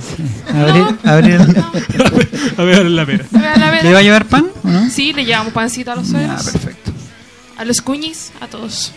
Abrir, 0.53 0.85
abrir. 1.03 1.41
a 2.57 2.63
ver 2.63 2.85
la 2.85 3.05
pera. 3.05 3.25
A 3.33 3.37
ver, 3.39 3.63
a 3.63 3.71
ver. 3.71 3.83
¿Le 3.83 3.93
va 3.93 3.99
a 3.99 4.03
llevar 4.03 4.25
pan 4.25 4.45
o 4.63 4.67
no? 4.67 4.89
Sí, 4.91 5.11
le 5.13 5.25
llevamos 5.25 5.53
pancita 5.53 5.93
a 5.93 5.95
los 5.95 6.05
Ah, 6.09 6.11
suegros. 6.11 6.43
perfecto. 6.51 6.91
a 7.57 7.65
los 7.65 7.81
cuñis, 7.81 8.31
a 8.41 8.47
todos. 8.47 8.91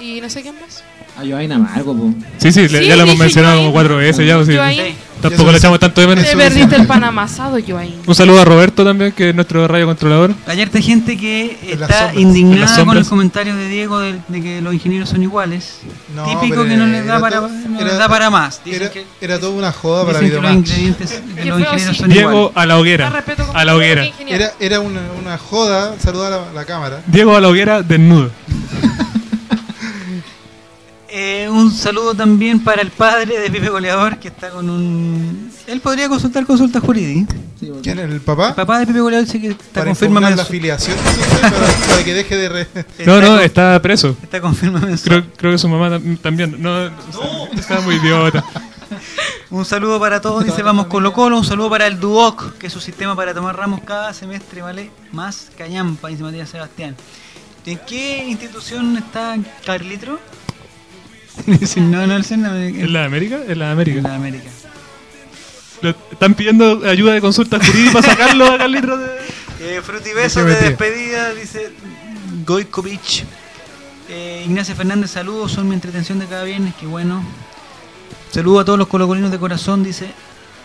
Y 0.00 0.20
no 0.20 0.28
sé 0.30 0.42
quién 0.42 0.54
más. 0.60 0.82
A 1.18 1.26
Joaina 1.28 1.56
Amargo, 1.56 1.94
po. 1.96 2.14
Sí, 2.38 2.52
sí, 2.52 2.68
le- 2.68 2.78
Sí, 2.80 2.86
ya 2.86 2.96
lo 2.96 3.02
hemos 3.02 3.14
dije 3.14 3.24
mencionado 3.24 3.54
Joaín. 3.56 3.66
como 3.66 3.72
cuatro 3.74 3.96
veces 3.96 4.26
ya. 4.26 4.38
o. 4.38 4.44
Joaín. 4.46 4.94
Tampoco 5.20 5.52
le 5.52 5.58
echamos 5.58 5.78
tanto 5.78 6.00
de 6.00 6.06
menos. 6.06 6.24
Te 6.24 6.34
perdiste 6.34 6.76
el 6.76 6.86
pan 6.86 7.04
amasado, 7.04 7.58
Joaín. 7.66 7.96
Un 8.06 8.14
saludo 8.14 8.40
a 8.40 8.44
Roberto 8.46 8.82
también, 8.84 9.12
que 9.12 9.28
es 9.30 9.34
nuestro 9.34 9.68
radio 9.68 9.84
controlador. 9.84 10.34
Hay 10.46 10.62
harta 10.62 10.80
gente 10.80 11.18
que 11.18 11.58
En 11.72 11.80
las 11.80 11.90
está 11.90 11.98
sombras. 12.06 12.14
En 12.14 12.20
indignada 12.22 12.66
con 12.68 12.76
sombras. 12.76 12.96
los 13.00 13.08
comentarios 13.08 13.56
de 13.58 13.68
Diego 13.68 13.98
de, 13.98 14.18
de 14.28 14.40
que 14.42 14.62
los 14.62 14.72
ingenieros 14.72 15.10
son 15.10 15.22
iguales. 15.22 15.80
No, 16.16 16.24
Típico 16.24 16.48
pero 16.62 16.64
que 16.64 16.76
no 16.78 16.86
les 16.86 17.04
da 17.04 17.12
era 17.16 17.20
para, 17.20 17.36
todo- 17.40 17.48
no 17.50 17.80
era- 17.80 17.88
les 17.90 17.98
da 17.98 18.08
para 18.08 18.30
más. 18.30 18.62
Dicen, 18.64 18.80
Era, 18.82 18.90
que, 18.90 19.04
era 19.20 19.38
toda 19.38 19.52
una 19.52 19.72
joda 19.72 20.06
para 20.06 20.20
dicen 20.20 20.36
que 20.36 20.40
los 20.40 20.42
Videomatch. 20.52 20.68
ingredientes 20.70 21.10
de 21.36 21.42
Qué 21.42 21.48
los 21.48 21.58
feo, 21.58 21.66
ingenieros 21.66 21.96
sí. 21.96 22.02
son 22.02 22.10
Diego 22.10 22.30
iguales. 22.30 22.52
a 22.56 22.66
la 22.66 22.78
hoguera. 22.78 23.04
Más 23.06 23.12
respeto 23.12 23.46
con 23.46 23.56
A 23.58 23.64
la 23.66 23.74
hoguera. 23.76 24.04
Era, 24.26 24.52
era 24.58 24.80
una, 24.80 25.00
una 25.20 25.36
joda 25.36 25.96
saludar 25.98 26.32
a 26.32 26.52
la 26.54 26.64
cámara. 26.64 27.02
Diego 27.08 27.36
a 27.36 27.40
la 27.42 27.48
hoguera 27.48 27.82
desnudo. 27.82 28.30
Eh, 31.12 31.48
un 31.50 31.72
saludo 31.72 32.14
también 32.14 32.60
para 32.62 32.82
el 32.82 32.90
padre 32.90 33.38
de 33.40 33.50
Pipe 33.50 33.68
Goleador 33.68 34.18
que 34.18 34.28
está 34.28 34.50
con 34.50 34.70
un. 34.70 35.50
Él 35.66 35.80
podría 35.80 36.08
consultar 36.08 36.46
consulta 36.46 36.80
jurídica. 36.80 37.34
Sí, 37.58 37.70
¿Quién 37.82 37.98
es 37.98 38.10
el 38.10 38.20
papá? 38.20 38.50
El 38.50 38.54
papá 38.54 38.78
de 38.78 38.86
Pipe 38.86 39.00
Goleador 39.00 39.26
dice 39.26 39.40
que 39.40 39.48
está 39.48 39.64
Para 39.80 39.86
confirmado. 39.86 40.26
impugnar 40.28 40.36
la 40.36 40.42
afiliación 40.44 40.96
para, 41.40 41.50
para 41.50 42.04
que 42.04 42.14
deje 42.14 42.36
de... 42.36 42.48
re- 42.48 42.68
No, 43.06 43.20
no, 43.20 43.40
está 43.40 43.80
preso. 43.82 44.16
Está 44.22 44.40
confirmado. 44.40 44.86
Creo, 45.02 45.24
creo 45.36 45.52
que 45.52 45.58
su 45.58 45.68
mamá 45.68 45.90
tam- 45.98 46.18
también. 46.20 46.56
No, 46.62 46.88
no. 46.90 46.92
está 47.56 47.80
muy 47.80 47.96
idiota. 47.96 48.44
Un 49.50 49.64
saludo 49.64 49.98
para 49.98 50.20
todos, 50.20 50.44
dice 50.44 50.62
Vamos 50.62 50.86
Colo 50.86 51.12
Colo. 51.12 51.36
Un 51.38 51.44
saludo 51.44 51.70
para 51.70 51.88
el 51.88 51.98
Duoc, 51.98 52.56
que 52.58 52.68
es 52.68 52.72
su 52.72 52.80
sistema 52.80 53.16
para 53.16 53.34
tomar 53.34 53.56
ramos 53.56 53.80
cada 53.84 54.12
semestre, 54.14 54.62
¿vale? 54.62 54.90
Más 55.10 55.48
callampa, 55.58 56.06
dice 56.08 56.22
Matías 56.22 56.48
Sebastián. 56.50 56.94
¿En 57.66 57.78
qué 57.86 58.24
institución 58.26 58.96
está 58.96 59.36
Carlitro? 59.66 60.18
Dice, 61.46 61.80
no, 61.80 62.06
no, 62.06 62.16
en 62.16 62.42
la, 62.42 62.64
¿En 62.66 62.92
la 62.92 63.04
América? 63.04 63.40
En 63.46 63.58
la 63.58 63.66
en 63.66 63.70
América. 63.72 64.00
la 64.02 64.14
América. 64.14 64.50
Lo- 65.82 65.90
están 66.12 66.34
pidiendo 66.34 66.82
ayuda 66.86 67.14
de 67.14 67.20
consulta 67.20 67.58
jurídica 67.58 67.92
para 68.00 68.06
sacarlo 68.08 68.46
a 68.46 68.58
Carlitos 68.58 68.98
de. 69.00 69.06
Eh, 69.62 69.82
frutibesos 69.84 70.46
de 70.46 70.54
despedida, 70.54 71.34
dice 71.34 71.70
Goikovich. 72.46 73.24
Eh, 74.08 74.44
Ignacio 74.46 74.74
Fernández, 74.74 75.10
saludos, 75.10 75.52
son 75.52 75.68
mi 75.68 75.74
entretención 75.74 76.18
de 76.18 76.24
cada 76.24 76.44
viernes, 76.44 76.72
qué 76.80 76.86
bueno. 76.86 77.22
Saludos 78.32 78.62
a 78.62 78.64
todos 78.64 78.78
los 78.78 78.88
colocolinos 78.88 79.30
de 79.30 79.38
corazón, 79.38 79.84
dice 79.84 80.06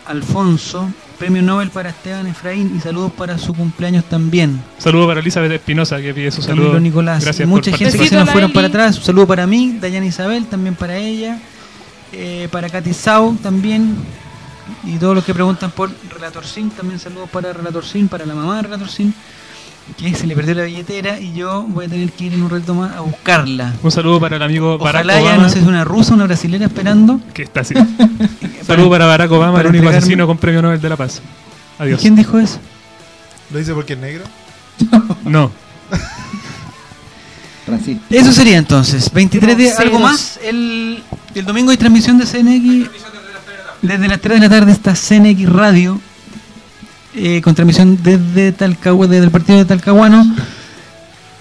Alfonso. 0.08 0.90
Premio 1.20 1.42
Nobel 1.42 1.70
para 1.70 1.90
Esteban 1.92 2.28
Efraín 2.28 2.74
y 2.76 2.82
saludos 2.82 3.12
para 3.14 3.38
su 3.38 3.54
cumpleaños 3.54 4.04
también. 4.06 4.62
Saludo 4.78 5.08
para 5.08 5.22
Elizabeth 5.22 5.52
Espinosa 5.54 6.02
que 6.02 6.14
pide 6.14 6.30
su 6.30 6.42
saludo. 6.42 6.68
Camilo 6.72 6.80
Nicolás. 6.82 7.24
Gracias 7.24 7.48
mucha 7.48 7.72
por 7.72 7.80
gente 7.80 7.98
que 7.98 8.08
se 8.10 8.16
nos 8.16 8.30
fueron 8.30 8.52
para 8.52 8.68
atrás. 8.68 8.98
Un 8.98 9.04
saludo 9.06 9.26
para 9.26 9.48
mí, 9.48 9.78
Dayana 9.80 10.06
Isabel, 10.06 10.46
también 10.48 10.76
para 10.76 10.98
ella. 10.98 11.40
eh, 12.12 12.48
para 12.52 12.70
Katy 12.70 12.94
Sau 12.94 13.36
también. 13.36 13.96
Y 14.84 14.98
todos 14.98 15.16
los 15.16 15.24
que 15.24 15.34
preguntan 15.34 15.72
por 15.72 15.90
Relator 16.14 16.46
Sin, 16.46 16.70
también 16.72 17.00
saludos 17.00 17.30
para 17.30 17.54
Relator 17.54 17.86
Sin, 17.86 18.08
para 18.08 18.26
la 18.26 18.34
mamá 18.36 18.58
de 18.58 18.62
Relator 18.64 18.90
Sin, 18.90 19.14
que 19.98 20.14
se 20.16 20.26
le 20.28 20.36
perdió 20.36 20.56
la 20.56 20.64
billetera 20.64 21.20
y 21.20 21.34
yo 21.34 21.64
voy 21.70 21.86
a 21.86 21.88
tener 21.90 22.12
que 22.12 22.26
ir 22.26 22.34
en 22.34 22.44
un 22.44 22.50
ratito 22.50 22.74
más 22.74 22.96
a 22.96 23.02
buscarla. 23.02 23.74
Un 23.84 23.92
saludo 23.92 24.20
para 24.20 24.36
el 24.38 24.42
amigo 24.44 24.78
Barack 24.78 25.06
Ojalá 25.06 25.14
ya 25.22 25.22
Obama. 25.30 25.44
no 25.44 25.50
sé 25.50 25.56
si 25.56 25.62
es 25.62 25.68
una 25.68 25.84
rusa 25.84 26.12
o 26.12 26.16
una 26.16 26.26
brasilera 26.26 26.66
esperando. 26.66 27.20
Que 27.34 27.44
está 27.44 27.62
así. 27.62 27.76
Saludo 28.66 28.90
para 28.90 29.06
Barack 29.06 29.32
Obama, 29.32 29.54
para 29.54 29.70
el 29.70 29.76
único 29.76 29.86
entregarme- 29.86 29.98
asesino 29.98 30.28
con 30.28 30.38
premio 30.38 30.62
Nobel 30.62 30.82
de 30.82 30.90
la 30.90 30.96
Paz. 30.98 31.22
Adiós. 31.78 32.02
¿Quién 32.02 32.16
dijo 32.16 32.40
eso? 32.40 32.58
¿Lo 33.52 33.60
dice 33.60 33.74
porque 33.74 33.94
es 33.94 34.00
negro? 34.00 34.24
No. 35.24 35.52
Racista. 37.68 38.04
Eso 38.16 38.32
sería 38.32 38.58
entonces. 38.58 39.12
23 39.12 39.58
de 39.58 39.72
algo 39.74 40.00
más. 40.00 40.40
El, 40.44 41.04
el 41.34 41.46
domingo 41.46 41.72
hay 41.72 41.78
transmisión 41.78 42.18
de 42.18 42.26
CNX. 42.26 42.90
Desde 43.82 44.08
las 44.08 44.20
3 44.22 44.40
de 44.42 44.48
la 44.48 44.56
tarde 44.56 44.72
está 44.72 44.94
CNX 44.96 45.50
Radio. 45.50 46.00
Eh, 47.16 47.42
con 47.42 47.56
transmisión 47.56 47.98
desde 48.02 48.52
Talcahuano, 48.52 49.12
desde 49.12 49.26
el 49.26 49.32
partido 49.32 49.58
de 49.58 49.66
Talcahuano. 49.66 50.26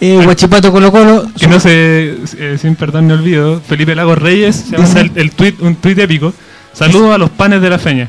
Eh, 0.00 0.18
Huachipato 0.18 0.72
Colo 0.72 0.92
Colo. 0.92 1.26
Que 1.38 1.46
no 1.46 1.60
se, 1.60 2.18
eh, 2.38 2.58
sin 2.60 2.76
perdón 2.76 3.06
ni 3.06 3.14
olvido, 3.14 3.60
Felipe 3.60 3.94
Lagos 3.94 4.18
Reyes 4.18 4.66
se 4.68 4.78
manda 4.78 5.00
el, 5.00 5.12
el 5.14 5.30
tweet, 5.32 5.54
un 5.60 5.76
tweet 5.76 5.98
épico. 5.98 6.32
Saludos 6.72 7.14
a 7.14 7.18
los 7.18 7.30
panes 7.30 7.60
de 7.62 7.70
la 7.70 7.78
feña. 7.78 8.08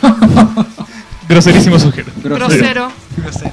Groserísimo 1.28 1.78
sujeto. 1.78 2.10
Grosero. 2.22 2.90
Grosero. 3.16 3.52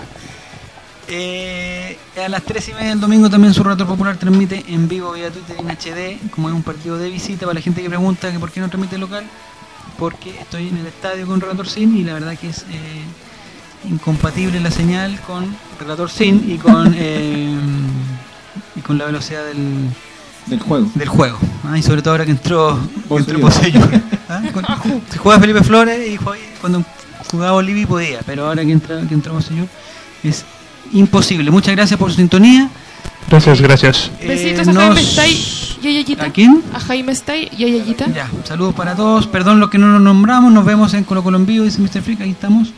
Eh, 1.09 1.97
a 2.21 2.27
las 2.27 2.43
3 2.43 2.69
y 2.69 2.73
media 2.73 2.89
del 2.89 2.99
domingo 2.99 3.29
también 3.29 3.53
su 3.53 3.63
Relator 3.63 3.87
Popular 3.87 4.17
transmite 4.17 4.65
en 4.67 4.87
vivo 4.87 5.13
vía 5.13 5.31
Twitter 5.31 5.55
en 5.57 5.69
HD, 5.69 6.29
como 6.31 6.49
es 6.49 6.55
un 6.55 6.63
partido 6.63 6.97
de 6.97 7.09
visita 7.09 7.45
para 7.45 7.53
la 7.53 7.61
gente 7.61 7.81
que 7.81 7.87
pregunta 7.87 8.31
que 8.31 8.39
por 8.39 8.51
qué 8.51 8.59
no 8.59 8.67
transmite 8.67 8.97
local, 8.97 9.23
porque 9.97 10.29
estoy 10.39 10.67
en 10.69 10.77
el 10.77 10.87
estadio 10.87 11.25
con 11.27 11.41
Relator 11.41 11.67
Sin 11.67 11.97
y 11.97 12.03
la 12.03 12.13
verdad 12.13 12.37
que 12.37 12.49
es 12.49 12.59
eh, 12.71 13.03
incompatible 13.89 14.59
la 14.59 14.71
señal 14.71 15.19
con 15.21 15.55
Relator 15.79 16.09
Sin 16.09 16.49
y 16.51 16.57
con 16.57 16.93
eh, 16.97 17.53
y 18.75 18.81
con 18.81 18.97
la 18.97 19.05
velocidad 19.05 19.45
del, 19.45 19.89
Del 20.47 20.59
juego. 20.59 20.89
del 20.95 21.07
juego. 21.09 21.37
Ah, 21.63 21.77
y 21.77 21.81
sobre 21.83 22.01
todo 22.01 22.11
ahora 22.13 22.25
que 22.25 22.31
entró, 22.31 22.79
que 23.07 23.15
entró. 23.17 23.47
Ah, 24.29 24.41
con- 24.53 24.65
Se 25.11 25.17
juega 25.17 25.39
Felipe 25.39 25.63
Flores 25.63 25.99
y 26.09 26.17
cuando 26.61 26.83
jugaba 27.31 27.53
Olivi 27.53 27.85
podía, 27.85 28.19
pero 28.25 28.47
ahora 28.47 28.63
que 28.63 28.71
entra, 28.71 29.01
que 29.07 29.13
entró 29.13 29.33
Poseidon 29.33 29.69
es 30.23 30.45
imposible. 30.93 31.51
Muchas 31.51 31.75
gracias 31.75 31.99
por 31.99 32.09
su 32.11 32.17
sintonía. 32.17 32.69
Gracias, 33.29 33.59
gracias. 33.61 34.11
Eh, 34.21 34.27
Besitos 34.27 34.67
a 34.67 34.71
nos- 34.73 34.95
Jaime 35.81 35.81
Stay 35.81 35.81
y 35.81 35.87
a 35.87 36.01
Yayita. 36.01 36.25
¿A 36.25 36.29
quién? 36.31 36.63
A 36.73 36.79
Jaime 36.79 37.11
Stay 37.11 37.49
y 37.57 37.63
a 37.63 37.67
Yayita. 37.67 38.07
Ya, 38.11 38.29
saludos 38.43 38.73
para 38.73 38.95
todos. 38.95 39.27
Perdón 39.27 39.59
los 39.59 39.69
que 39.69 39.77
no 39.77 39.87
nos 39.87 40.01
nombramos. 40.01 40.51
Nos 40.51 40.65
vemos 40.65 40.93
en 40.93 41.03
Colo 41.03 41.23
Colo 41.23 41.37
en 41.37 41.45
vivo, 41.45 41.65
dice 41.65 41.81
Mr. 41.81 42.01
Freak. 42.01 42.21
Ahí 42.21 42.31
estamos. 42.31 42.73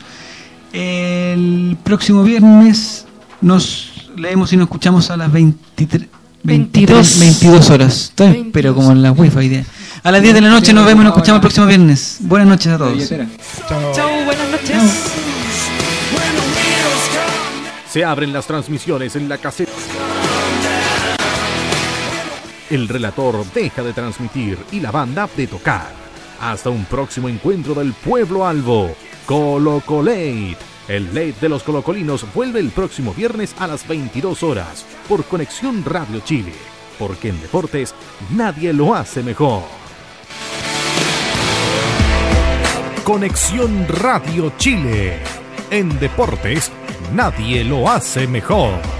El 0.72 1.76
próximo 1.82 2.22
viernes 2.22 3.06
nos 3.40 4.10
leemos 4.16 4.52
y 4.52 4.56
nos 4.56 4.64
escuchamos 4.64 5.10
a 5.10 5.16
las 5.16 5.32
23. 5.32 6.08
23, 6.42 7.18
22. 7.18 7.18
22 7.18 7.70
horas. 7.70 8.04
Estoy, 8.04 8.26
22. 8.26 8.52
pero 8.52 8.74
como 8.74 8.92
en 8.92 9.02
la 9.02 9.12
wifi 9.12 9.40
idea. 9.40 9.64
A 10.02 10.10
las 10.10 10.22
10 10.22 10.34
de 10.34 10.40
la 10.40 10.48
noche 10.48 10.72
nos 10.72 10.86
vemos 10.86 11.02
y 11.02 11.04
nos 11.04 11.14
escuchamos 11.14 11.38
el 11.38 11.40
próximo 11.42 11.66
viernes. 11.66 12.18
Buenas 12.20 12.48
noches 12.48 12.72
a 12.72 12.78
todos. 12.78 13.08
Chau, 13.94 14.24
buenas 14.24 14.50
noches. 14.50 14.76
Se 17.90 18.04
abren 18.04 18.32
las 18.32 18.46
transmisiones 18.46 19.16
en 19.16 19.28
la 19.28 19.36
caseta. 19.36 19.72
El 22.70 22.86
relator 22.86 23.44
deja 23.52 23.82
de 23.82 23.92
transmitir 23.92 24.56
y 24.70 24.78
la 24.78 24.92
banda 24.92 25.28
de 25.36 25.48
tocar. 25.48 25.92
Hasta 26.40 26.70
un 26.70 26.84
próximo 26.84 27.28
encuentro 27.28 27.74
del 27.74 27.92
pueblo 27.92 28.46
albo. 28.46 28.94
Colo 29.26 29.82
Colate. 29.84 30.56
El 30.86 31.06
late 31.06 31.34
de 31.40 31.48
los 31.48 31.64
colocolinos 31.64 32.24
vuelve 32.32 32.60
el 32.60 32.70
próximo 32.70 33.12
viernes 33.12 33.56
a 33.58 33.66
las 33.66 33.86
22 33.88 34.44
horas 34.44 34.86
por 35.08 35.24
Conexión 35.24 35.84
Radio 35.84 36.20
Chile. 36.20 36.52
Porque 36.96 37.30
en 37.30 37.40
deportes 37.40 37.92
nadie 38.30 38.72
lo 38.72 38.94
hace 38.94 39.24
mejor. 39.24 39.64
Conexión 43.02 43.88
Radio 43.88 44.52
Chile. 44.58 45.18
En 45.72 45.98
deportes, 45.98 46.70
nadie 47.12 47.64
lo 47.64 47.90
hace 47.90 48.28
mejor. 48.28 48.99